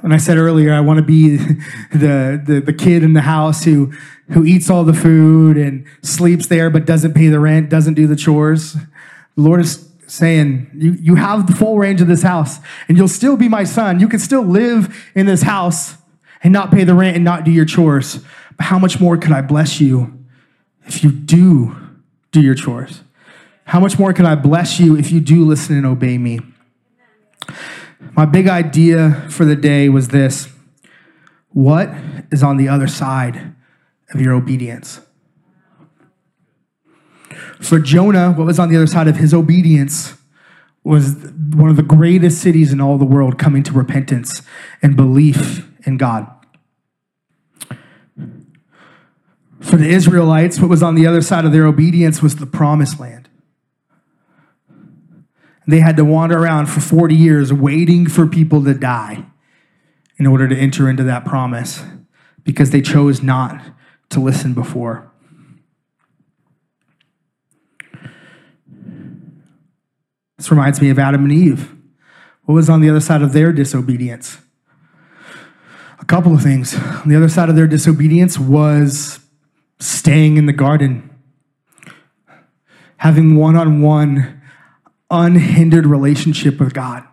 when 0.00 0.12
I 0.12 0.16
said 0.18 0.38
earlier, 0.38 0.72
I 0.72 0.78
want 0.78 0.98
to 0.98 1.04
be 1.04 1.36
the, 1.92 2.40
the, 2.46 2.62
the 2.64 2.72
kid 2.72 3.02
in 3.02 3.14
the 3.14 3.22
house 3.22 3.64
who, 3.64 3.92
who 4.30 4.44
eats 4.44 4.70
all 4.70 4.84
the 4.84 4.94
food 4.94 5.56
and 5.56 5.84
sleeps 6.02 6.46
there 6.46 6.70
but 6.70 6.86
doesn't 6.86 7.14
pay 7.14 7.26
the 7.26 7.40
rent, 7.40 7.68
doesn't 7.68 7.94
do 7.94 8.06
the 8.06 8.14
chores. 8.14 8.74
The 8.74 9.42
Lord 9.42 9.60
is 9.60 9.90
saying, 10.06 10.70
you, 10.72 10.92
you 10.92 11.14
have 11.16 11.48
the 11.48 11.52
full 11.52 11.78
range 11.78 12.00
of 12.00 12.06
this 12.06 12.22
house 12.22 12.58
and 12.86 12.96
you'll 12.96 13.08
still 13.08 13.36
be 13.36 13.48
my 13.48 13.64
son. 13.64 13.98
You 13.98 14.08
can 14.08 14.20
still 14.20 14.42
live 14.42 15.10
in 15.16 15.26
this 15.26 15.42
house 15.42 15.97
and 16.42 16.52
not 16.52 16.70
pay 16.70 16.84
the 16.84 16.94
rent 16.94 17.16
and 17.16 17.24
not 17.24 17.44
do 17.44 17.50
your 17.50 17.64
chores. 17.64 18.20
But 18.56 18.66
how 18.66 18.78
much 18.78 19.00
more 19.00 19.16
could 19.16 19.32
I 19.32 19.40
bless 19.40 19.80
you 19.80 20.24
if 20.86 21.02
you 21.02 21.10
do 21.10 21.76
do 22.32 22.40
your 22.40 22.54
chores? 22.54 23.02
How 23.64 23.80
much 23.80 23.98
more 23.98 24.12
can 24.12 24.26
I 24.26 24.34
bless 24.34 24.80
you 24.80 24.96
if 24.96 25.10
you 25.10 25.20
do 25.20 25.44
listen 25.44 25.76
and 25.76 25.84
obey 25.86 26.18
me? 26.18 26.40
My 28.12 28.24
big 28.24 28.48
idea 28.48 29.26
for 29.28 29.44
the 29.44 29.56
day 29.56 29.88
was 29.88 30.08
this 30.08 30.48
What 31.50 31.90
is 32.30 32.42
on 32.42 32.56
the 32.56 32.68
other 32.68 32.88
side 32.88 33.54
of 34.12 34.20
your 34.20 34.32
obedience? 34.32 35.00
For 37.60 37.78
Jonah, 37.78 38.32
what 38.32 38.46
was 38.46 38.58
on 38.58 38.70
the 38.70 38.76
other 38.76 38.86
side 38.86 39.08
of 39.08 39.16
his 39.16 39.34
obedience 39.34 40.14
was 40.84 41.16
one 41.54 41.68
of 41.68 41.76
the 41.76 41.82
greatest 41.82 42.40
cities 42.40 42.72
in 42.72 42.80
all 42.80 42.96
the 42.96 43.04
world 43.04 43.38
coming 43.38 43.62
to 43.64 43.72
repentance 43.72 44.42
and 44.80 44.96
belief 44.96 45.67
in 45.88 45.96
God. 45.96 46.28
For 49.60 49.76
the 49.76 49.88
Israelites, 49.88 50.60
what 50.60 50.70
was 50.70 50.82
on 50.82 50.94
the 50.94 51.06
other 51.06 51.22
side 51.22 51.44
of 51.44 51.50
their 51.50 51.66
obedience 51.66 52.22
was 52.22 52.36
the 52.36 52.46
promised 52.46 53.00
land. 53.00 53.28
They 55.66 55.80
had 55.80 55.96
to 55.96 56.04
wander 56.04 56.38
around 56.38 56.66
for 56.66 56.80
40 56.80 57.14
years 57.14 57.52
waiting 57.52 58.06
for 58.06 58.26
people 58.26 58.62
to 58.64 58.74
die 58.74 59.26
in 60.18 60.26
order 60.26 60.48
to 60.48 60.56
enter 60.56 60.88
into 60.88 61.02
that 61.04 61.24
promise 61.24 61.82
because 62.44 62.70
they 62.70 62.80
chose 62.80 63.22
not 63.22 63.60
to 64.10 64.20
listen 64.20 64.54
before. 64.54 65.10
This 70.38 70.50
reminds 70.50 70.80
me 70.80 70.88
of 70.90 70.98
Adam 70.98 71.24
and 71.24 71.32
Eve. 71.32 71.74
What 72.44 72.54
was 72.54 72.70
on 72.70 72.80
the 72.80 72.88
other 72.88 73.00
side 73.00 73.22
of 73.22 73.32
their 73.32 73.52
disobedience? 73.52 74.38
Couple 76.08 76.34
of 76.34 76.42
things. 76.42 76.74
On 76.74 77.08
the 77.10 77.16
other 77.16 77.28
side 77.28 77.50
of 77.50 77.54
their 77.54 77.66
disobedience 77.66 78.38
was 78.38 79.20
staying 79.78 80.38
in 80.38 80.46
the 80.46 80.54
garden, 80.54 81.10
having 82.96 83.36
one 83.36 83.56
on 83.56 83.82
one, 83.82 84.40
unhindered 85.10 85.84
relationship 85.84 86.58
with 86.58 86.72
God. 86.72 87.04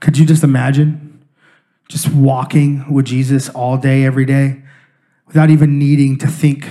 Could 0.00 0.16
you 0.16 0.24
just 0.24 0.42
imagine 0.42 1.22
just 1.90 2.10
walking 2.10 2.90
with 2.90 3.04
Jesus 3.04 3.50
all 3.50 3.76
day, 3.76 4.04
every 4.04 4.24
day, 4.24 4.62
without 5.26 5.50
even 5.50 5.78
needing 5.78 6.16
to 6.16 6.26
think 6.26 6.66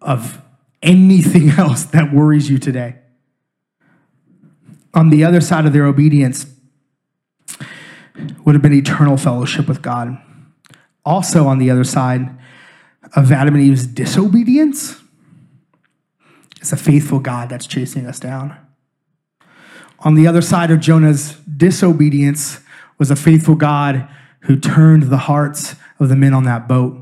of 0.00 0.40
anything 0.80 1.50
else 1.58 1.82
that 1.86 2.14
worries 2.14 2.48
you 2.48 2.58
today? 2.58 2.98
On 4.94 5.10
the 5.10 5.24
other 5.24 5.40
side 5.40 5.66
of 5.66 5.72
their 5.72 5.86
obedience 5.86 6.46
would 8.44 8.54
have 8.54 8.62
been 8.62 8.72
eternal 8.72 9.16
fellowship 9.16 9.68
with 9.68 9.82
God. 9.82 10.18
Also, 11.04 11.46
on 11.46 11.58
the 11.58 11.70
other 11.70 11.84
side 11.84 12.30
of 13.16 13.32
Adam 13.32 13.54
and 13.54 13.64
Eve's 13.64 13.86
disobedience, 13.86 15.00
it's 16.60 16.72
a 16.72 16.76
faithful 16.76 17.20
God 17.20 17.48
that's 17.48 17.66
chasing 17.66 18.06
us 18.06 18.20
down. 18.20 18.56
On 20.00 20.14
the 20.14 20.26
other 20.26 20.42
side 20.42 20.70
of 20.70 20.80
Jonah's 20.80 21.34
disobedience 21.44 22.60
was 22.98 23.10
a 23.10 23.16
faithful 23.16 23.54
God 23.54 24.08
who 24.40 24.56
turned 24.56 25.04
the 25.04 25.18
hearts 25.18 25.74
of 25.98 26.08
the 26.08 26.16
men 26.16 26.32
on 26.32 26.44
that 26.44 26.68
boat. 26.68 26.98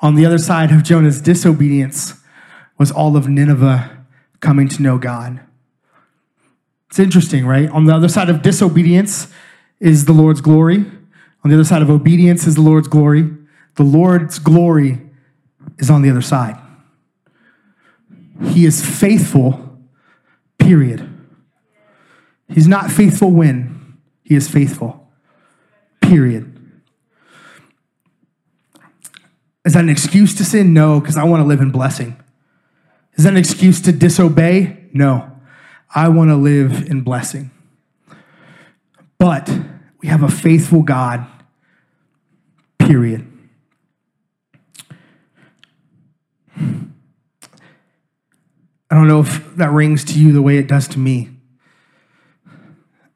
On 0.00 0.14
the 0.14 0.26
other 0.26 0.38
side 0.38 0.72
of 0.72 0.82
Jonah's 0.82 1.20
disobedience 1.20 2.14
was 2.78 2.90
all 2.90 3.16
of 3.16 3.28
Nineveh 3.28 4.04
coming 4.40 4.68
to 4.68 4.82
know 4.82 4.98
God. 4.98 5.40
It's 6.88 6.98
interesting, 6.98 7.46
right? 7.46 7.68
On 7.70 7.84
the 7.84 7.94
other 7.94 8.08
side 8.08 8.28
of 8.28 8.42
disobedience 8.42 9.28
is 9.80 10.04
the 10.04 10.12
Lord's 10.12 10.40
glory. 10.40 10.84
On 11.42 11.50
the 11.50 11.54
other 11.54 11.64
side 11.64 11.82
of 11.82 11.90
obedience 11.90 12.46
is 12.46 12.54
the 12.54 12.60
Lord's 12.60 12.88
glory. 12.88 13.28
The 13.76 13.82
Lord's 13.82 14.38
glory 14.38 15.00
is 15.78 15.90
on 15.90 16.02
the 16.02 16.10
other 16.10 16.22
side. 16.22 16.56
He 18.48 18.64
is 18.64 18.84
faithful, 18.84 19.78
period. 20.58 21.08
He's 22.48 22.68
not 22.68 22.90
faithful 22.90 23.30
when, 23.30 23.98
he 24.22 24.34
is 24.34 24.48
faithful. 24.48 25.08
Period. 26.00 26.56
Is 29.64 29.74
that 29.74 29.80
an 29.80 29.88
excuse 29.88 30.34
to 30.36 30.44
sin? 30.44 30.72
No, 30.72 31.00
because 31.00 31.16
I 31.16 31.24
want 31.24 31.42
to 31.42 31.46
live 31.46 31.60
in 31.60 31.70
blessing. 31.70 32.16
Is 33.14 33.24
that 33.24 33.30
an 33.30 33.38
excuse 33.38 33.80
to 33.82 33.92
disobey? 33.92 34.88
No. 34.92 35.30
I 35.94 36.08
want 36.08 36.30
to 36.30 36.36
live 36.36 36.90
in 36.90 37.02
blessing. 37.02 37.50
But 39.20 39.48
we 40.00 40.08
have 40.08 40.24
a 40.24 40.28
faithful 40.28 40.82
God, 40.82 41.24
period. 42.78 43.24
I 46.56 48.96
don't 48.96 49.06
know 49.06 49.20
if 49.20 49.54
that 49.54 49.70
rings 49.70 50.02
to 50.06 50.18
you 50.18 50.32
the 50.32 50.42
way 50.42 50.58
it 50.58 50.66
does 50.66 50.88
to 50.88 50.98
me 50.98 51.28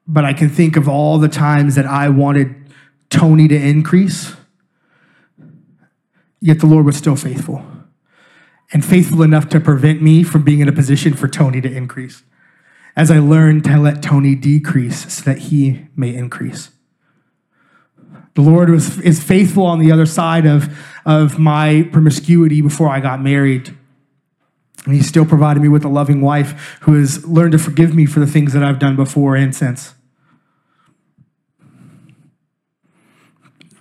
but 0.07 0.25
I 0.25 0.33
can 0.33 0.49
think 0.49 0.75
of 0.75 0.87
all 0.87 1.17
the 1.17 1.27
times 1.27 1.75
that 1.75 1.85
I 1.85 2.09
wanted 2.09 2.55
Tony 3.09 3.47
to 3.47 3.55
increase, 3.55 4.35
yet 6.39 6.59
the 6.59 6.67
Lord 6.67 6.85
was 6.85 6.97
still 6.97 7.15
faithful 7.15 7.65
and 8.71 8.83
faithful 8.83 9.21
enough 9.21 9.49
to 9.49 9.59
prevent 9.59 10.01
me 10.01 10.23
from 10.23 10.43
being 10.43 10.59
in 10.59 10.67
a 10.67 10.71
position 10.71 11.13
for 11.13 11.27
Tony 11.27 11.61
to 11.61 11.71
increase 11.71 12.23
as 12.95 13.11
I 13.11 13.19
learned 13.19 13.63
to 13.65 13.77
let 13.77 14.01
Tony 14.01 14.35
decrease 14.35 15.13
so 15.13 15.23
that 15.23 15.37
he 15.37 15.87
may 15.95 16.15
increase. 16.15 16.69
The 18.35 18.41
Lord 18.41 18.69
was, 18.69 18.99
is 18.99 19.23
faithful 19.23 19.65
on 19.65 19.79
the 19.79 19.91
other 19.91 20.05
side 20.05 20.45
of, 20.45 20.77
of 21.05 21.39
my 21.39 21.87
promiscuity 21.91 22.61
before 22.61 22.89
I 22.89 22.99
got 22.99 23.21
married. 23.21 23.75
And 24.85 24.93
he 24.93 25.01
still 25.01 25.25
provided 25.25 25.61
me 25.61 25.69
with 25.69 25.83
a 25.83 25.89
loving 25.89 26.21
wife 26.21 26.77
who 26.81 26.93
has 26.99 27.25
learned 27.25 27.53
to 27.53 27.57
forgive 27.57 27.95
me 27.95 28.05
for 28.05 28.19
the 28.19 28.27
things 28.27 28.53
that 28.53 28.63
I've 28.63 28.79
done 28.79 28.95
before 28.95 29.35
and 29.35 29.55
since. 29.55 29.95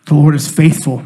The 0.06 0.14
Lord 0.14 0.34
is 0.34 0.48
faithful. 0.48 1.04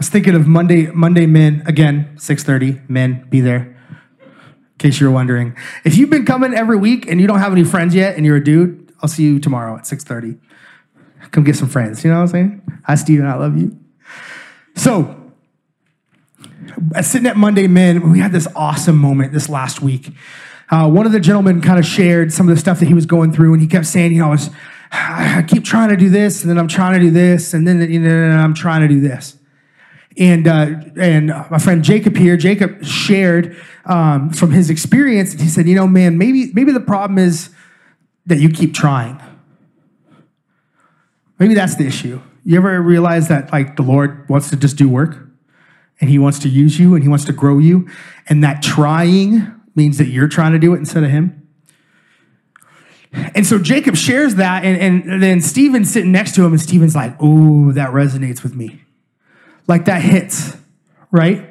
Was 0.00 0.08
thinking 0.08 0.34
of 0.34 0.46
Monday, 0.46 0.86
Monday 0.86 1.26
men, 1.26 1.62
again, 1.66 2.08
6:30, 2.16 2.88
men, 2.88 3.26
be 3.28 3.42
there. 3.42 3.76
In 4.22 4.78
case 4.78 4.98
you're 4.98 5.10
wondering. 5.10 5.54
If 5.84 5.98
you've 5.98 6.08
been 6.08 6.24
coming 6.24 6.54
every 6.54 6.78
week 6.78 7.06
and 7.06 7.20
you 7.20 7.26
don't 7.26 7.40
have 7.40 7.52
any 7.52 7.64
friends 7.64 7.94
yet 7.94 8.16
and 8.16 8.24
you're 8.24 8.38
a 8.38 8.42
dude, 8.42 8.90
I'll 9.02 9.10
see 9.10 9.24
you 9.24 9.38
tomorrow 9.38 9.76
at 9.76 9.86
6:30. 9.86 10.38
Come 11.32 11.44
get 11.44 11.54
some 11.54 11.68
friends. 11.68 12.02
You 12.02 12.10
know 12.10 12.16
what 12.16 12.22
I'm 12.22 12.28
saying? 12.28 12.80
Hi, 12.84 12.94
Steven, 12.94 13.26
I 13.26 13.34
love 13.34 13.58
you. 13.58 13.78
So, 14.74 15.32
sitting 17.02 17.26
at 17.26 17.36
Monday 17.36 17.66
Men, 17.66 18.10
we 18.10 18.20
had 18.20 18.32
this 18.32 18.48
awesome 18.56 18.96
moment 18.96 19.34
this 19.34 19.50
last 19.50 19.82
week. 19.82 20.14
Uh, 20.70 20.88
one 20.88 21.04
of 21.04 21.12
the 21.12 21.20
gentlemen 21.20 21.60
kind 21.60 21.78
of 21.78 21.84
shared 21.84 22.32
some 22.32 22.48
of 22.48 22.54
the 22.54 22.60
stuff 22.60 22.80
that 22.80 22.86
he 22.86 22.94
was 22.94 23.04
going 23.04 23.32
through, 23.32 23.52
and 23.52 23.60
he 23.60 23.68
kept 23.68 23.84
saying, 23.84 24.12
you 24.12 24.20
know, 24.20 24.28
I, 24.28 24.30
was, 24.30 24.50
I 24.92 25.44
keep 25.46 25.62
trying 25.62 25.90
to 25.90 25.96
do 25.96 26.08
this, 26.08 26.40
and 26.42 26.50
then 26.50 26.56
I'm 26.56 26.68
trying 26.68 26.98
to 26.98 27.00
do 27.00 27.10
this, 27.10 27.52
and 27.52 27.68
then 27.68 27.82
you 27.90 28.00
know, 28.00 28.30
I'm 28.30 28.54
trying 28.54 28.80
to 28.80 28.88
do 28.88 28.98
this. 28.98 29.36
And 30.18 30.48
uh, 30.48 30.74
and 31.00 31.28
my 31.28 31.58
friend 31.58 31.84
Jacob 31.84 32.16
here, 32.16 32.36
Jacob 32.36 32.84
shared 32.84 33.56
um, 33.84 34.30
from 34.30 34.50
his 34.50 34.68
experience, 34.68 35.32
and 35.32 35.40
he 35.40 35.48
said, 35.48 35.68
you 35.68 35.74
know, 35.74 35.86
man, 35.86 36.18
maybe 36.18 36.52
maybe 36.52 36.72
the 36.72 36.80
problem 36.80 37.18
is 37.18 37.50
that 38.26 38.38
you 38.38 38.48
keep 38.50 38.74
trying. 38.74 39.20
Maybe 41.38 41.54
that's 41.54 41.76
the 41.76 41.86
issue. 41.86 42.20
You 42.44 42.56
ever 42.56 42.80
realize 42.82 43.28
that 43.28 43.52
like 43.52 43.76
the 43.76 43.82
Lord 43.82 44.28
wants 44.28 44.50
to 44.50 44.56
just 44.56 44.76
do 44.76 44.88
work, 44.88 45.16
and 46.00 46.10
He 46.10 46.18
wants 46.18 46.40
to 46.40 46.48
use 46.48 46.78
you, 46.78 46.94
and 46.94 47.04
He 47.04 47.08
wants 47.08 47.24
to 47.26 47.32
grow 47.32 47.58
you, 47.58 47.88
and 48.28 48.42
that 48.42 48.62
trying 48.62 49.60
means 49.74 49.98
that 49.98 50.08
you're 50.08 50.28
trying 50.28 50.52
to 50.52 50.58
do 50.58 50.74
it 50.74 50.78
instead 50.78 51.04
of 51.04 51.10
him. 51.10 51.48
And 53.12 53.46
so 53.46 53.58
Jacob 53.58 53.96
shares 53.96 54.36
that, 54.36 54.64
and, 54.64 55.04
and 55.06 55.22
then 55.22 55.40
Stephen's 55.40 55.90
sitting 55.92 56.12
next 56.12 56.34
to 56.36 56.44
him, 56.44 56.52
and 56.52 56.60
Stephen's 56.60 56.94
like, 56.94 57.16
Oh, 57.18 57.72
that 57.72 57.90
resonates 57.90 58.42
with 58.42 58.54
me. 58.54 58.82
Like 59.70 59.84
that 59.84 60.02
hits, 60.02 60.56
right? 61.12 61.48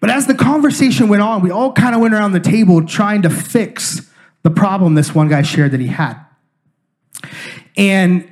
But 0.00 0.08
as 0.08 0.26
the 0.26 0.34
conversation 0.34 1.08
went 1.08 1.20
on, 1.20 1.42
we 1.42 1.50
all 1.50 1.70
kind 1.70 1.94
of 1.94 2.00
went 2.00 2.14
around 2.14 2.32
the 2.32 2.40
table 2.40 2.86
trying 2.86 3.20
to 3.22 3.30
fix 3.30 4.10
the 4.42 4.48
problem 4.48 4.94
this 4.94 5.14
one 5.14 5.28
guy 5.28 5.42
shared 5.42 5.72
that 5.72 5.80
he 5.80 5.88
had. 5.88 6.18
And 7.76 8.26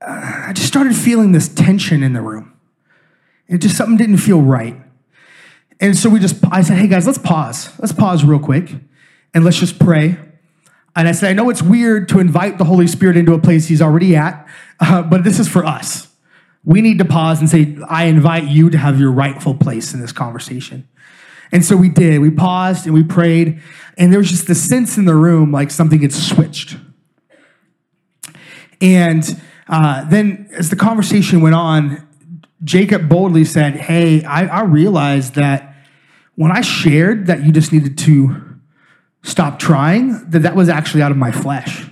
uh, 0.00 0.44
I 0.46 0.52
just 0.52 0.68
started 0.68 0.94
feeling 0.94 1.32
this 1.32 1.48
tension 1.48 2.04
in 2.04 2.12
the 2.12 2.22
room. 2.22 2.56
It 3.48 3.58
just 3.58 3.76
something 3.76 3.96
didn't 3.96 4.18
feel 4.18 4.40
right. 4.40 4.80
And 5.80 5.96
so 5.96 6.08
we 6.08 6.20
just, 6.20 6.36
I 6.52 6.62
said, 6.62 6.78
hey 6.78 6.86
guys, 6.86 7.04
let's 7.04 7.18
pause. 7.18 7.76
Let's 7.80 7.92
pause 7.92 8.24
real 8.24 8.38
quick 8.38 8.72
and 9.34 9.44
let's 9.44 9.58
just 9.58 9.80
pray. 9.80 10.18
And 10.94 11.08
I 11.08 11.12
said, 11.12 11.30
I 11.30 11.32
know 11.32 11.50
it's 11.50 11.62
weird 11.62 12.08
to 12.10 12.20
invite 12.20 12.58
the 12.58 12.64
Holy 12.64 12.86
Spirit 12.86 13.16
into 13.16 13.34
a 13.34 13.40
place 13.40 13.66
he's 13.66 13.82
already 13.82 14.14
at, 14.14 14.48
uh, 14.78 15.02
but 15.02 15.24
this 15.24 15.40
is 15.40 15.48
for 15.48 15.64
us. 15.64 16.05
We 16.66 16.82
need 16.82 16.98
to 16.98 17.04
pause 17.04 17.40
and 17.40 17.48
say, 17.48 17.78
I 17.88 18.04
invite 18.04 18.44
you 18.44 18.68
to 18.70 18.76
have 18.76 19.00
your 19.00 19.12
rightful 19.12 19.54
place 19.54 19.94
in 19.94 20.00
this 20.00 20.12
conversation. 20.12 20.86
And 21.52 21.64
so 21.64 21.76
we 21.76 21.88
did. 21.88 22.20
We 22.20 22.30
paused 22.30 22.86
and 22.86 22.94
we 22.94 23.04
prayed, 23.04 23.62
and 23.96 24.12
there 24.12 24.18
was 24.18 24.28
just 24.28 24.48
the 24.48 24.54
sense 24.54 24.98
in 24.98 25.04
the 25.04 25.14
room 25.14 25.52
like 25.52 25.70
something 25.70 26.02
had 26.02 26.12
switched. 26.12 26.76
And 28.80 29.40
uh, 29.68 30.08
then 30.08 30.48
as 30.52 30.70
the 30.70 30.76
conversation 30.76 31.40
went 31.40 31.54
on, 31.54 32.06
Jacob 32.64 33.08
boldly 33.08 33.44
said, 33.44 33.76
Hey, 33.76 34.24
I, 34.24 34.46
I 34.46 34.62
realized 34.62 35.36
that 35.36 35.74
when 36.34 36.50
I 36.50 36.62
shared 36.62 37.26
that 37.26 37.44
you 37.44 37.52
just 37.52 37.72
needed 37.72 37.96
to 37.98 38.58
stop 39.22 39.60
trying, 39.60 40.30
that 40.30 40.40
that 40.40 40.56
was 40.56 40.68
actually 40.68 41.02
out 41.02 41.12
of 41.12 41.16
my 41.16 41.30
flesh. 41.30 41.86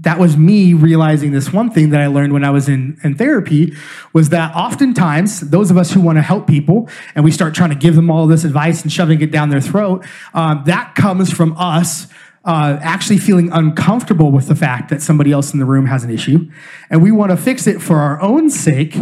That 0.00 0.18
was 0.18 0.36
me 0.36 0.74
realizing 0.74 1.32
this 1.32 1.52
one 1.52 1.70
thing 1.70 1.90
that 1.90 2.00
I 2.00 2.06
learned 2.06 2.32
when 2.32 2.44
I 2.44 2.50
was 2.50 2.68
in, 2.68 2.98
in 3.04 3.16
therapy 3.16 3.74
was 4.12 4.30
that 4.30 4.54
oftentimes 4.54 5.40
those 5.40 5.70
of 5.70 5.76
us 5.76 5.92
who 5.92 6.00
want 6.00 6.18
to 6.18 6.22
help 6.22 6.46
people 6.46 6.88
and 7.14 7.24
we 7.24 7.30
start 7.30 7.54
trying 7.54 7.70
to 7.70 7.76
give 7.76 7.94
them 7.94 8.10
all 8.10 8.26
this 8.26 8.44
advice 8.44 8.82
and 8.82 8.92
shoving 8.92 9.20
it 9.20 9.30
down 9.30 9.50
their 9.50 9.60
throat, 9.60 10.04
um, 10.34 10.62
that 10.66 10.94
comes 10.94 11.32
from 11.32 11.56
us 11.56 12.06
uh, 12.44 12.78
actually 12.80 13.18
feeling 13.18 13.50
uncomfortable 13.52 14.32
with 14.32 14.48
the 14.48 14.54
fact 14.54 14.88
that 14.90 15.02
somebody 15.02 15.30
else 15.30 15.52
in 15.52 15.58
the 15.58 15.64
room 15.64 15.86
has 15.86 16.02
an 16.04 16.10
issue. 16.10 16.50
And 16.90 17.02
we 17.02 17.12
want 17.12 17.30
to 17.30 17.36
fix 17.36 17.66
it 17.66 17.80
for 17.80 17.98
our 17.98 18.20
own 18.20 18.50
sake 18.50 18.96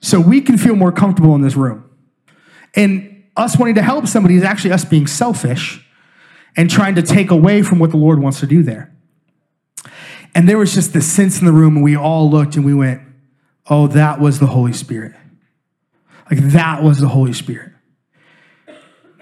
so 0.00 0.20
we 0.20 0.40
can 0.40 0.58
feel 0.58 0.74
more 0.74 0.90
comfortable 0.90 1.34
in 1.34 1.42
this 1.42 1.54
room. 1.54 1.88
And 2.74 3.24
us 3.36 3.58
wanting 3.58 3.76
to 3.76 3.82
help 3.82 4.06
somebody 4.06 4.36
is 4.36 4.42
actually 4.42 4.72
us 4.72 4.84
being 4.84 5.06
selfish 5.06 5.86
and 6.56 6.68
trying 6.68 6.96
to 6.96 7.02
take 7.02 7.30
away 7.30 7.62
from 7.62 7.78
what 7.78 7.90
the 7.90 7.96
Lord 7.96 8.20
wants 8.20 8.40
to 8.40 8.46
do 8.46 8.62
there. 8.62 8.92
And 10.34 10.48
there 10.48 10.58
was 10.58 10.74
just 10.74 10.92
this 10.92 11.10
sense 11.10 11.40
in 11.40 11.46
the 11.46 11.52
room, 11.52 11.76
and 11.76 11.84
we 11.84 11.96
all 11.96 12.30
looked 12.30 12.56
and 12.56 12.64
we 12.64 12.74
went, 12.74 13.02
Oh, 13.68 13.86
that 13.88 14.20
was 14.20 14.40
the 14.40 14.46
Holy 14.46 14.72
Spirit. 14.72 15.14
Like 16.30 16.40
that 16.40 16.82
was 16.82 16.98
the 16.98 17.08
Holy 17.08 17.32
Spirit. 17.32 17.72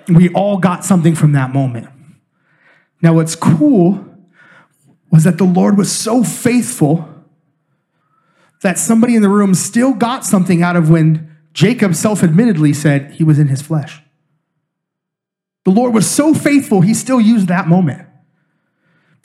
We 0.08 0.30
all 0.30 0.56
got 0.56 0.84
something 0.84 1.14
from 1.14 1.32
that 1.32 1.52
moment. 1.52 1.88
Now, 3.02 3.14
what's 3.14 3.36
cool 3.36 4.04
was 5.10 5.24
that 5.24 5.38
the 5.38 5.44
Lord 5.44 5.76
was 5.76 5.92
so 5.92 6.24
faithful 6.24 7.08
that 8.62 8.78
somebody 8.78 9.14
in 9.14 9.22
the 9.22 9.28
room 9.28 9.54
still 9.54 9.92
got 9.92 10.24
something 10.24 10.62
out 10.62 10.76
of 10.76 10.90
when 10.90 11.36
Jacob 11.52 11.94
self 11.94 12.22
admittedly 12.22 12.72
said 12.72 13.12
he 13.12 13.24
was 13.24 13.38
in 13.38 13.48
his 13.48 13.62
flesh. 13.62 14.02
The 15.64 15.70
Lord 15.70 15.92
was 15.92 16.08
so 16.08 16.32
faithful, 16.32 16.80
he 16.80 16.94
still 16.94 17.20
used 17.20 17.48
that 17.48 17.68
moment 17.68 18.07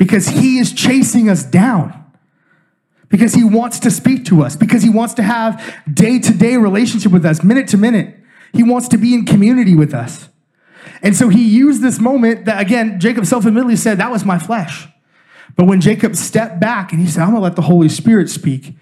because 0.04 0.28
he 0.28 0.60
is 0.60 0.74
chasing 0.74 1.30
us 1.30 1.45
down. 1.45 1.97
Because 3.08 3.34
he 3.34 3.43
wants 3.45 3.80
to 3.80 3.91
speak 3.91 4.26
to 4.26 4.43
us, 4.43 4.58
because 4.58 4.84
he 4.84 4.89
wants 4.89 5.14
to 5.14 5.24
have 5.24 5.64
day 5.91 6.20
to 6.20 6.34
day 6.34 6.58
relationship 6.58 7.12
with 7.12 7.26
us, 7.26 7.41
minute 7.41 7.70
to 7.70 7.78
minute. 7.78 8.18
He 8.51 8.64
wants 8.64 8.89
to 8.89 8.97
be 8.97 9.14
in 9.14 9.26
community 9.26 9.76
with 9.76 9.93
us. 9.93 10.28
And 11.01 11.16
so 11.16 11.30
he 11.30 11.47
used 11.47 11.82
this 11.82 11.99
moment 11.99 12.45
that, 12.45 12.60
again, 12.60 12.99
Jacob 12.99 13.26
self 13.26 13.45
admittedly 13.45 13.78
said, 13.78 13.97
That 13.99 14.12
was 14.12 14.26
my 14.26 14.38
flesh. 14.38 14.88
But 15.56 15.68
when 15.68 15.80
Jacob 15.80 16.18
stepped 16.18 16.60
back 16.60 16.91
and 16.91 16.99
he 16.99 17.08
said, 17.08 17.22
I'm 17.22 17.30
going 17.30 17.39
to 17.39 17.43
let 17.43 17.56
the 17.56 17.62
Holy 17.62 17.88
Spirit 17.88 18.30
speak, 18.30 18.76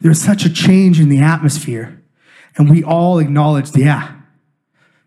there's 0.00 0.20
such 0.20 0.44
a 0.44 0.52
change 0.52 1.00
in 1.00 1.08
the 1.08 1.18
atmosphere. 1.20 2.00
And 2.56 2.70
we 2.70 2.84
all 2.84 3.18
acknowledged, 3.18 3.76
yeah, 3.76 4.14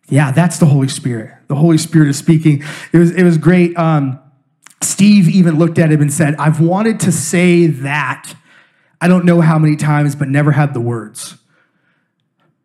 yeah, 0.09 0.32
that's 0.32 0.57
the 0.57 0.65
Holy 0.65 0.89
Spirit. 0.89 1.34
The 1.47 1.55
Holy 1.55 1.78
Spirit 1.78 2.09
is 2.09 2.17
speaking. 2.17 2.63
It 2.91 2.97
was, 2.97 3.11
it 3.11 3.24
was 3.24 3.38
great. 3.38 3.78
Um, 3.78 4.19
Steve 4.84 5.29
even 5.29 5.57
looked 5.57 5.77
at 5.79 5.91
him 5.91 6.01
and 6.01 6.11
said, 6.11 6.36
I've 6.36 6.59
wanted 6.59 6.99
to 7.01 7.11
say 7.11 7.67
that. 7.67 8.34
I 8.99 9.07
don't 9.07 9.25
know 9.25 9.41
how 9.41 9.57
many 9.57 9.75
times, 9.75 10.15
but 10.15 10.27
never 10.27 10.51
had 10.51 10.73
the 10.73 10.82
words 10.82 11.38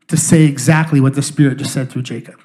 to 0.08 0.16
say 0.16 0.44
exactly 0.44 1.00
what 1.00 1.14
the 1.14 1.22
Spirit 1.22 1.58
just 1.58 1.72
said 1.72 1.90
through 1.90 2.02
Jacob. 2.02 2.40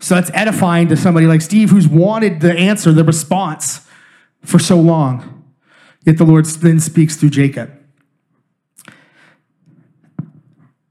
So 0.00 0.14
that's 0.14 0.30
edifying 0.34 0.88
to 0.88 0.96
somebody 0.96 1.26
like 1.26 1.40
Steve 1.40 1.70
who's 1.70 1.88
wanted 1.88 2.40
the 2.40 2.52
answer, 2.52 2.92
the 2.92 3.04
response 3.04 3.86
for 4.42 4.58
so 4.58 4.76
long. 4.76 5.44
Yet 6.04 6.18
the 6.18 6.24
Lord 6.24 6.44
then 6.46 6.80
speaks 6.80 7.16
through 7.16 7.30
Jacob. 7.30 7.72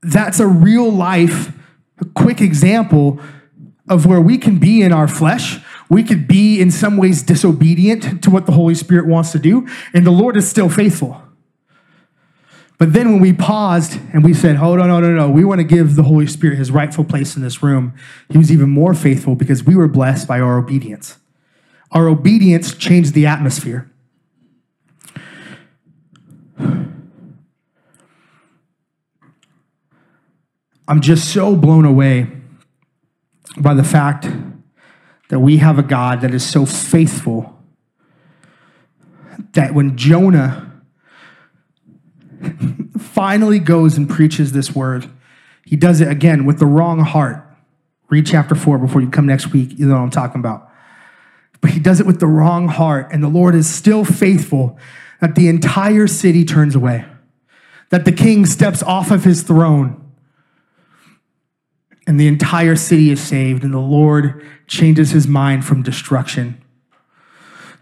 That's 0.02 0.40
a 0.40 0.48
real 0.48 0.92
life, 0.92 1.52
a 2.00 2.06
quick 2.06 2.42
example 2.42 3.20
of 3.88 4.06
where 4.06 4.22
we 4.22 4.38
can 4.38 4.58
be 4.58 4.82
in 4.82 4.92
our 4.92 5.08
flesh. 5.08 5.60
We 5.90 6.04
could 6.04 6.28
be 6.28 6.60
in 6.60 6.72
some 6.72 6.98
ways 6.98 7.22
disobedient 7.22 8.24
to 8.24 8.32
what 8.32 8.46
the 8.46 8.54
Holy 8.54 8.76
Spirit 8.76 9.06
wants 9.08 9.32
to 9.34 9.40
do, 9.40 9.68
and 9.94 10.06
the 10.06 10.12
Lord 10.12 10.36
is 10.36 10.48
still 10.48 10.70
faithful. 10.70 11.22
But 12.78 12.92
then 12.92 13.12
when 13.12 13.22
we 13.22 13.32
paused 13.32 14.00
and 14.12 14.24
we 14.24 14.34
said, 14.34 14.58
oh, 14.58 14.60
"Hold 14.60 14.80
on, 14.82 14.90
no, 14.90 15.00
no, 15.00 15.14
no, 15.14 15.30
we 15.30 15.46
want 15.46 15.60
to 15.60 15.64
give 15.64 15.96
the 15.96 16.04
Holy 16.04 16.28
Spirit 16.28 16.58
his 16.58 16.72
rightful 16.72 17.06
place 17.06 17.36
in 17.36 17.42
this 17.42 17.64
room," 17.64 17.94
he 18.30 18.38
was 18.38 18.52
even 18.52 18.70
more 18.70 18.94
faithful 18.94 19.36
because 19.36 19.64
we 19.64 19.76
were 19.76 19.88
blessed 19.88 20.28
by 20.28 20.42
our 20.42 20.58
obedience. 20.58 21.18
Our 21.92 22.10
obedience 22.10 22.74
changed 22.74 23.14
the 23.14 23.26
atmosphere. 23.28 23.90
I'm 30.88 31.02
just 31.02 31.30
so 31.30 31.56
blown 31.56 31.86
away 31.86 32.28
by 33.58 33.74
the 33.74 33.84
fact 33.84 34.28
that 35.30 35.40
we 35.40 35.58
have 35.58 35.80
a 35.80 35.84
God 35.84 36.22
that 36.22 36.34
is 36.34 36.48
so 36.48 36.66
faithful 36.66 37.58
that 39.54 39.74
when 39.74 39.98
Jonah 39.98 40.72
finally 43.00 43.60
goes 43.60 43.98
and 43.98 44.10
preaches 44.10 44.52
this 44.52 44.76
word, 44.76 45.10
he 45.66 45.76
does 45.76 46.00
it 46.02 46.08
again 46.08 46.46
with 46.46 46.60
the 46.60 46.66
wrong 46.66 47.00
heart. 47.00 47.42
Read 48.10 48.28
chapter 48.28 48.54
four 48.54 48.78
before 48.78 49.02
you 49.02 49.10
come 49.10 49.26
next 49.26 49.52
week. 49.52 49.80
You 49.80 49.88
know 49.88 49.96
what 49.96 50.02
I'm 50.02 50.12
talking 50.12 50.40
about. 50.40 50.70
But 51.60 51.72
he 51.72 51.80
does 51.80 52.00
it 52.00 52.06
with 52.06 52.20
the 52.20 52.28
wrong 52.28 52.68
heart, 52.68 53.08
and 53.12 53.24
the 53.24 53.28
Lord 53.28 53.56
is 53.56 53.68
still 53.68 54.06
faithful 54.06 54.78
that 55.22 55.34
the 55.34 55.48
entire 55.48 56.06
city 56.06 56.46
turns 56.46 56.76
away, 56.76 57.06
that 57.90 58.06
the 58.06 58.12
king 58.12 58.46
steps 58.46 58.84
off 58.84 59.10
of 59.10 59.24
his 59.24 59.42
throne, 59.42 60.05
and 62.08 62.20
the 62.20 62.28
entire 62.28 62.76
city 62.76 63.10
is 63.10 63.22
saved, 63.22 63.64
and 63.64 63.74
the 63.74 63.80
Lord 63.80 64.46
changes 64.68 65.12
his 65.12 65.28
mind 65.28 65.66
from 65.66 65.82
destruction. 65.82 66.62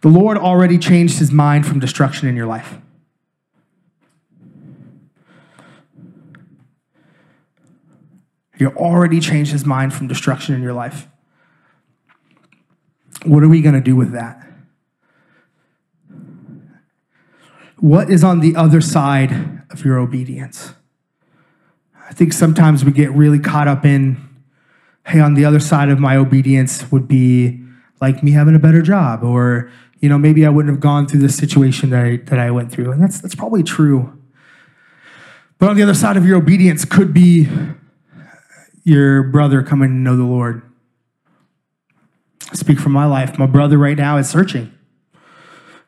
The 0.02 0.10
Lord 0.10 0.38
already 0.38 0.78
changed 0.78 1.20
his 1.20 1.32
mind 1.32 1.66
from 1.66 1.80
destruction 1.80 2.28
in 2.28 2.36
your 2.36 2.46
life. 2.46 2.78
He 8.58 8.66
already 8.66 9.20
changed 9.20 9.52
his 9.52 9.66
mind 9.66 9.94
from 9.94 10.08
destruction 10.08 10.56
in 10.56 10.62
your 10.62 10.74
life. 10.74 11.08
What 13.26 13.44
are 13.44 13.50
we 13.50 13.62
going 13.62 13.76
to 13.76 13.82
do 13.82 13.96
with 13.96 14.12
that? 14.12 14.40
What 17.78 18.10
is 18.10 18.24
on 18.24 18.40
the 18.40 18.56
other 18.56 18.80
side 18.80 19.64
of 19.70 19.84
your 19.84 19.98
obedience? 19.98 20.74
I 22.14 22.16
think 22.16 22.32
sometimes 22.32 22.86
we 22.86 22.92
get 22.92 23.10
really 23.14 23.40
caught 23.40 23.68
up 23.68 23.84
in, 23.84 24.18
hey, 25.08 25.20
on 25.20 25.34
the 25.34 25.46
other 25.46 25.60
side 25.60 25.90
of 25.90 25.98
my 25.98 26.16
obedience 26.16 26.92
would 26.92 27.08
be 27.08 27.60
like 28.02 28.22
me 28.22 28.34
having 28.34 28.54
a 28.54 28.60
better 28.60 28.84
job, 28.84 29.24
or 29.24 29.72
you 30.00 30.10
know, 30.10 30.20
maybe 30.20 30.46
I 30.46 30.50
wouldn't 30.50 30.72
have 30.72 30.80
gone 30.80 31.08
through 31.08 31.22
this 31.22 31.36
situation 31.36 31.90
that 31.90 32.06
I, 32.06 32.18
that 32.18 32.38
I 32.38 32.52
went 32.52 32.72
through. 32.72 32.92
And 32.92 33.02
that's 33.02 33.20
that's 33.20 33.34
probably 33.34 33.64
true. 33.64 34.16
But 35.58 35.70
on 35.70 35.76
the 35.76 35.82
other 35.82 35.96
side 35.96 36.16
of 36.16 36.24
your 36.24 36.38
obedience 36.38 36.86
could 36.86 37.16
be 37.16 37.48
your 38.84 39.24
brother 39.24 39.64
coming 39.64 39.90
to 39.90 39.96
know 39.96 40.16
the 40.16 40.22
Lord. 40.22 40.62
I 42.52 42.54
speak 42.54 42.80
from 42.80 42.92
my 42.92 43.08
life. 43.08 43.40
My 43.40 43.48
brother 43.48 43.80
right 43.80 43.98
now 43.98 44.18
is 44.18 44.30
searching. 44.30 44.72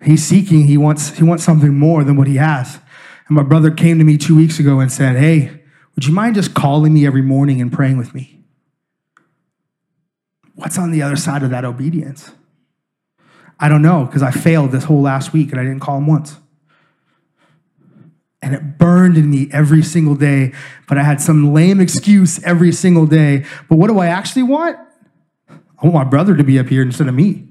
He's 0.03 0.25
seeking. 0.25 0.65
He 0.65 0.75
wants, 0.75 1.17
he 1.17 1.23
wants 1.23 1.43
something 1.43 1.77
more 1.77 2.03
than 2.03 2.15
what 2.15 2.25
he 2.25 2.37
has. 2.37 2.79
And 3.27 3.35
my 3.35 3.43
brother 3.43 3.69
came 3.69 3.99
to 3.99 4.03
me 4.03 4.17
two 4.17 4.35
weeks 4.35 4.57
ago 4.57 4.79
and 4.79 4.91
said, 4.91 5.17
Hey, 5.17 5.61
would 5.95 6.05
you 6.05 6.13
mind 6.13 6.35
just 6.35 6.53
calling 6.53 6.93
me 6.93 7.05
every 7.05 7.21
morning 7.21 7.61
and 7.61 7.71
praying 7.71 7.97
with 7.97 8.13
me? 8.13 8.43
What's 10.55 10.77
on 10.77 10.91
the 10.91 11.01
other 11.01 11.15
side 11.15 11.43
of 11.43 11.49
that 11.49 11.65
obedience? 11.65 12.31
I 13.59 13.69
don't 13.69 13.81
know 13.81 14.05
because 14.05 14.21
I 14.21 14.31
failed 14.31 14.71
this 14.71 14.85
whole 14.85 15.01
last 15.01 15.33
week 15.33 15.51
and 15.51 15.59
I 15.59 15.63
didn't 15.63 15.79
call 15.79 15.97
him 15.97 16.07
once. 16.07 16.37
And 18.41 18.53
it 18.53 18.77
burned 18.77 19.17
in 19.17 19.29
me 19.29 19.49
every 19.51 19.81
single 19.81 20.15
day, 20.15 20.53
but 20.87 20.97
I 20.97 21.03
had 21.03 21.19
some 21.19 21.53
lame 21.53 21.79
excuse 21.79 22.43
every 22.43 22.71
single 22.71 23.05
day. 23.05 23.45
But 23.69 23.77
what 23.77 23.87
do 23.87 23.99
I 23.99 24.07
actually 24.07 24.43
want? 24.43 24.77
I 25.49 25.87
want 25.87 25.93
my 25.93 26.03
brother 26.03 26.35
to 26.35 26.43
be 26.43 26.59
up 26.59 26.67
here 26.67 26.81
instead 26.81 27.07
of 27.07 27.15
me. 27.15 27.47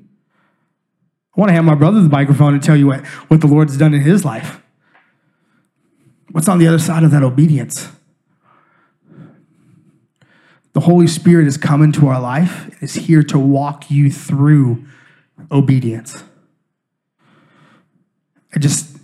I 1.36 1.40
want 1.40 1.48
to 1.48 1.54
have 1.54 1.64
my 1.64 1.74
brother 1.74 2.00
the 2.00 2.08
microphone 2.08 2.54
and 2.54 2.62
tell 2.62 2.76
you 2.76 2.86
what, 2.86 3.04
what 3.28 3.40
the 3.40 3.48
Lord's 3.48 3.76
done 3.76 3.92
in 3.92 4.02
his 4.02 4.24
life. 4.24 4.62
What's 6.30 6.48
on 6.48 6.58
the 6.58 6.68
other 6.68 6.78
side 6.78 7.02
of 7.02 7.10
that 7.10 7.22
obedience? 7.22 7.88
The 10.74 10.80
Holy 10.80 11.06
Spirit 11.06 11.46
is 11.46 11.56
coming 11.56 11.92
to 11.92 12.08
our 12.08 12.20
life 12.20 12.66
and 12.66 12.82
is 12.82 12.94
here 12.94 13.22
to 13.22 13.38
walk 13.38 13.90
you 13.90 14.10
through 14.10 14.84
obedience. 15.50 16.24
I 18.54 18.58
just 18.58 18.96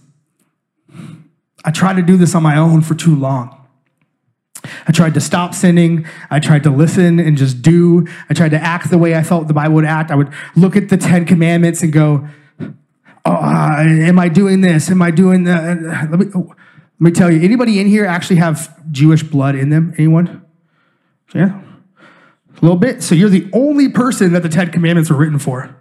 I 1.64 1.70
tried 1.70 1.94
to 1.96 2.02
do 2.02 2.16
this 2.16 2.34
on 2.34 2.42
my 2.42 2.56
own 2.56 2.82
for 2.82 2.94
too 2.94 3.14
long. 3.14 3.56
I 4.86 4.92
tried 4.92 5.14
to 5.14 5.20
stop 5.20 5.54
sinning. 5.54 6.06
I 6.30 6.40
tried 6.40 6.64
to 6.64 6.70
listen 6.70 7.20
and 7.20 7.36
just 7.36 7.62
do. 7.62 8.06
I 8.28 8.34
tried 8.34 8.50
to 8.50 8.58
act 8.58 8.90
the 8.90 8.98
way 8.98 9.14
I 9.14 9.22
felt 9.22 9.46
the 9.46 9.54
Bible 9.54 9.76
would 9.76 9.84
act. 9.84 10.10
I 10.10 10.16
would 10.16 10.32
look 10.56 10.74
at 10.74 10.88
the 10.88 10.96
Ten 10.96 11.24
Commandments 11.24 11.82
and 11.82 11.92
go, 11.92 12.28
oh, 12.60 13.32
uh, 13.32 13.76
Am 13.78 14.18
I 14.18 14.28
doing 14.28 14.60
this? 14.60 14.90
Am 14.90 15.00
I 15.02 15.10
doing 15.12 15.44
that? 15.44 16.10
Let 16.10 16.18
me, 16.18 16.26
let 16.34 16.56
me 16.98 17.10
tell 17.12 17.30
you, 17.30 17.40
anybody 17.42 17.78
in 17.78 17.86
here 17.86 18.04
actually 18.04 18.36
have 18.36 18.74
Jewish 18.90 19.22
blood 19.22 19.54
in 19.54 19.70
them? 19.70 19.94
Anyone? 19.96 20.44
Yeah? 21.34 21.60
A 22.50 22.60
little 22.60 22.76
bit. 22.76 23.02
So 23.02 23.14
you're 23.14 23.30
the 23.30 23.48
only 23.52 23.88
person 23.88 24.32
that 24.32 24.42
the 24.42 24.48
Ten 24.48 24.70
Commandments 24.70 25.10
were 25.10 25.16
written 25.16 25.38
for. 25.38 25.74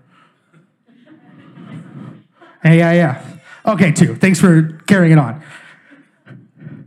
Yeah, 2.64 2.74
yeah, 2.74 2.92
yeah. 2.92 3.26
Okay, 3.66 3.92
two. 3.92 4.16
Thanks 4.16 4.40
for 4.40 4.80
carrying 4.88 5.14
it 5.14 5.18
on. 5.18 5.44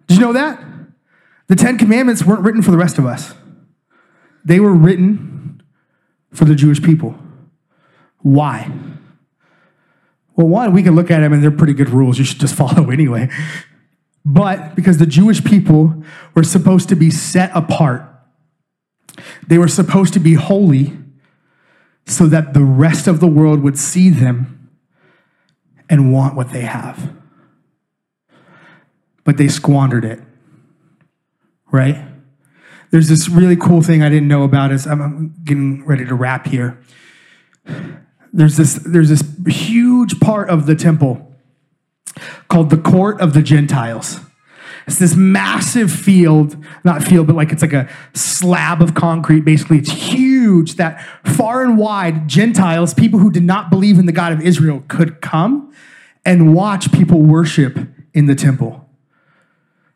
Did 0.07 0.19
you 0.19 0.21
know 0.21 0.33
that? 0.33 0.63
The 1.49 1.57
Ten 1.57 1.79
Commandments 1.79 2.25
weren't 2.25 2.43
written 2.43 2.63
for 2.63 2.71
the 2.71 2.77
rest 2.77 2.99
of 2.99 3.07
us, 3.07 3.35
they 4.45 4.61
were 4.61 4.75
written 4.75 5.63
for 6.33 6.45
the 6.45 6.55
Jewish 6.55 6.83
people. 6.83 7.15
Why? 8.21 8.71
Well, 10.35 10.49
one, 10.49 10.73
we 10.73 10.83
can 10.83 10.95
look 10.95 11.11
at 11.11 11.21
them 11.21 11.33
and 11.33 11.43
they're 11.43 11.51
pretty 11.51 11.75
good 11.75 11.91
rules. 11.91 12.19
You 12.19 12.25
should 12.25 12.41
just 12.41 12.55
follow 12.57 12.91
anyway. 12.91 13.29
But 14.25 14.75
because 14.75 14.99
the 14.99 15.07
Jewish 15.07 15.45
people 15.45 16.03
were 16.35 16.45
supposed 16.45 16.89
to 16.89 16.95
be 16.95 17.11
set 17.11 17.51
apart, 17.55 18.12
they 19.47 19.59
were 19.59 19.69
supposed 19.69 20.13
to 20.15 20.21
be 20.21 20.35
holy 20.35 20.97
so 22.07 22.27
that 22.27 22.55
the 22.55 22.65
rest 22.65 23.07
of 23.07 23.21
the 23.21 23.27
world 23.27 23.63
would 23.63 23.79
see 23.79 24.11
them 24.11 24.71
and 25.89 26.13
want 26.13 26.35
what 26.35 26.51
they 26.51 26.63
have. 26.63 27.13
But 29.25 29.37
they 29.37 29.49
squandered 29.49 30.05
it, 30.05 30.21
right? 31.71 32.05
There's 32.91 33.09
this 33.09 33.29
really 33.29 33.57
cool 33.57 33.83
thing 33.83 34.03
I 34.03 34.09
didn't 34.09 34.29
know 34.29 34.43
about 34.43 34.73
as 34.73 34.87
I'm 34.87 35.35
getting 35.45 35.85
ready 35.85 36.05
to 36.05 36.15
wrap 36.15 36.47
here. 36.47 36.79
There's 38.33 38.57
this, 38.57 38.75
there's 38.75 39.09
this 39.09 39.23
huge 39.47 40.19
part 40.21 40.51
of 40.51 40.67
the 40.67 40.75
temple 40.75 41.35
called 42.49 42.71
the 42.71 42.77
court 42.77 43.21
of 43.21 43.33
the 43.33 43.43
Gentiles. 43.43 44.21
It's 44.87 44.99
this 44.99 45.15
massive 45.15 45.93
field, 45.93 46.57
not 46.85 47.03
field, 47.03 47.27
but 47.27 47.37
like 47.37 47.53
it's 47.53 47.63
like 47.63 47.73
a 47.73 47.89
slab 48.15 48.83
of 48.83 48.95
concrete, 48.95 49.45
basically. 49.45 49.79
It's 49.79 49.93
huge 49.93 50.75
that 50.77 51.01
far 51.25 51.63
and 51.63 51.79
wide 51.79 52.29
Gentiles, 52.29 52.95
people 52.95 53.21
who 53.21 53.31
did 53.31 53.45
not 53.45 53.71
believe 53.71 53.99
in 53.99 54.07
the 54.07 54.13
God 54.13 54.33
of 54.33 54.41
Israel, 54.41 54.83
could 54.89 55.21
come 55.21 55.73
and 56.25 56.55
watch 56.55 56.93
people 56.93 57.21
worship 57.21 57.79
in 58.15 58.27
the 58.27 58.35
temple. 58.35 58.89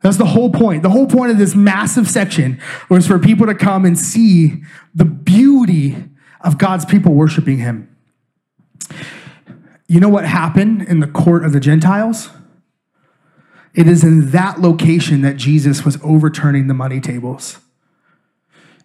That's 0.03 0.19
the 0.19 0.27
whole 0.27 0.51
point. 0.51 0.83
The 0.83 0.91
whole 0.91 1.07
point 1.07 1.33
of 1.33 1.39
this 1.39 1.55
massive 1.55 2.09
section 2.09 2.61
was 2.89 3.07
for 3.07 3.19
people 3.19 3.47
to 3.47 3.55
come 3.55 3.85
and 3.85 3.99
see 3.99 4.63
the 4.95 5.05
beauty 5.05 5.97
of 6.43 6.59
God's 6.59 6.85
people 6.85 7.13
worshiping 7.13 7.59
Him. 7.59 7.95
You 9.89 10.01
know 10.01 10.09
what 10.09 10.25
happened 10.25 10.83
in 10.83 11.01
the 11.01 11.07
court 11.07 11.45
of 11.45 11.53
the 11.53 11.61
Gentiles? 11.61 12.31
It 13.77 13.87
is 13.87 14.03
in 14.03 14.31
that 14.31 14.59
location 14.59 15.21
that 15.21 15.37
Jesus 15.37 15.85
was 15.85 15.99
overturning 16.03 16.67
the 16.67 16.75
money 16.75 16.99
tables. 16.99 17.59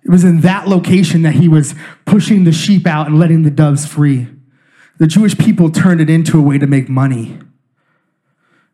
It 0.03 0.11
was 0.11 0.25
in 0.25 0.41
that 0.41 0.67
location 0.67 1.21
that 1.21 1.35
he 1.35 1.47
was 1.47 1.73
pushing 2.05 2.43
the 2.43 2.51
sheep 2.51 2.85
out 2.85 3.07
and 3.07 3.17
letting 3.17 3.43
the 3.43 3.51
doves 3.51 3.85
free. 3.85 4.27
The 4.97 5.07
Jewish 5.07 5.37
people 5.37 5.71
turned 5.71 6.01
it 6.01 6.09
into 6.09 6.37
a 6.37 6.41
way 6.41 6.57
to 6.57 6.67
make 6.67 6.89
money 6.89 7.39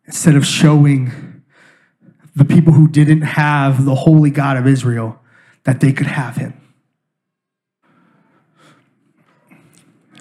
instead 0.05 0.35
of 0.35 0.43
showing 0.43 1.43
the 2.35 2.45
people 2.45 2.73
who 2.73 2.87
didn't 2.87 3.21
have 3.21 3.85
the 3.85 3.95
holy 3.95 4.31
God 4.31 4.57
of 4.57 4.65
Israel 4.65 5.19
that 5.65 5.81
they 5.81 5.93
could 5.93 6.07
have 6.07 6.37
him. 6.37 6.59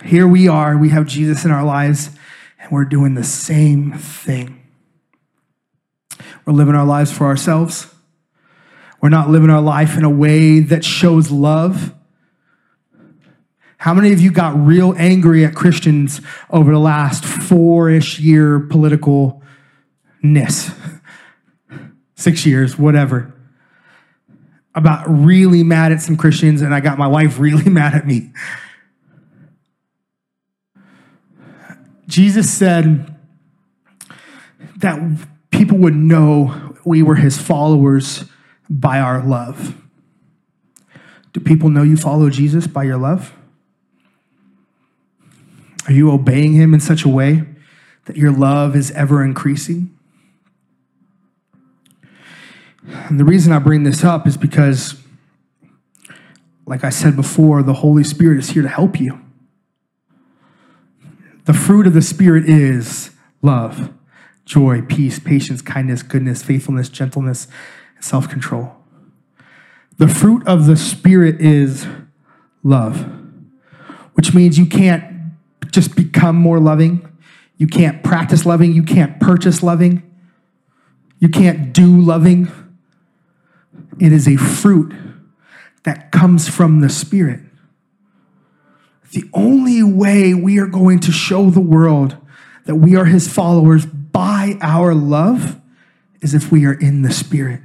Here 0.05 0.29
we 0.29 0.47
are, 0.47 0.77
we 0.77 0.91
have 0.91 1.07
Jesus 1.07 1.47
in 1.47 1.51
our 1.51 1.65
lives, 1.65 2.11
and 2.59 2.71
we're 2.71 2.85
doing 2.85 3.15
the 3.15 3.25
same 3.25 3.95
thing. 3.95 4.66
We're 6.45 6.53
living 6.53 6.75
our 6.75 6.87
lives 6.87 7.13
for 7.13 7.27
ourselves. 7.27 7.93
We're 9.01 9.09
not 9.11 9.31
living 9.31 9.51
our 9.51 9.61
life 9.61 9.97
in 9.97 10.05
a 10.05 10.11
way 10.11 10.61
that 10.61 10.85
shows 10.85 11.31
love. 11.31 11.95
How 13.79 13.95
many 13.95 14.13
of 14.13 14.21
you 14.21 14.33
got 14.33 14.57
real 14.57 14.95
angry 14.97 15.45
at 15.45 15.55
Christians 15.55 16.21
over 16.51 16.73
the 16.73 16.79
last 16.79 17.25
four 17.25 17.91
ish 17.91 18.19
year 18.19 18.61
political 18.61 19.43
ness? 20.23 20.75
Six 22.15 22.47
years, 22.47 22.79
whatever. 22.79 23.33
About 24.75 25.05
really 25.09 25.63
mad 25.63 25.93
at 25.93 26.01
some 26.01 26.17
Christians, 26.17 26.63
and 26.63 26.75
I 26.75 26.81
got 26.81 26.99
my 26.99 27.07
wife 27.07 27.39
really 27.39 27.71
mad 27.71 27.95
at 27.95 28.07
me. 28.07 28.33
Jesus 32.09 32.51
said 32.51 33.15
that 34.79 34.99
people 35.51 35.79
would 35.79 35.95
know 35.95 36.75
we 36.85 37.03
were 37.03 37.17
his 37.17 37.39
followers 37.39 38.25
by 38.69 39.01
our 39.01 39.23
love. 39.25 39.75
Do 41.33 41.41
people 41.41 41.69
know 41.69 41.83
you 41.83 41.97
follow 41.97 42.31
Jesus 42.31 42.67
by 42.67 42.85
your 42.85 42.97
love? 42.97 43.35
Are 45.87 45.93
you 45.93 46.11
obeying 46.11 46.55
him 46.55 46.75
in 46.75 46.81
such 46.81 47.05
a 47.05 47.09
way 47.09 47.45
that 48.07 48.17
your 48.17 48.33
love 48.33 48.75
is 48.75 48.91
ever 48.93 49.23
increasing? 49.23 49.97
And 52.87 53.19
the 53.19 53.25
reason 53.25 53.53
I 53.53 53.59
bring 53.59 53.83
this 53.83 54.05
up 54.05 54.27
is 54.27 54.37
because, 54.37 55.01
like 56.67 56.85
I 56.85 56.91
said 56.91 57.17
before, 57.17 57.63
the 57.63 57.75
Holy 57.75 58.05
Spirit 58.05 58.39
is 58.39 58.51
here 58.51 58.63
to 58.63 58.69
help 58.69 59.01
you. 59.01 59.21
The 61.45 61.53
fruit 61.55 61.87
of 61.87 61.95
the 61.95 62.03
Spirit 62.03 62.49
is 62.49 63.11
love 63.43 63.93
joy, 64.47 64.81
peace, 64.81 65.19
patience, 65.19 65.61
kindness, 65.61 66.03
goodness, 66.03 66.43
faithfulness, 66.43 66.89
gentleness, 66.89 67.49
and 67.97 68.05
self 68.05 68.29
control. 68.29 68.75
The 69.99 70.09
fruit 70.09 70.47
of 70.47 70.67
the 70.67 70.77
Spirit 70.77 71.41
is 71.41 71.87
love, 72.63 73.07
which 74.15 74.33
means 74.33 74.59
you 74.59 74.67
can't 74.67 75.05
just 75.73 75.95
become 75.95 76.37
more 76.37 76.59
loving. 76.59 77.07
You 77.59 77.67
can't 77.67 78.03
practice 78.03 78.47
loving. 78.47 78.73
You 78.73 78.83
can't 78.83 79.19
purchase 79.21 79.63
loving. 79.63 80.03
You 81.19 81.29
can't 81.29 81.73
do 81.73 82.01
loving. 82.01 82.49
It 83.99 84.13
is 84.13 84.29
a 84.29 84.37
fruit 84.37 84.95
that 85.85 86.13
comes 86.13 86.49
from 86.49 86.81
the 86.81 86.91
Spirit. 86.91 87.41
The 89.13 89.25
only 89.33 89.83
way 89.83 90.35
we 90.35 90.59
are 90.59 90.67
going 90.67 91.01
to 91.01 91.13
show 91.13 91.49
the 91.49 91.61
world 91.61 92.17
that 92.67 92.75
we 92.75 92.97
are 92.97 93.07
His 93.07 93.33
followers 93.33 93.87
by 94.17 94.57
our 94.63 94.95
love 94.95 95.61
is 96.23 96.33
if 96.33 96.51
we 96.51 96.65
are 96.65 96.73
in 96.73 97.03
the 97.03 97.13
Spirit, 97.13 97.61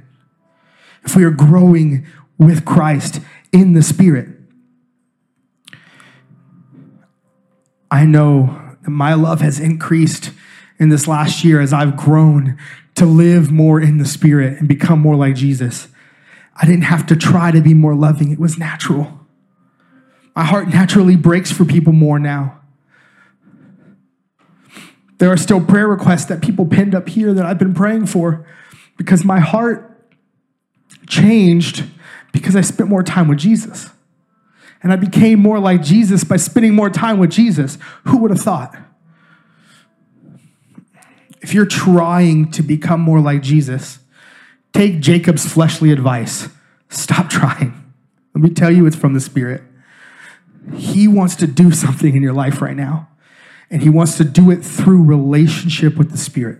if 1.02 1.16
we 1.16 1.24
are 1.24 1.30
growing 1.30 2.06
with 2.36 2.66
Christ 2.66 3.20
in 3.52 3.72
the 3.72 3.82
Spirit. 3.82 4.28
I 7.90 8.04
know 8.04 8.76
that 8.82 8.90
my 8.90 9.14
love 9.14 9.40
has 9.40 9.58
increased 9.58 10.32
in 10.78 10.90
this 10.90 11.08
last 11.08 11.42
year 11.42 11.58
as 11.58 11.72
I've 11.72 11.96
grown 11.96 12.58
to 12.96 13.06
live 13.06 13.50
more 13.50 13.80
in 13.80 13.96
the 13.96 14.04
Spirit 14.04 14.58
and 14.58 14.68
become 14.68 15.00
more 15.00 15.16
like 15.16 15.34
Jesus. 15.34 15.88
I 16.54 16.66
didn't 16.66 16.82
have 16.82 17.06
to 17.06 17.16
try 17.16 17.50
to 17.50 17.62
be 17.62 17.72
more 17.72 17.94
loving, 17.94 18.30
it 18.30 18.38
was 18.38 18.58
natural. 18.58 19.20
My 20.36 20.44
heart 20.44 20.68
naturally 20.68 21.16
breaks 21.16 21.50
for 21.50 21.64
people 21.64 21.94
more 21.94 22.18
now. 22.18 22.61
There 25.22 25.30
are 25.30 25.36
still 25.36 25.64
prayer 25.64 25.86
requests 25.86 26.24
that 26.24 26.42
people 26.42 26.66
pinned 26.66 26.96
up 26.96 27.08
here 27.08 27.32
that 27.32 27.46
I've 27.46 27.56
been 27.56 27.74
praying 27.74 28.06
for 28.06 28.44
because 28.96 29.24
my 29.24 29.38
heart 29.38 30.04
changed 31.06 31.84
because 32.32 32.56
I 32.56 32.60
spent 32.60 32.90
more 32.90 33.04
time 33.04 33.28
with 33.28 33.38
Jesus. 33.38 33.90
And 34.82 34.92
I 34.92 34.96
became 34.96 35.38
more 35.38 35.60
like 35.60 35.80
Jesus 35.80 36.24
by 36.24 36.38
spending 36.38 36.74
more 36.74 36.90
time 36.90 37.20
with 37.20 37.30
Jesus. 37.30 37.78
Who 38.08 38.16
would 38.16 38.32
have 38.32 38.40
thought? 38.40 38.76
If 41.40 41.54
you're 41.54 41.66
trying 41.66 42.50
to 42.50 42.62
become 42.64 43.00
more 43.00 43.20
like 43.20 43.42
Jesus, 43.42 44.00
take 44.72 44.98
Jacob's 44.98 45.46
fleshly 45.46 45.92
advice. 45.92 46.48
Stop 46.88 47.30
trying. 47.30 47.80
Let 48.34 48.42
me 48.42 48.50
tell 48.50 48.72
you, 48.72 48.86
it's 48.86 48.96
from 48.96 49.14
the 49.14 49.20
Spirit. 49.20 49.62
He 50.74 51.06
wants 51.06 51.36
to 51.36 51.46
do 51.46 51.70
something 51.70 52.16
in 52.16 52.24
your 52.24 52.34
life 52.34 52.60
right 52.60 52.76
now 52.76 53.08
and 53.72 53.82
he 53.82 53.88
wants 53.88 54.18
to 54.18 54.24
do 54.24 54.50
it 54.50 54.62
through 54.62 55.02
relationship 55.02 55.96
with 55.96 56.10
the 56.10 56.18
Spirit. 56.18 56.58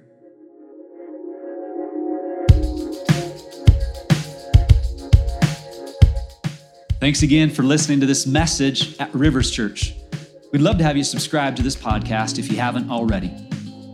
Thanks 6.99 7.23
again 7.23 7.51
for 7.51 7.63
listening 7.63 8.01
to 8.01 8.07
this 8.07 8.27
message 8.27 8.99
at 8.99 9.13
Rivers 9.15 9.51
Church. 9.51 9.95
We'd 10.53 10.63
love 10.63 10.79
to 10.79 10.85
have 10.85 10.97
you 10.97 11.05
subscribe 11.05 11.55
to 11.57 11.63
this 11.63 11.77
podcast 11.77 12.39
if 12.39 12.51
you 12.51 12.57
haven't 12.57 12.91
already. 12.91 13.31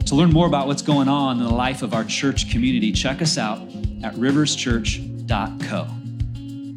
To 0.06 0.14
learn 0.14 0.30
more 0.30 0.46
about 0.46 0.68
what's 0.68 0.82
going 0.82 1.08
on 1.08 1.38
in 1.38 1.44
the 1.44 1.52
life 1.52 1.82
of 1.82 1.94
our 1.94 2.04
church 2.04 2.50
community, 2.50 2.92
check 2.92 3.20
us 3.20 3.36
out 3.36 3.60
at 4.04 4.14
riverschurch.co. 4.14 5.88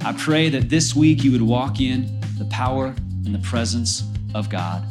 I 0.03 0.13
pray 0.13 0.49
that 0.49 0.69
this 0.69 0.95
week 0.95 1.23
you 1.23 1.31
would 1.33 1.41
walk 1.41 1.79
in 1.79 2.19
the 2.39 2.45
power 2.45 2.95
and 3.25 3.35
the 3.35 3.39
presence 3.39 4.03
of 4.33 4.49
God. 4.49 4.90